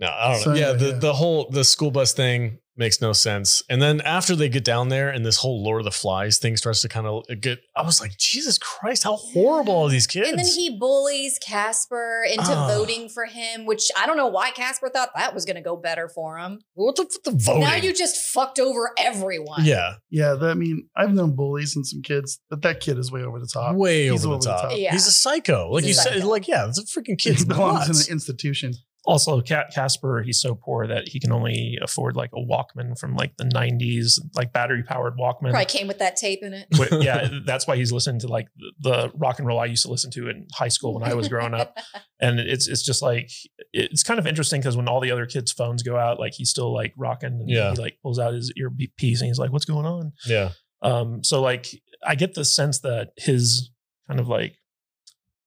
No, 0.00 0.08
I 0.08 0.32
don't 0.32 0.42
So 0.42 0.50
know. 0.50 0.56
Yeah, 0.56 0.68
anyway, 0.68 0.78
the, 0.78 0.88
yeah. 0.90 0.98
the 0.98 1.12
whole 1.14 1.48
the 1.50 1.64
school 1.64 1.90
bus 1.90 2.12
thing 2.12 2.58
makes 2.78 3.00
no 3.00 3.12
sense. 3.12 3.62
And 3.68 3.82
then 3.82 4.00
after 4.02 4.36
they 4.36 4.48
get 4.48 4.64
down 4.64 4.88
there 4.88 5.08
and 5.10 5.24
this 5.26 5.36
whole 5.38 5.62
Lord 5.62 5.80
of 5.80 5.84
the 5.84 5.90
Flies 5.90 6.38
thing 6.38 6.56
starts 6.56 6.80
to 6.82 6.88
kind 6.88 7.06
of 7.06 7.24
get, 7.40 7.58
I 7.76 7.82
was 7.82 8.00
like, 8.00 8.16
Jesus 8.16 8.56
Christ, 8.58 9.02
how 9.04 9.16
horrible 9.16 9.76
are 9.82 9.88
these 9.90 10.06
kids? 10.06 10.28
And 10.28 10.38
then 10.38 10.46
he 10.46 10.78
bullies 10.78 11.38
Casper 11.38 12.24
into 12.30 12.52
Ah. 12.52 12.68
voting 12.68 13.08
for 13.08 13.24
him, 13.24 13.66
which 13.66 13.90
I 13.98 14.06
don't 14.06 14.16
know 14.16 14.28
why 14.28 14.50
Casper 14.50 14.88
thought 14.88 15.10
that 15.16 15.34
was 15.34 15.44
going 15.44 15.56
to 15.56 15.62
go 15.62 15.76
better 15.76 16.08
for 16.08 16.38
him. 16.38 16.60
what 16.74 16.96
the, 16.96 17.02
what 17.02 17.24
the 17.24 17.30
voting? 17.32 17.62
Now 17.62 17.74
you 17.74 17.92
just 17.92 18.16
fucked 18.32 18.58
over 18.58 18.90
everyone. 18.98 19.64
yeah, 19.64 19.94
Yeah, 20.10 20.34
that, 20.34 20.50
I 20.50 20.54
mean, 20.54 20.88
I've 20.96 21.12
known 21.12 21.34
bullies 21.34 21.74
and 21.76 21.86
some 21.86 22.02
kids, 22.02 22.38
but 22.48 22.62
that 22.62 22.80
kid 22.80 22.98
is 22.98 23.10
way 23.10 23.22
over 23.22 23.38
the 23.40 23.46
top. 23.52 23.74
way 23.74 24.08
He's 24.08 24.24
over 24.24 24.36
the 24.36 24.44
top. 24.44 24.72
Yeah. 24.74 24.92
He's 24.92 25.06
a 25.06 25.12
psycho. 25.12 25.70
Like 25.72 25.84
He's 25.84 25.96
you 25.96 26.02
said, 26.02 26.12
psycho. 26.14 26.26
like 26.28 26.48
yeah, 26.48 26.68
it's 26.68 26.78
a 26.78 26.84
freaking 26.84 27.18
kid. 27.18 27.38
He 27.38 27.44
belongs 27.44 27.88
nuts. 27.88 28.06
in 28.06 28.12
an 28.12 28.16
institution. 28.16 28.74
Also, 29.08 29.40
Cat 29.40 29.70
Casper, 29.74 30.22
he's 30.22 30.38
so 30.40 30.54
poor 30.54 30.86
that 30.86 31.08
he 31.08 31.18
can 31.18 31.32
only 31.32 31.78
afford 31.82 32.14
like 32.14 32.30
a 32.34 32.40
Walkman 32.40 32.98
from 32.98 33.14
like 33.16 33.36
the 33.38 33.44
90s, 33.44 34.20
like 34.34 34.52
battery 34.52 34.82
powered 34.82 35.16
Walkman. 35.16 35.50
Probably 35.50 35.64
came 35.64 35.88
with 35.88 35.98
that 36.00 36.16
tape 36.16 36.40
in 36.42 36.52
it. 36.52 36.66
Wh- 36.74 37.02
yeah, 37.02 37.26
that's 37.46 37.66
why 37.66 37.76
he's 37.76 37.90
listening 37.90 38.20
to 38.20 38.28
like 38.28 38.48
the, 38.56 38.72
the 38.80 39.12
rock 39.16 39.38
and 39.38 39.48
roll 39.48 39.58
I 39.58 39.64
used 39.64 39.84
to 39.86 39.90
listen 39.90 40.10
to 40.12 40.28
in 40.28 40.46
high 40.52 40.68
school 40.68 40.92
when 40.94 41.02
I 41.10 41.14
was 41.14 41.26
growing 41.28 41.54
up. 41.54 41.76
And 42.20 42.40
it's 42.40 42.66
it's 42.66 42.82
just 42.82 43.00
like 43.00 43.30
it's 43.72 44.02
kind 44.02 44.18
of 44.18 44.26
interesting 44.26 44.60
because 44.60 44.76
when 44.76 44.88
all 44.88 44.98
the 44.98 45.12
other 45.12 45.24
kids' 45.24 45.52
phones 45.52 45.84
go 45.84 45.96
out, 45.96 46.18
like 46.18 46.34
he's 46.34 46.50
still 46.50 46.74
like 46.74 46.92
rocking 46.96 47.28
and 47.40 47.48
Yeah. 47.48 47.70
he 47.70 47.76
like 47.80 47.96
pulls 48.02 48.18
out 48.18 48.34
his 48.34 48.52
earpiece 48.56 49.20
and 49.20 49.28
he's 49.28 49.38
like, 49.38 49.52
"What's 49.52 49.64
going 49.66 49.86
on?" 49.86 50.10
Yeah. 50.26 50.50
Um, 50.82 51.22
so 51.22 51.40
like 51.40 51.68
I 52.04 52.16
get 52.16 52.34
the 52.34 52.44
sense 52.44 52.80
that 52.80 53.10
his 53.16 53.70
kind 54.08 54.18
of 54.18 54.26
like 54.26 54.56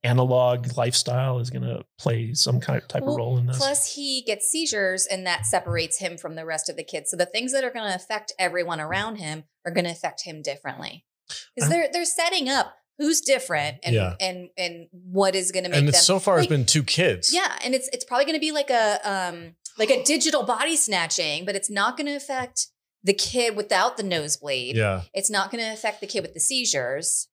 analog 0.03 0.75
lifestyle 0.77 1.39
is 1.39 1.49
going 1.49 1.63
to 1.63 1.83
play 1.99 2.33
some 2.33 2.59
kind 2.59 2.81
of 2.81 2.87
type 2.87 3.03
Well, 3.03 3.11
of 3.13 3.17
role 3.17 3.37
in 3.37 3.45
this. 3.47 3.57
Plus, 3.57 3.93
he 3.95 4.23
gets 4.25 4.47
seizures, 4.49 5.05
and 5.05 5.25
that 5.27 5.45
separates 5.45 5.99
him 5.99 6.17
from 6.17 6.35
the 6.35 6.45
rest 6.45 6.69
of 6.69 6.75
the 6.75 6.83
kids. 6.83 7.11
So 7.11 7.17
the 7.17 7.25
things 7.25 7.51
that 7.53 7.63
are 7.63 7.69
going 7.71 7.87
to 7.89 7.95
affect 7.95 8.33
everyone 8.39 8.79
around 8.81 9.17
him 9.17 9.43
are 9.65 9.71
going 9.71 9.85
to 9.85 9.91
affect 9.91 10.23
him 10.23 10.41
differently 10.41 11.05
because 11.55 11.69
they're 11.69 11.87
they're 11.93 12.03
setting 12.05 12.49
up 12.49 12.73
who's 12.97 13.21
different 13.21 13.77
and 13.83 13.95
Yeah. 13.95 14.15
and 14.19 14.49
and 14.57 14.87
what 14.91 15.33
is 15.35 15.51
going 15.51 15.63
to 15.63 15.69
make 15.69 15.79
And 15.79 15.87
them. 15.87 15.93
so 15.93 16.19
far 16.19 16.35
like, 16.35 16.45
it's 16.45 16.49
been 16.49 16.65
two 16.65 16.83
kids. 16.83 17.31
yeah, 17.33 17.57
and 17.63 17.73
it's 17.75 17.89
it's 17.93 18.03
probably 18.03 18.25
going 18.25 18.35
to 18.35 18.41
be 18.41 18.51
like 18.51 18.69
a 18.69 18.99
um 19.03 19.55
like 19.77 19.89
a 19.91 20.03
digital 20.03 20.43
body 20.43 20.75
snatching, 20.75 21.45
but 21.45 21.55
it's 21.55 21.69
not 21.69 21.95
going 21.95 22.07
to 22.07 22.15
affect 22.15 22.67
the 23.03 23.13
kid 23.13 23.55
without 23.55 23.95
the 23.97 24.03
nosebleed. 24.03 24.75
Yeah. 24.75 25.03
It's 25.13 25.29
not 25.29 25.49
going 25.51 25.63
to 25.63 25.71
affect 25.71 26.01
the 26.01 26.07
kid 26.07 26.21
with 26.21 26.33
the 26.33 26.39
seizures, 26.41 27.29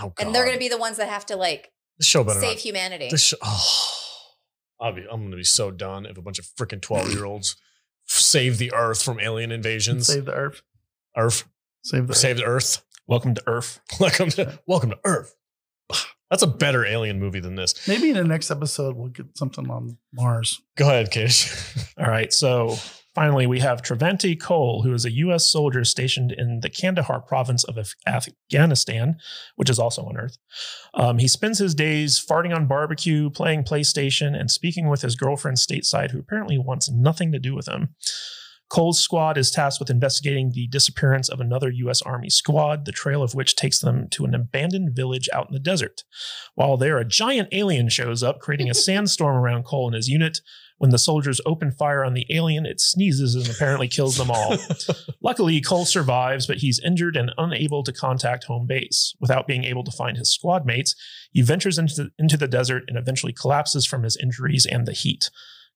Oh, 0.00 0.10
God. 0.16 0.24
and 0.26 0.34
they're 0.34 0.44
going 0.44 0.54
to 0.56 0.60
be 0.60 0.68
the 0.68 0.78
ones 0.78 0.96
that 0.98 1.08
have 1.08 1.26
to 1.26 1.36
like 1.36 1.71
This 1.98 2.06
show 2.06 2.24
better 2.24 2.40
save 2.40 2.56
not. 2.56 2.58
humanity. 2.58 3.08
This 3.10 3.22
show, 3.22 3.36
oh, 3.42 3.88
I'll 4.80 4.92
be, 4.92 5.02
I'm 5.02 5.20
going 5.20 5.30
to 5.30 5.36
be 5.36 5.44
so 5.44 5.70
done 5.70 6.06
if 6.06 6.18
a 6.18 6.22
bunch 6.22 6.38
of 6.38 6.46
freaking 6.58 6.80
12 6.80 7.12
year 7.12 7.24
olds 7.24 7.56
save 8.06 8.58
the 8.58 8.72
earth 8.72 9.02
from 9.02 9.20
alien 9.20 9.52
invasions. 9.52 10.06
Save 10.06 10.24
the 10.24 10.34
earth. 10.34 10.62
Earth. 11.16 11.44
Save 11.84 12.06
the 12.08 12.14
Save 12.14 12.36
the 12.36 12.44
earth. 12.44 12.84
Welcome 13.06 13.34
to 13.34 13.42
Earth. 13.46 13.80
Welcome 14.00 14.30
to, 14.30 14.58
welcome 14.66 14.90
to 14.90 14.98
Earth. 15.04 15.34
That's 16.30 16.42
a 16.42 16.46
better 16.46 16.86
alien 16.86 17.18
movie 17.18 17.40
than 17.40 17.56
this. 17.56 17.86
Maybe 17.86 18.08
in 18.08 18.16
the 18.16 18.24
next 18.24 18.50
episode 18.50 18.96
we'll 18.96 19.08
get 19.08 19.36
something 19.36 19.68
on 19.68 19.98
Mars. 20.14 20.62
Go 20.76 20.88
ahead, 20.88 21.10
Kish. 21.10 21.52
All 21.98 22.06
right. 22.06 22.32
So 22.32 22.76
finally, 23.14 23.46
we 23.46 23.60
have 23.60 23.82
Trevante 23.82 24.40
Cole, 24.40 24.82
who 24.82 24.92
is 24.92 25.04
a 25.04 25.12
U.S. 25.12 25.50
soldier 25.50 25.84
stationed 25.84 26.32
in 26.32 26.60
the 26.60 26.70
Kandahar 26.70 27.20
province 27.20 27.64
of 27.64 27.76
Af- 27.76 27.94
Afghanistan, 28.06 29.16
which 29.56 29.70
is 29.70 29.78
also 29.78 30.02
on 30.02 30.16
Earth. 30.16 30.38
Um, 30.94 31.18
he 31.18 31.28
spends 31.28 31.58
his 31.58 31.74
days 31.74 32.24
farting 32.24 32.54
on 32.54 32.66
barbecue, 32.66 33.30
playing 33.30 33.64
PlayStation, 33.64 34.38
and 34.38 34.50
speaking 34.50 34.88
with 34.88 35.02
his 35.02 35.16
girlfriend 35.16 35.58
stateside, 35.58 36.10
who 36.10 36.18
apparently 36.18 36.58
wants 36.58 36.90
nothing 36.90 37.32
to 37.32 37.38
do 37.38 37.54
with 37.54 37.68
him. 37.68 37.94
Cole's 38.72 38.98
squad 38.98 39.36
is 39.36 39.50
tasked 39.50 39.80
with 39.80 39.90
investigating 39.90 40.52
the 40.54 40.66
disappearance 40.66 41.28
of 41.28 41.40
another 41.40 41.68
U.S. 41.70 42.00
Army 42.00 42.30
squad, 42.30 42.86
the 42.86 42.92
trail 42.92 43.22
of 43.22 43.34
which 43.34 43.54
takes 43.54 43.78
them 43.80 44.08
to 44.12 44.24
an 44.24 44.34
abandoned 44.34 44.96
village 44.96 45.28
out 45.30 45.48
in 45.48 45.52
the 45.52 45.60
desert. 45.60 46.04
While 46.54 46.78
there, 46.78 46.96
a 46.96 47.04
giant 47.04 47.50
alien 47.52 47.90
shows 47.90 48.22
up, 48.22 48.38
creating 48.38 48.70
a 48.70 48.74
sandstorm 48.88 49.36
around 49.36 49.64
Cole 49.64 49.88
and 49.88 49.94
his 49.94 50.08
unit. 50.08 50.38
When 50.82 50.90
the 50.90 50.98
soldiers 50.98 51.40
open 51.46 51.70
fire 51.70 52.04
on 52.04 52.14
the 52.14 52.26
alien, 52.28 52.66
it 52.66 52.80
sneezes 52.80 53.36
and 53.36 53.48
apparently 53.48 53.86
kills 53.86 54.16
them 54.16 54.32
all. 54.32 54.56
Luckily, 55.22 55.60
Cole 55.60 55.84
survives, 55.84 56.48
but 56.48 56.56
he's 56.56 56.80
injured 56.80 57.16
and 57.16 57.30
unable 57.38 57.84
to 57.84 57.92
contact 57.92 58.42
home 58.42 58.66
base. 58.66 59.14
Without 59.20 59.46
being 59.46 59.62
able 59.62 59.84
to 59.84 59.92
find 59.92 60.16
his 60.16 60.34
squad 60.34 60.66
mates, 60.66 60.96
he 61.30 61.40
ventures 61.40 61.78
into 61.78 61.94
the, 61.94 62.10
into 62.18 62.36
the 62.36 62.48
desert 62.48 62.82
and 62.88 62.98
eventually 62.98 63.32
collapses 63.32 63.86
from 63.86 64.02
his 64.02 64.16
injuries 64.16 64.66
and 64.66 64.84
the 64.84 64.92
heat. 64.92 65.30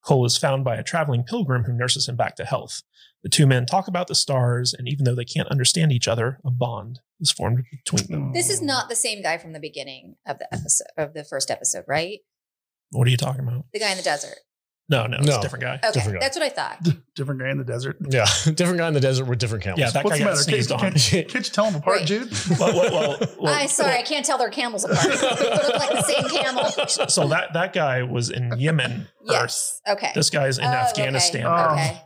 Cole 0.05 0.25
is 0.25 0.37
found 0.37 0.64
by 0.64 0.75
a 0.75 0.83
traveling 0.83 1.23
pilgrim 1.23 1.62
who 1.62 1.73
nurses 1.73 2.09
him 2.09 2.16
back 2.16 2.35
to 2.35 2.45
health. 2.45 2.83
The 3.23 3.29
two 3.29 3.47
men 3.47 3.64
talk 3.64 3.87
about 3.87 4.09
the 4.09 4.14
stars, 4.16 4.75
and 4.75 4.88
even 4.88 5.05
though 5.05 5.14
they 5.14 5.25
can't 5.25 5.47
understand 5.53 5.92
each 5.92 6.09
other, 6.09 6.40
a 6.45 6.51
bond 6.51 6.99
is 7.21 7.31
formed 7.31 7.62
between 7.71 8.11
them. 8.11 8.33
This 8.33 8.51
is 8.51 8.61
not 8.61 8.88
the 8.88 8.97
same 8.97 9.23
guy 9.23 9.38
from 9.38 9.53
the 9.53 9.61
beginning 9.61 10.16
of 10.27 10.40
the 10.40 10.53
episode 10.53 10.88
of 10.97 11.14
the 11.14 11.23
first 11.23 11.49
episode, 11.49 11.85
right? 11.87 12.19
What 12.90 13.07
are 13.07 13.11
you 13.12 13.16
talking 13.16 13.47
about? 13.47 13.66
The 13.73 13.79
guy 13.79 13.92
in 13.92 13.99
the 13.99 14.03
desert. 14.03 14.38
No, 14.88 15.07
no, 15.07 15.16
it's 15.18 15.27
No. 15.27 15.38
a 15.38 15.42
different 15.42 15.62
guy. 15.64 15.75
Okay, 15.83 15.90
Different 15.92 16.14
guy. 16.20 16.25
that's 16.25 16.37
what 16.38 16.44
I 16.46 16.49
thought. 16.49 16.87
Different 17.16 17.40
guy 17.40 17.51
in 17.51 17.59
the 17.59 17.64
desert. 17.64 17.96
yeah. 18.09 18.25
Different 18.55 18.79
guy 18.79 18.87
in 18.87 18.94
the 18.94 19.01
desert 19.01 19.25
with 19.25 19.40
different 19.40 19.64
camels. 19.64 19.81
Yeah, 19.81 19.90
that 19.90 20.05
What's 20.05 20.14
guy 20.14 20.18
the 20.18 20.25
got 20.25 20.31
matter? 20.31 20.42
sneezed 20.42 20.70
Can't, 20.70 20.83
on. 20.85 20.92
can't, 20.92 21.29
can't 21.29 21.35
you 21.49 21.53
tell 21.53 21.64
them 21.64 21.75
apart, 21.75 21.96
Right. 21.99 22.07
Jude? 22.07 22.31
Well, 22.61 22.72
well, 22.72 22.92
well, 22.92 23.29
well, 23.40 23.55
I 23.55 23.66
sorry, 23.66 23.96
I 23.99 24.03
can't 24.03 24.25
tell 24.25 24.38
their 24.38 24.49
camels 24.51 24.85
apart. 24.85 25.03
they 25.09 25.11
look 25.51 25.75
like 25.77 25.90
the 25.90 26.03
same 26.03 26.29
camel. 26.29 27.09
so 27.09 27.27
that 27.29 27.53
that 27.55 27.72
guy 27.72 28.05
was 28.05 28.31
in 28.31 28.53
Yemen 28.61 29.09
first. 29.27 29.33
Yes. 29.33 29.81
Okay. 29.96 30.12
This 30.14 30.31
guy's 30.31 30.59
in 30.59 30.64
Oh, 30.64 30.68
okay. 30.68 30.77
Afghanistan. 30.79 31.46
Oh. 31.46 31.72
Okay. 31.72 32.01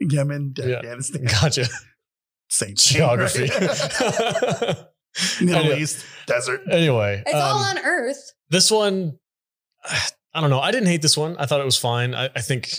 Yemen, 0.00 0.54
Yeah. 0.56 0.76
Afghanistan. 0.78 1.24
gotcha. 1.24 1.66
Same 2.48 2.74
Geography. 2.76 3.42
right? 3.48 4.76
Middle 5.40 5.56
Anyway. 5.60 5.80
East, 5.80 6.04
desert. 6.26 6.62
anyway, 6.70 7.22
It's 7.26 7.34
all 7.34 7.58
um, 7.60 7.76
on 7.76 7.84
Earth. 7.84 8.32
this 8.50 8.70
one, 8.70 9.18
I 10.38 10.40
don't 10.40 10.50
know. 10.50 10.60
I 10.60 10.70
didn't 10.70 10.86
hate 10.88 11.02
this 11.02 11.16
one. 11.16 11.36
I 11.36 11.46
thought 11.46 11.60
it 11.60 11.64
was 11.64 11.76
fine. 11.76 12.14
I, 12.14 12.26
I 12.36 12.40
think 12.40 12.70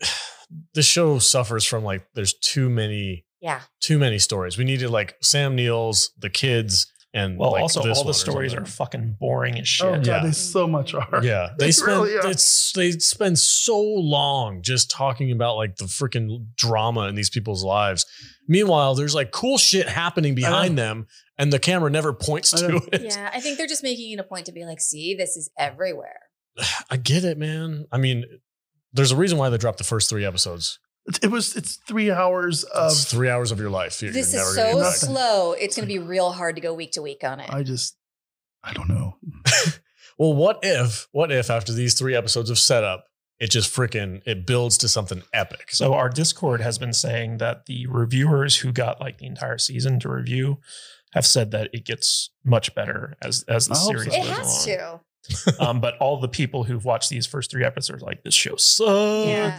this 0.74 0.86
show 0.86 1.18
suffers 1.18 1.64
from 1.66 1.84
like 1.84 2.06
there's 2.14 2.32
too 2.32 2.70
many 2.70 3.26
Yeah. 3.42 3.60
too 3.80 3.98
many 3.98 4.18
stories. 4.18 4.56
We 4.56 4.64
needed 4.64 4.88
like 4.88 5.16
Sam 5.20 5.54
Neill's, 5.54 6.10
the 6.18 6.30
kids, 6.30 6.90
and 7.12 7.38
Well, 7.38 7.52
like, 7.52 7.60
also 7.62 7.82
this 7.82 7.98
all 7.98 8.04
the 8.04 8.14
stories 8.14 8.54
are 8.54 8.64
fucking 8.64 9.16
boring 9.20 9.54
as 9.58 9.60
oh, 9.60 9.64
shit. 9.64 9.86
Oh 9.86 9.94
god, 9.96 10.06
Yeah. 10.06 10.22
they 10.24 10.32
so 10.32 10.66
much 10.66 10.94
are. 10.94 11.20
Yeah, 11.22 11.50
they 11.58 11.66
They 11.66 11.72
spend 11.72 12.02
really 12.02 12.12
it's 12.30 12.72
they 12.72 12.92
spend 12.92 13.38
so 13.38 13.78
long 13.78 14.62
just 14.62 14.90
talking 14.90 15.30
about 15.30 15.56
like 15.56 15.76
the 15.76 15.84
freaking 15.84 16.46
drama 16.56 17.02
in 17.08 17.16
these 17.16 17.28
people's 17.30 17.62
lives. 17.62 18.06
Meanwhile, 18.48 18.94
there's 18.94 19.14
like 19.14 19.30
cool 19.30 19.58
shit 19.58 19.88
happening 19.88 20.34
behind 20.34 20.78
them, 20.78 21.06
and 21.38 21.52
the 21.52 21.58
camera 21.58 21.90
never 21.90 22.14
points 22.14 22.50
to 22.50 22.80
it. 22.92 23.02
Yeah. 23.02 23.30
I 23.32 23.40
think 23.40 23.58
they're 23.58 23.66
just 23.66 23.82
making 23.82 24.10
it 24.12 24.18
a 24.18 24.24
point 24.24 24.46
to 24.46 24.52
be 24.52 24.64
like, 24.64 24.80
see, 24.80 25.14
this 25.14 25.36
is 25.36 25.50
everywhere. 25.58 26.20
I 26.90 26.96
get 26.96 27.24
it, 27.24 27.38
man. 27.38 27.86
I 27.92 27.98
mean, 27.98 28.24
there's 28.92 29.12
a 29.12 29.16
reason 29.16 29.38
why 29.38 29.48
they 29.48 29.58
dropped 29.58 29.78
the 29.78 29.84
first 29.84 30.08
three 30.10 30.24
episodes. 30.24 30.78
It, 31.06 31.24
it 31.24 31.30
was. 31.30 31.54
It's 31.56 31.76
three 31.86 32.10
hours 32.10 32.64
of. 32.64 32.92
It's 32.92 33.04
three 33.10 33.28
hours 33.28 33.52
of 33.52 33.58
your 33.60 33.70
life. 33.70 34.00
You're 34.02 34.12
This 34.12 34.32
never 34.32 34.48
is 34.50 34.56
gonna 34.56 34.68
so 34.70 34.72
get 34.78 34.82
back. 34.82 34.92
nothing. 34.92 35.08
slow. 35.10 35.52
It's 35.52 35.76
going 35.76 35.86
to 35.88 35.92
be 35.92 35.98
real 35.98 36.30
hard 36.32 36.54
to 36.56 36.62
go 36.62 36.72
week 36.72 36.92
to 36.92 37.02
week 37.02 37.22
on 37.24 37.40
it. 37.40 37.50
I 37.52 37.62
just. 37.62 37.96
I 38.62 38.72
don't 38.72 38.88
know. 38.88 39.16
Well, 40.16 40.32
what 40.32 40.60
if, 40.62 41.08
what 41.10 41.32
if 41.32 41.50
after 41.50 41.72
these 41.72 41.94
three 41.94 42.14
episodes 42.14 42.48
of 42.48 42.56
setup, 42.56 43.06
it 43.40 43.50
just 43.50 43.74
freaking 43.74 44.22
it 44.24 44.46
builds 44.46 44.78
to 44.78 44.88
something 44.88 45.24
epic? 45.32 45.72
So 45.72 45.92
our 45.94 46.08
Discord 46.08 46.60
has 46.60 46.78
been 46.78 46.92
saying 46.92 47.38
that 47.38 47.66
the 47.66 47.88
reviewers 47.88 48.58
who 48.58 48.70
got 48.70 49.00
like 49.00 49.18
the 49.18 49.26
entire 49.26 49.58
season 49.58 49.98
to 49.98 50.08
review 50.08 50.60
have 51.14 51.26
said 51.26 51.50
that 51.50 51.68
it 51.72 51.84
gets 51.84 52.30
much 52.44 52.76
better 52.76 53.16
as 53.20 53.42
as 53.48 53.66
the 53.66 53.74
I 53.74 53.78
hope 53.78 53.86
so. 53.86 53.98
series 53.98 54.14
it 54.14 54.18
goes 54.18 54.28
has 54.28 54.66
along. 54.68 54.78
to. 54.78 55.00
Um, 55.60 55.80
but 55.80 55.96
all 55.98 56.20
the 56.20 56.28
people 56.28 56.64
who've 56.64 56.84
watched 56.84 57.08
these 57.10 57.26
first 57.26 57.50
three 57.50 57.64
episodes 57.64 58.02
are 58.02 58.06
like 58.06 58.22
this 58.24 58.34
show 58.34 58.56
sucks. 58.56 59.26
Yeah. 59.28 59.58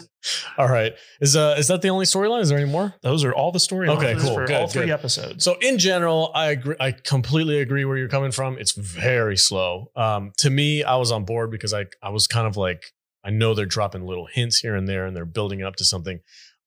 All 0.58 0.68
right, 0.68 0.94
is 1.22 1.36
uh 1.36 1.56
is 1.58 1.68
that 1.68 1.82
the 1.82 1.90
only 1.90 2.06
storyline? 2.06 2.42
Is 2.42 2.50
there 2.50 2.58
any 2.58 2.70
more? 2.70 2.94
Those 3.02 3.24
are 3.24 3.34
all 3.34 3.52
the 3.52 3.60
storylines 3.60 3.98
Okay, 3.98 4.16
cool. 4.20 4.34
for 4.34 4.46
Good, 4.46 4.56
all 4.56 4.68
three 4.68 4.84
good. 4.88 4.92
episodes. 4.92 5.44
So 5.44 5.56
in 5.62 5.78
general, 5.78 6.32
I 6.36 6.48
agree. 6.52 6.76
I 6.80 6.92
completely 6.92 7.60
agree 7.62 7.86
where 7.86 7.98
you're 7.98 8.10
coming 8.10 8.32
from. 8.32 8.58
It's 8.58 8.74
very 8.74 9.38
slow. 9.38 9.92
Um, 9.96 10.32
to 10.38 10.50
me, 10.50 10.84
I 10.84 10.96
was 10.98 11.12
on 11.12 11.26
board 11.26 11.50
because 11.52 11.74
I 11.74 11.86
I 12.02 12.10
was 12.10 12.28
kind 12.28 12.48
of 12.48 12.58
like 12.58 12.92
I 13.24 13.30
know 13.32 13.54
they're 13.54 13.66
dropping 13.66 14.06
little 14.06 14.28
hints 14.32 14.60
here 14.60 14.76
and 14.76 14.88
there, 14.88 15.06
and 15.06 15.16
they're 15.16 15.26
building 15.26 15.64
up 15.64 15.76
to 15.78 15.84
something. 15.86 16.20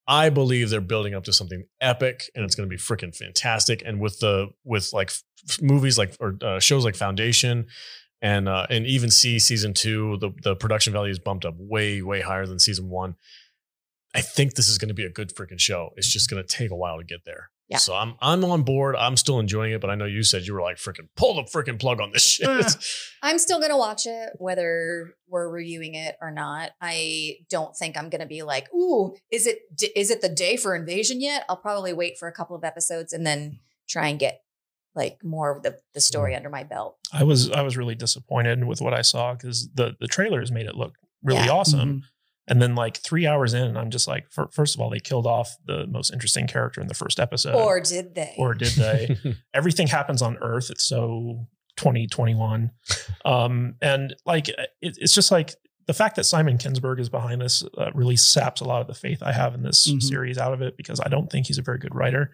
I 0.07 0.31
believe 0.31 0.71
they're 0.71 0.81
building 0.81 1.15
up 1.15 1.25
to 1.25 1.33
something 1.33 1.65
epic, 1.81 2.31
and 2.35 2.45
it's 2.45 2.55
going 2.55 2.69
to 2.69 2.75
be 2.75 2.81
freaking 2.81 3.15
fantastic. 3.15 3.83
And 3.85 4.01
with 4.01 4.21
the 4.21 4.49
with 4.65 4.93
like 4.93 5.11
f- 5.11 5.61
movies 5.61 5.99
like 5.99 6.17
or 6.21 6.37
uh, 6.43 6.59
shows 6.61 6.85
like 6.85 6.97
Foundation. 6.97 7.67
And 8.21 8.49
uh, 8.49 8.67
and 8.69 8.85
even 8.87 9.11
see 9.11 9.39
season 9.39 9.75
two, 9.75 10.19
the 10.21 10.31
the 10.43 10.57
production 10.57 10.93
value 10.93 11.13
is 11.13 11.19
bumped 11.19 11.45
up 11.45 11.55
way 11.57 12.03
way 12.03 12.21
higher 12.21 12.47
than 12.47 12.59
season 12.59 12.89
one. 12.89 13.15
I 14.15 14.23
think 14.23 14.55
this 14.55 14.69
is 14.69 14.79
going 14.79 14.89
to 14.89 14.95
be 14.95 15.05
a 15.05 15.11
good 15.11 15.35
freaking 15.35 15.61
show. 15.61 15.91
It's 15.97 16.13
just 16.13 16.31
going 16.31 16.43
to 16.43 16.47
take 16.47 16.71
a 16.71 16.77
while 16.77 16.99
to 16.99 17.05
get 17.05 17.25
there. 17.25 17.51
Yeah. 17.69 17.77
So 17.77 17.95
I'm 17.95 18.15
I'm 18.23 18.43
on 18.47 18.63
board. 18.63 18.97
I'm 18.97 19.17
still 19.17 19.39
enjoying 19.39 19.73
it, 19.73 19.81
but 19.83 19.91
I 19.91 19.95
know 19.95 20.07
you 20.07 20.23
said 20.23 20.47
you 20.47 20.55
were 20.55 20.63
like 20.63 20.79
freaking 20.79 21.09
pull 21.17 21.35
the 21.35 21.43
freaking 21.43 21.79
plug 21.79 22.01
on 22.01 22.13
this 22.13 22.25
shit. 22.25 22.49
I'm 23.23 23.39
still 23.39 23.59
going 23.59 23.71
to 23.71 23.77
watch 23.77 24.07
it, 24.07 24.31
whether 24.39 25.13
we're 25.29 25.51
reviewing 25.51 25.95
it 25.95 26.17
or 26.23 26.31
not. 26.31 26.71
I 26.81 27.37
don't 27.51 27.77
think 27.77 27.99
I'm 27.99 28.09
going 28.09 28.23
to 28.23 28.27
be 28.27 28.43
like, 28.43 28.73
ooh, 28.75 29.15
is 29.31 29.47
it 29.47 29.59
is 29.95 30.11
it 30.11 30.23
the 30.23 30.31
day 30.31 30.57
for 30.57 30.75
invasion 30.75 31.21
yet? 31.21 31.45
I'll 31.49 31.57
probably 31.57 31.93
wait 31.93 32.17
for 32.19 32.27
a 32.27 32.33
couple 32.33 32.57
of 32.57 32.65
episodes 32.65 33.13
and 33.13 33.27
then 33.27 33.59
try 33.87 34.09
and 34.09 34.19
get 34.19 34.41
like 34.99 35.25
more 35.25 35.51
of 35.57 35.63
the, 35.63 35.79
the 35.95 36.01
story 36.01 36.35
under 36.37 36.51
my 36.51 36.65
belt. 36.65 36.99
I 37.13 37.25
was 37.25 37.51
I 37.51 37.63
was 37.63 37.77
really 37.79 37.95
disappointed 37.95 38.65
with 38.65 38.81
what 38.83 38.93
I 38.93 39.01
saw 39.03 39.33
because 39.33 39.71
the 39.73 39.97
the 40.01 40.07
trailers 40.09 40.53
made 40.53 40.67
it 40.67 40.75
look 40.75 40.97
really 41.23 41.45
Yeah. 41.47 41.53
awesome. 41.53 42.03
And 42.51 42.63
then 42.63 42.75
like 42.75 42.97
three 42.99 43.27
hours 43.27 43.53
in, 43.53 43.77
I'm 43.77 43.91
just 43.91 44.09
like, 44.09 44.31
fir- 44.31 44.49
first 44.51 44.75
of 44.75 44.81
all, 44.81 44.89
they 44.89 45.01
killed 45.01 45.27
off 45.27 45.55
the 45.67 45.87
most 45.87 46.11
interesting 46.13 46.47
character 46.47 46.81
in 46.81 46.87
the 46.89 46.95
first 46.95 47.21
episode. 47.21 47.55
or 47.55 47.79
did 47.81 48.15
they? 48.15 48.35
or 48.39 48.55
did 48.55 48.73
they? 48.73 49.19
Everything 49.55 49.87
happens 49.87 50.23
on 50.23 50.39
Earth. 50.41 50.71
It's 50.71 50.85
so 50.85 51.47
2021. 51.77 52.71
Um, 53.25 53.75
and 53.83 54.15
like 54.27 54.49
it, 54.49 54.71
it's 54.81 55.15
just 55.15 55.31
like 55.31 55.55
the 55.87 55.93
fact 55.95 56.17
that 56.17 56.25
Simon 56.25 56.59
Kinberg 56.59 57.01
is 57.01 57.09
behind 57.09 57.41
this 57.41 57.65
uh, 57.77 57.91
really 57.95 58.17
saps 58.17 58.61
a 58.61 58.65
lot 58.65 58.81
of 58.81 58.87
the 58.87 58.95
faith 58.95 59.23
I 59.23 59.33
have 59.33 59.55
in 59.55 59.63
this 59.63 59.87
Mhm. 59.87 60.03
series 60.03 60.39
out 60.39 60.53
of 60.53 60.63
it 60.63 60.77
because 60.77 61.01
I 61.01 61.09
don't 61.09 61.31
think 61.31 61.47
he's 61.47 61.59
a 61.59 61.63
very 61.63 61.79
good 61.79 61.95
writer. 61.95 62.33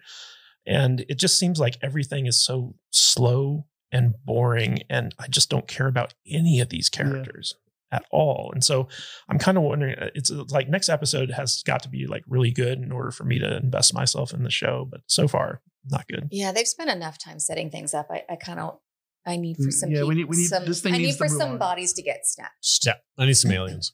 And 0.67 1.05
it 1.09 1.19
just 1.19 1.37
seems 1.37 1.59
like 1.59 1.77
everything 1.81 2.25
is 2.25 2.43
so 2.43 2.75
slow 2.91 3.65
and 3.91 4.13
boring. 4.25 4.79
And 4.89 5.13
I 5.19 5.27
just 5.27 5.49
don't 5.49 5.67
care 5.67 5.87
about 5.87 6.13
any 6.29 6.59
of 6.59 6.69
these 6.69 6.89
characters 6.89 7.53
at 7.91 8.03
all. 8.11 8.51
And 8.53 8.63
so 8.63 8.87
I'm 9.29 9.37
kind 9.37 9.57
of 9.57 9.63
wondering, 9.63 9.95
uh, 9.97 10.09
it's 10.15 10.29
it's 10.31 10.51
like 10.51 10.67
next 10.69 10.89
episode 10.89 11.31
has 11.31 11.61
got 11.63 11.83
to 11.83 11.89
be 11.89 12.07
like 12.07 12.23
really 12.27 12.51
good 12.51 12.79
in 12.79 12.91
order 12.91 13.11
for 13.11 13.23
me 13.25 13.37
to 13.39 13.57
invest 13.57 13.93
myself 13.93 14.33
in 14.33 14.43
the 14.43 14.49
show. 14.49 14.87
But 14.89 15.01
so 15.07 15.27
far, 15.27 15.61
not 15.89 16.07
good. 16.07 16.27
Yeah, 16.31 16.51
they've 16.51 16.67
spent 16.67 16.89
enough 16.89 17.17
time 17.23 17.39
setting 17.39 17.69
things 17.69 17.93
up. 17.93 18.07
I, 18.09 18.23
I 18.29 18.35
kind 18.37 18.59
of 18.59 18.79
I 19.27 19.37
need 19.37 19.57
for 19.57 19.63
Mm, 19.69 19.73
some 19.73 19.91
yeah, 19.91 20.03
we 20.03 20.15
need- 20.15 20.25
we 20.25 20.37
need- 20.37 20.47
some, 20.47 20.65
this 20.65 20.81
thing 20.81 20.93
I 20.93 20.97
need 20.97 21.03
needs 21.05 21.17
to 21.17 21.25
for 21.25 21.29
move 21.31 21.39
some 21.41 21.51
on. 21.51 21.57
bodies 21.57 21.93
to 21.93 22.01
get 22.01 22.25
snatched. 22.25 22.85
Yeah, 22.85 22.93
I 23.17 23.25
need 23.25 23.33
some 23.35 23.51
aliens. 23.51 23.93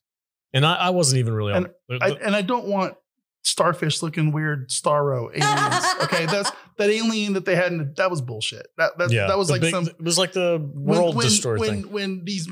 And 0.53 0.65
I, 0.65 0.75
I 0.75 0.89
wasn't 0.89 1.19
even 1.19 1.33
really 1.33 1.53
on. 1.53 1.67
I, 2.01 2.09
and 2.21 2.35
I 2.35 2.41
don't 2.41 2.65
want 2.67 2.95
starfish 3.43 4.01
looking 4.01 4.31
weird 4.31 4.69
starro 4.69 5.29
aliens. 5.35 5.85
Okay, 6.03 6.25
that's 6.25 6.51
that 6.77 6.89
alien 6.89 7.33
that 7.33 7.45
they 7.45 7.55
had. 7.55 7.71
In, 7.71 7.93
that 7.97 8.09
was 8.09 8.21
bullshit. 8.21 8.67
That 8.77 8.97
that, 8.97 9.11
yeah, 9.11 9.27
that 9.27 9.37
was 9.37 9.49
like 9.49 9.61
big- 9.61 9.73
some 9.73 9.87
It 9.87 10.01
was 10.01 10.17
like 10.17 10.33
the 10.33 10.59
world 10.73 11.15
when, 11.15 11.25
destroyer 11.25 11.57
when, 11.57 11.83
thing. 11.83 11.91
When 11.91 12.25
these 12.25 12.49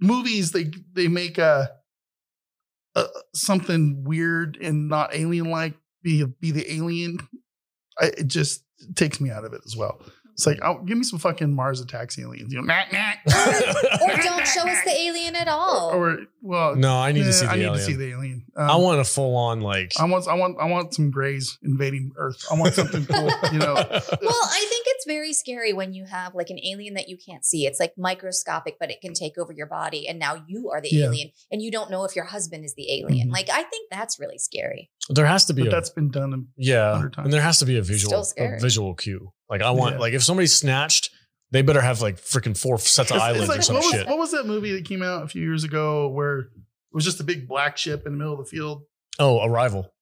movies 0.00 0.52
they 0.52 0.70
they 0.92 1.08
make 1.08 1.38
a, 1.38 1.70
a 2.94 3.06
something 3.34 4.04
weird 4.04 4.58
and 4.60 4.88
not 4.88 5.14
alien 5.14 5.50
like 5.50 5.74
be 6.02 6.24
be 6.24 6.50
the 6.50 6.70
alien, 6.72 7.18
I, 7.98 8.06
it 8.18 8.26
just 8.26 8.62
takes 8.94 9.20
me 9.20 9.30
out 9.30 9.44
of 9.44 9.52
it 9.52 9.62
as 9.66 9.76
well. 9.76 10.00
It's 10.40 10.46
like, 10.46 10.58
oh, 10.62 10.78
give 10.86 10.96
me 10.96 11.04
some 11.04 11.18
fucking 11.18 11.54
Mars 11.54 11.82
attacks 11.82 12.18
aliens. 12.18 12.50
You 12.50 12.62
know, 12.62 12.64
nah, 12.64 12.84
nah. 12.90 13.12
Or 14.00 14.16
don't 14.16 14.46
show 14.46 14.62
us 14.66 14.82
the 14.86 14.94
alien 14.98 15.36
at 15.36 15.48
all. 15.48 15.90
Or, 15.92 16.12
or 16.12 16.18
well, 16.40 16.76
no, 16.76 16.96
I 16.96 17.12
need 17.12 17.20
yeah, 17.20 17.26
to 17.26 17.32
see 17.34 17.44
the 17.44 17.52
I 17.52 17.56
need 17.56 17.62
alien. 17.64 17.78
to 17.78 17.84
see 17.84 17.92
the 17.96 18.10
alien. 18.12 18.44
Um, 18.56 18.70
I 18.70 18.76
want 18.76 19.00
a 19.00 19.04
full 19.04 19.36
on 19.36 19.60
like. 19.60 19.92
I 20.00 20.06
want, 20.06 20.26
I 20.26 20.32
want, 20.34 20.56
I 20.58 20.64
want 20.64 20.94
some 20.94 21.10
grays 21.10 21.58
invading 21.62 22.12
Earth. 22.16 22.42
I 22.50 22.54
want 22.58 22.72
something 22.72 23.04
cool, 23.04 23.30
you 23.52 23.58
know. 23.58 23.74
well, 23.74 23.88
I 23.92 24.66
think 24.70 24.86
it's 24.88 25.04
very 25.06 25.34
scary 25.34 25.74
when 25.74 25.92
you 25.92 26.06
have 26.06 26.34
like 26.34 26.48
an 26.48 26.58
alien 26.64 26.94
that 26.94 27.10
you 27.10 27.18
can't 27.18 27.44
see. 27.44 27.66
It's 27.66 27.78
like 27.78 27.92
microscopic, 27.98 28.78
but 28.80 28.90
it 28.90 29.02
can 29.02 29.12
take 29.12 29.36
over 29.36 29.52
your 29.52 29.66
body. 29.66 30.08
And 30.08 30.18
now 30.18 30.42
you 30.48 30.70
are 30.70 30.80
the 30.80 30.88
Yeah. 30.90 31.04
alien 31.08 31.32
and 31.52 31.60
you 31.60 31.70
don't 31.70 31.90
know 31.90 32.04
if 32.04 32.16
your 32.16 32.24
husband 32.24 32.64
is 32.64 32.72
the 32.76 32.90
alien. 32.90 33.28
Mhm. 33.28 33.32
Like, 33.32 33.50
I 33.50 33.62
think 33.64 33.90
that's 33.90 34.18
really 34.18 34.38
scary. 34.38 34.90
there 35.10 35.26
has 35.26 35.44
to 35.46 35.52
be 35.52 35.62
But 35.62 35.68
a 35.68 35.70
that's 35.72 35.90
been 35.90 36.08
done. 36.10 36.32
In, 36.32 36.46
yeah, 36.56 36.92
times. 37.12 37.16
and 37.18 37.32
there 37.32 37.42
has 37.42 37.58
to 37.58 37.66
be 37.66 37.76
a 37.76 37.82
visual 37.82 38.24
a 38.38 38.58
visual 38.58 38.94
cue. 38.94 39.32
Like 39.50 39.62
I 39.62 39.70
want 39.72 39.96
Yeah. 39.96 40.00
like 40.00 40.12
if 40.14 40.22
somebody's 40.22 40.54
snatched, 40.54 41.10
they 41.50 41.62
better 41.62 41.80
have 41.80 42.00
like 42.00 42.16
freaking 42.16 42.56
four 42.56 42.78
sets 42.78 43.10
of 43.10 43.16
It's- 43.16 43.22
eyelids 43.28 43.48
like, 43.48 43.58
or 43.58 43.62
some 43.62 43.74
what 43.76 43.84
was, 43.84 43.92
shit. 43.92 44.06
What 44.06 44.18
was 44.18 44.30
that 44.30 44.46
movie 44.46 44.72
that 44.72 44.84
came 44.84 45.02
out 45.02 45.24
a 45.24 45.28
few 45.28 45.42
years 45.42 45.64
ago 45.64 46.08
where 46.08 46.38
it 46.38 46.46
was 46.92 47.04
just 47.04 47.18
a 47.20 47.24
big 47.24 47.48
black 47.48 47.76
ship 47.76 48.06
in 48.06 48.12
the 48.12 48.18
middle 48.18 48.34
of 48.34 48.38
the 48.38 48.44
field, 48.44 48.82
oh, 49.18 49.44
Arrival. 49.44 49.92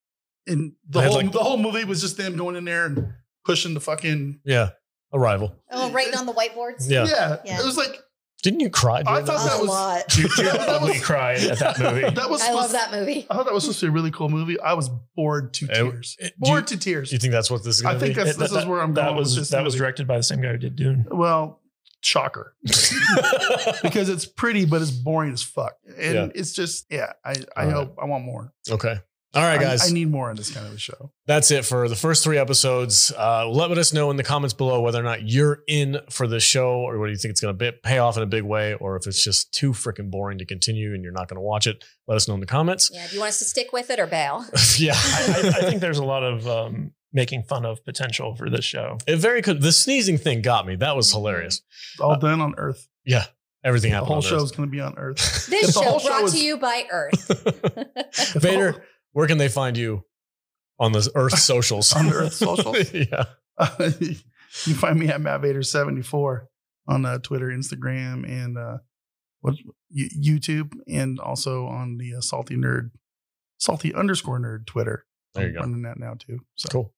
and 0.46 0.72
the 0.88 1.03
whole 1.03 1.14
like- 1.14 1.32
the 1.32 1.38
whole 1.42 1.57
movie 1.57 1.84
was 1.84 2.01
just 2.03 2.16
them 2.18 2.36
going 2.36 2.57
in 2.57 2.64
there 2.64 2.84
and 2.86 3.12
pushing 3.44 3.72
the 3.74 3.80
fucking 3.80 4.40
Yeah, 4.44 4.70
Arrival. 5.12 5.55
Oh, 5.70 5.90
writing 5.90 6.14
on 6.16 6.26
the 6.26 6.34
whiteboards? 6.34 6.88
Yeah. 6.90 7.07
yeah. 7.07 7.36
Yeah. 7.44 7.61
It 7.61 7.64
was 7.64 7.76
like 7.78 7.99
Didn't 8.43 8.61
you 8.61 8.70
cry? 8.70 9.01
I 9.05 9.22
thought 9.22 9.26
that 9.26 9.57
a 9.57 9.59
was 9.61 9.68
lot. 9.68 10.09
Dude, 10.09 10.30
dude 10.36 10.47
That 10.47 11.01
cried 11.03 11.41
at 11.41 11.59
that 11.59 11.78
movie. 11.80 12.03
that 12.14 12.30
was. 12.30 12.41
I 12.41 12.53
love 12.53 12.70
that 12.72 12.93
movie. 12.93 13.26
I 13.28 13.34
thought 13.34 13.47
that 13.47 13.55
was 13.55 13.64
supposed 13.64 13.80
to 13.80 13.86
be 13.86 13.91
a 13.91 13.93
really 13.93 14.11
cool 14.12 14.28
movie. 14.28 14.61
I 14.61 14.74
was 14.74 14.89
bored 15.16 15.53
to 15.55 15.64
It- 15.66 15.74
tears. 15.74 16.16
it- 16.20 16.34
do 16.41 16.49
bored 16.49 16.70
you- 16.70 16.76
to 16.76 16.82
tears. 16.84 17.11
Do 17.11 17.16
you 17.16 17.20
think 17.20 17.32
that's 17.32 17.51
what 17.51 17.64
this 17.64 17.78
is 17.80 17.84
I 17.84 17.95
to 17.95 17.99
be? 17.99 18.07
think 18.07 18.16
that's 18.16 18.30
It- 18.30 18.39
this 18.39 18.53
that- 18.53 18.61
is 18.61 18.66
where 18.66 18.80
I'm 18.80 18.95
that 18.95 19.07
going. 19.07 19.16
with 19.16 19.24
was 19.24 19.36
this 19.36 19.51
that 19.51 19.64
was 19.64 19.74
directed 19.74 20.07
by 20.07 20.16
the 20.18 20.22
same 20.22 20.41
guy 20.41 20.53
who 20.53 20.59
did 20.59 20.76
Dune. 20.76 21.05
Well, 21.11 21.61
shocker. 22.01 22.55
because 23.82 24.09
it's 24.09 24.24
pretty, 24.26 24.64
but 24.64 24.82
it's 24.82 24.91
boring 24.93 25.32
as 25.32 25.43
fuck. 25.43 25.74
And 25.99 26.14
Yeah. 26.14 26.28
it's 26.34 26.53
just, 26.53 26.86
yeah, 26.91 27.12
I, 27.24 27.34
I 27.57 27.64
All 27.66 27.70
hope 27.72 27.97
I 28.01 28.05
want 28.05 28.24
more. 28.24 28.53
okay. 28.70 29.01
All 29.34 29.42
right, 29.42 29.60
guys. 29.60 29.90
I, 29.90 29.92
need 29.92 30.10
more 30.10 30.30
on 30.30 30.36
this 30.36 30.50
kind 30.50 30.66
of 30.66 30.72
a 30.72 30.78
show. 30.78 31.12
That's 31.26 31.50
it 31.50 31.66
for 31.66 31.86
the 31.88 31.94
first 31.94 32.24
three 32.24 32.38
episodes. 32.38 33.12
Uh, 33.16 33.46
let 33.48 33.70
us 33.76 33.92
know 33.92 34.10
in 34.10 34.16
the 34.16 34.22
comments 34.22 34.54
below 34.54 34.80
whether 34.80 34.98
or 34.98 35.02
not 35.02 35.28
you're 35.28 35.60
in 35.68 35.98
for 36.08 36.26
this 36.26 36.42
show 36.42 36.76
or 36.80 36.98
whether 36.98 37.10
you 37.12 37.18
think 37.18 37.32
it's 37.32 37.40
going 37.42 37.56
to 37.58 37.72
pay 37.84 37.98
off 37.98 38.16
in 38.16 38.22
a 38.22 38.26
big 38.26 38.42
way 38.44 38.72
or 38.74 38.96
if 38.96 39.06
it's 39.06 39.22
just 39.22 39.52
too 39.52 39.72
freaking 39.72 40.10
boring 40.10 40.38
to 40.38 40.46
continue 40.46 40.94
and 40.94 41.02
you're 41.04 41.12
not 41.12 41.28
going 41.28 41.36
to 41.36 41.42
watch 41.42 41.66
it. 41.66 41.84
Let 42.06 42.16
us 42.16 42.26
know 42.26 42.34
in 42.34 42.40
the 42.40 42.46
comments. 42.46 42.90
Yeah. 42.92 43.06
Do 43.06 43.14
you 43.16 43.20
want 43.20 43.28
us 43.28 43.38
to 43.40 43.44
stick 43.44 43.70
with 43.72 43.90
it 43.90 44.00
or 44.00 44.06
bail? 44.06 44.46
yeah. 44.78 44.92
I, 44.96 45.42
I, 45.44 45.48
I 45.58 45.60
think 45.68 45.82
there's 45.82 45.98
a 45.98 46.04
lot 46.04 46.22
of 46.24 46.48
um, 46.48 46.92
making 47.12 47.42
fun 47.42 47.66
of 47.66 47.84
potential 47.84 48.34
for 48.34 48.48
this 48.48 48.64
show. 48.64 48.96
It 49.06 49.16
very 49.16 49.42
could. 49.42 49.60
The 49.60 49.72
sneezing 49.72 50.16
thing 50.16 50.40
got 50.40 50.66
me. 50.66 50.76
That 50.76 50.96
was 50.96 51.12
hilarious. 51.12 51.60
It's 51.92 52.00
all 52.00 52.18
done 52.18 52.40
on 52.40 52.54
Earth. 52.56 52.88
Yeah. 53.04 53.24
Everything 53.62 53.90
The 53.90 53.96
happened. 53.96 54.12
whole 54.12 54.22
show 54.22 54.42
is 54.42 54.52
going 54.52 54.68
to 54.68 54.70
be 54.70 54.80
on 54.80 54.94
Earth. 54.96 55.48
This 55.50 55.74
show 55.74 55.82
whole 55.82 55.98
show 55.98 56.08
brought 56.08 56.24
is- 56.24 56.32
to 56.32 56.40
you 56.42 56.56
by 56.56 56.86
Earth. 56.90 57.30
Earth. 57.30 58.32
Vader, 58.40 58.84
where 59.18 59.26
can 59.26 59.38
they 59.38 59.48
find 59.48 59.76
you 59.76 60.04
on 60.78 60.92
the 60.92 61.10
Earth 61.16 61.38
socials? 61.40 61.92
On 61.92 62.06
the 62.06 62.14
Earth 62.14 62.34
socials? 62.34 62.92
yeah. 62.94 63.24
you 64.00 64.14
can 64.62 64.74
find 64.74 64.96
me 64.96 65.08
at 65.08 65.20
Matt 65.20 65.40
Vader 65.40 65.64
74 65.64 66.48
on 66.86 67.04
uh, 67.04 67.18
Twitter, 67.18 67.48
Instagram, 67.48 68.24
and 68.24 68.56
uh, 68.56 68.78
what 69.40 69.56
YouTube, 69.92 70.72
and 70.86 71.18
also 71.18 71.66
on 71.66 71.98
the 71.98 72.14
uh, 72.14 72.20
Salty 72.20 72.54
Nerd, 72.54 72.92
Salty 73.58 73.92
underscore 73.92 74.38
Nerd 74.38 74.66
Twitter. 74.66 75.04
There 75.34 75.48
you 75.48 75.48
I'm 75.48 75.54
go. 75.54 75.60
Running 75.62 75.82
that 75.82 75.98
now 75.98 76.14
too. 76.14 76.38
So 76.54 76.68
Cool. 76.68 76.94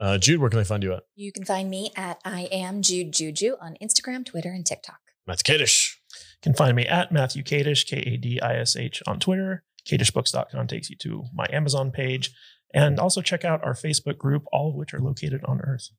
Uh, 0.00 0.16
Jude, 0.16 0.40
where 0.40 0.48
can 0.48 0.60
they 0.60 0.64
find 0.64 0.82
you 0.82 0.94
at? 0.94 1.02
you 1.14 1.30
can 1.30 1.44
find 1.44 1.68
me 1.68 1.92
at 1.94 2.22
I 2.24 2.48
am 2.50 2.80
Jude 2.80 3.12
Juju 3.12 3.56
on 3.60 3.76
Instagram, 3.82 4.24
Twitter, 4.24 4.48
and 4.48 4.64
TikTok. 4.64 5.00
Matt 5.26 5.40
Kadish. 5.40 5.96
can 6.40 6.54
find 6.54 6.74
me 6.74 6.86
at 6.86 7.12
Matthew 7.12 7.42
Kadish, 7.42 7.86
K 7.86 7.98
A 7.98 8.16
D 8.16 8.40
I 8.40 8.56
S 8.56 8.76
H, 8.76 9.02
on 9.06 9.20
Twitter. 9.20 9.62
KadishBooks.com 9.88 10.66
takes 10.66 10.90
you 10.90 10.96
to 10.96 11.24
my 11.34 11.46
Amazon 11.52 11.90
page. 11.90 12.32
And 12.72 13.00
also 13.00 13.20
check 13.20 13.44
out 13.44 13.64
our 13.64 13.74
Facebook 13.74 14.16
group, 14.16 14.44
all 14.52 14.68
of 14.68 14.76
which 14.76 14.94
are 14.94 15.00
located 15.00 15.40
on 15.44 15.60
Earth. 15.60 15.90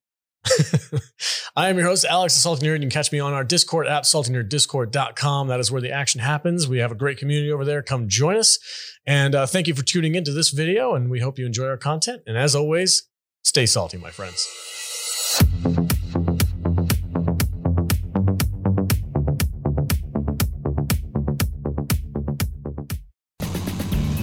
I 1.55 1.69
am 1.69 1.77
your 1.77 1.87
host, 1.87 2.05
Alex, 2.05 2.35
Nerd. 2.45 2.75
You 2.75 2.79
can 2.79 2.89
catch 2.89 3.11
me 3.11 3.19
on 3.19 3.33
our 3.33 3.43
Discord 3.43 3.87
app, 3.87 4.03
saltynerd.discord.com. 4.03 5.47
That 5.47 5.59
is 5.59 5.71
where 5.71 5.81
the 5.81 5.91
action 5.91 6.21
happens. 6.21 6.67
We 6.67 6.79
have 6.79 6.91
a 6.91 6.95
great 6.95 7.17
community 7.17 7.51
over 7.51 7.65
there. 7.65 7.83
Come 7.83 8.07
join 8.07 8.37
us. 8.37 8.57
And 9.05 9.35
uh, 9.35 9.45
thank 9.45 9.67
you 9.67 9.75
for 9.75 9.83
tuning 9.83 10.15
into 10.15 10.31
this 10.31 10.49
video. 10.49 10.95
And 10.95 11.11
we 11.11 11.19
hope 11.19 11.37
you 11.37 11.45
enjoy 11.45 11.67
our 11.67 11.77
content. 11.77 12.21
And 12.25 12.37
as 12.37 12.55
always, 12.55 13.09
stay 13.43 13.65
salty, 13.65 13.97
my 13.97 14.11
friends. 14.11 14.47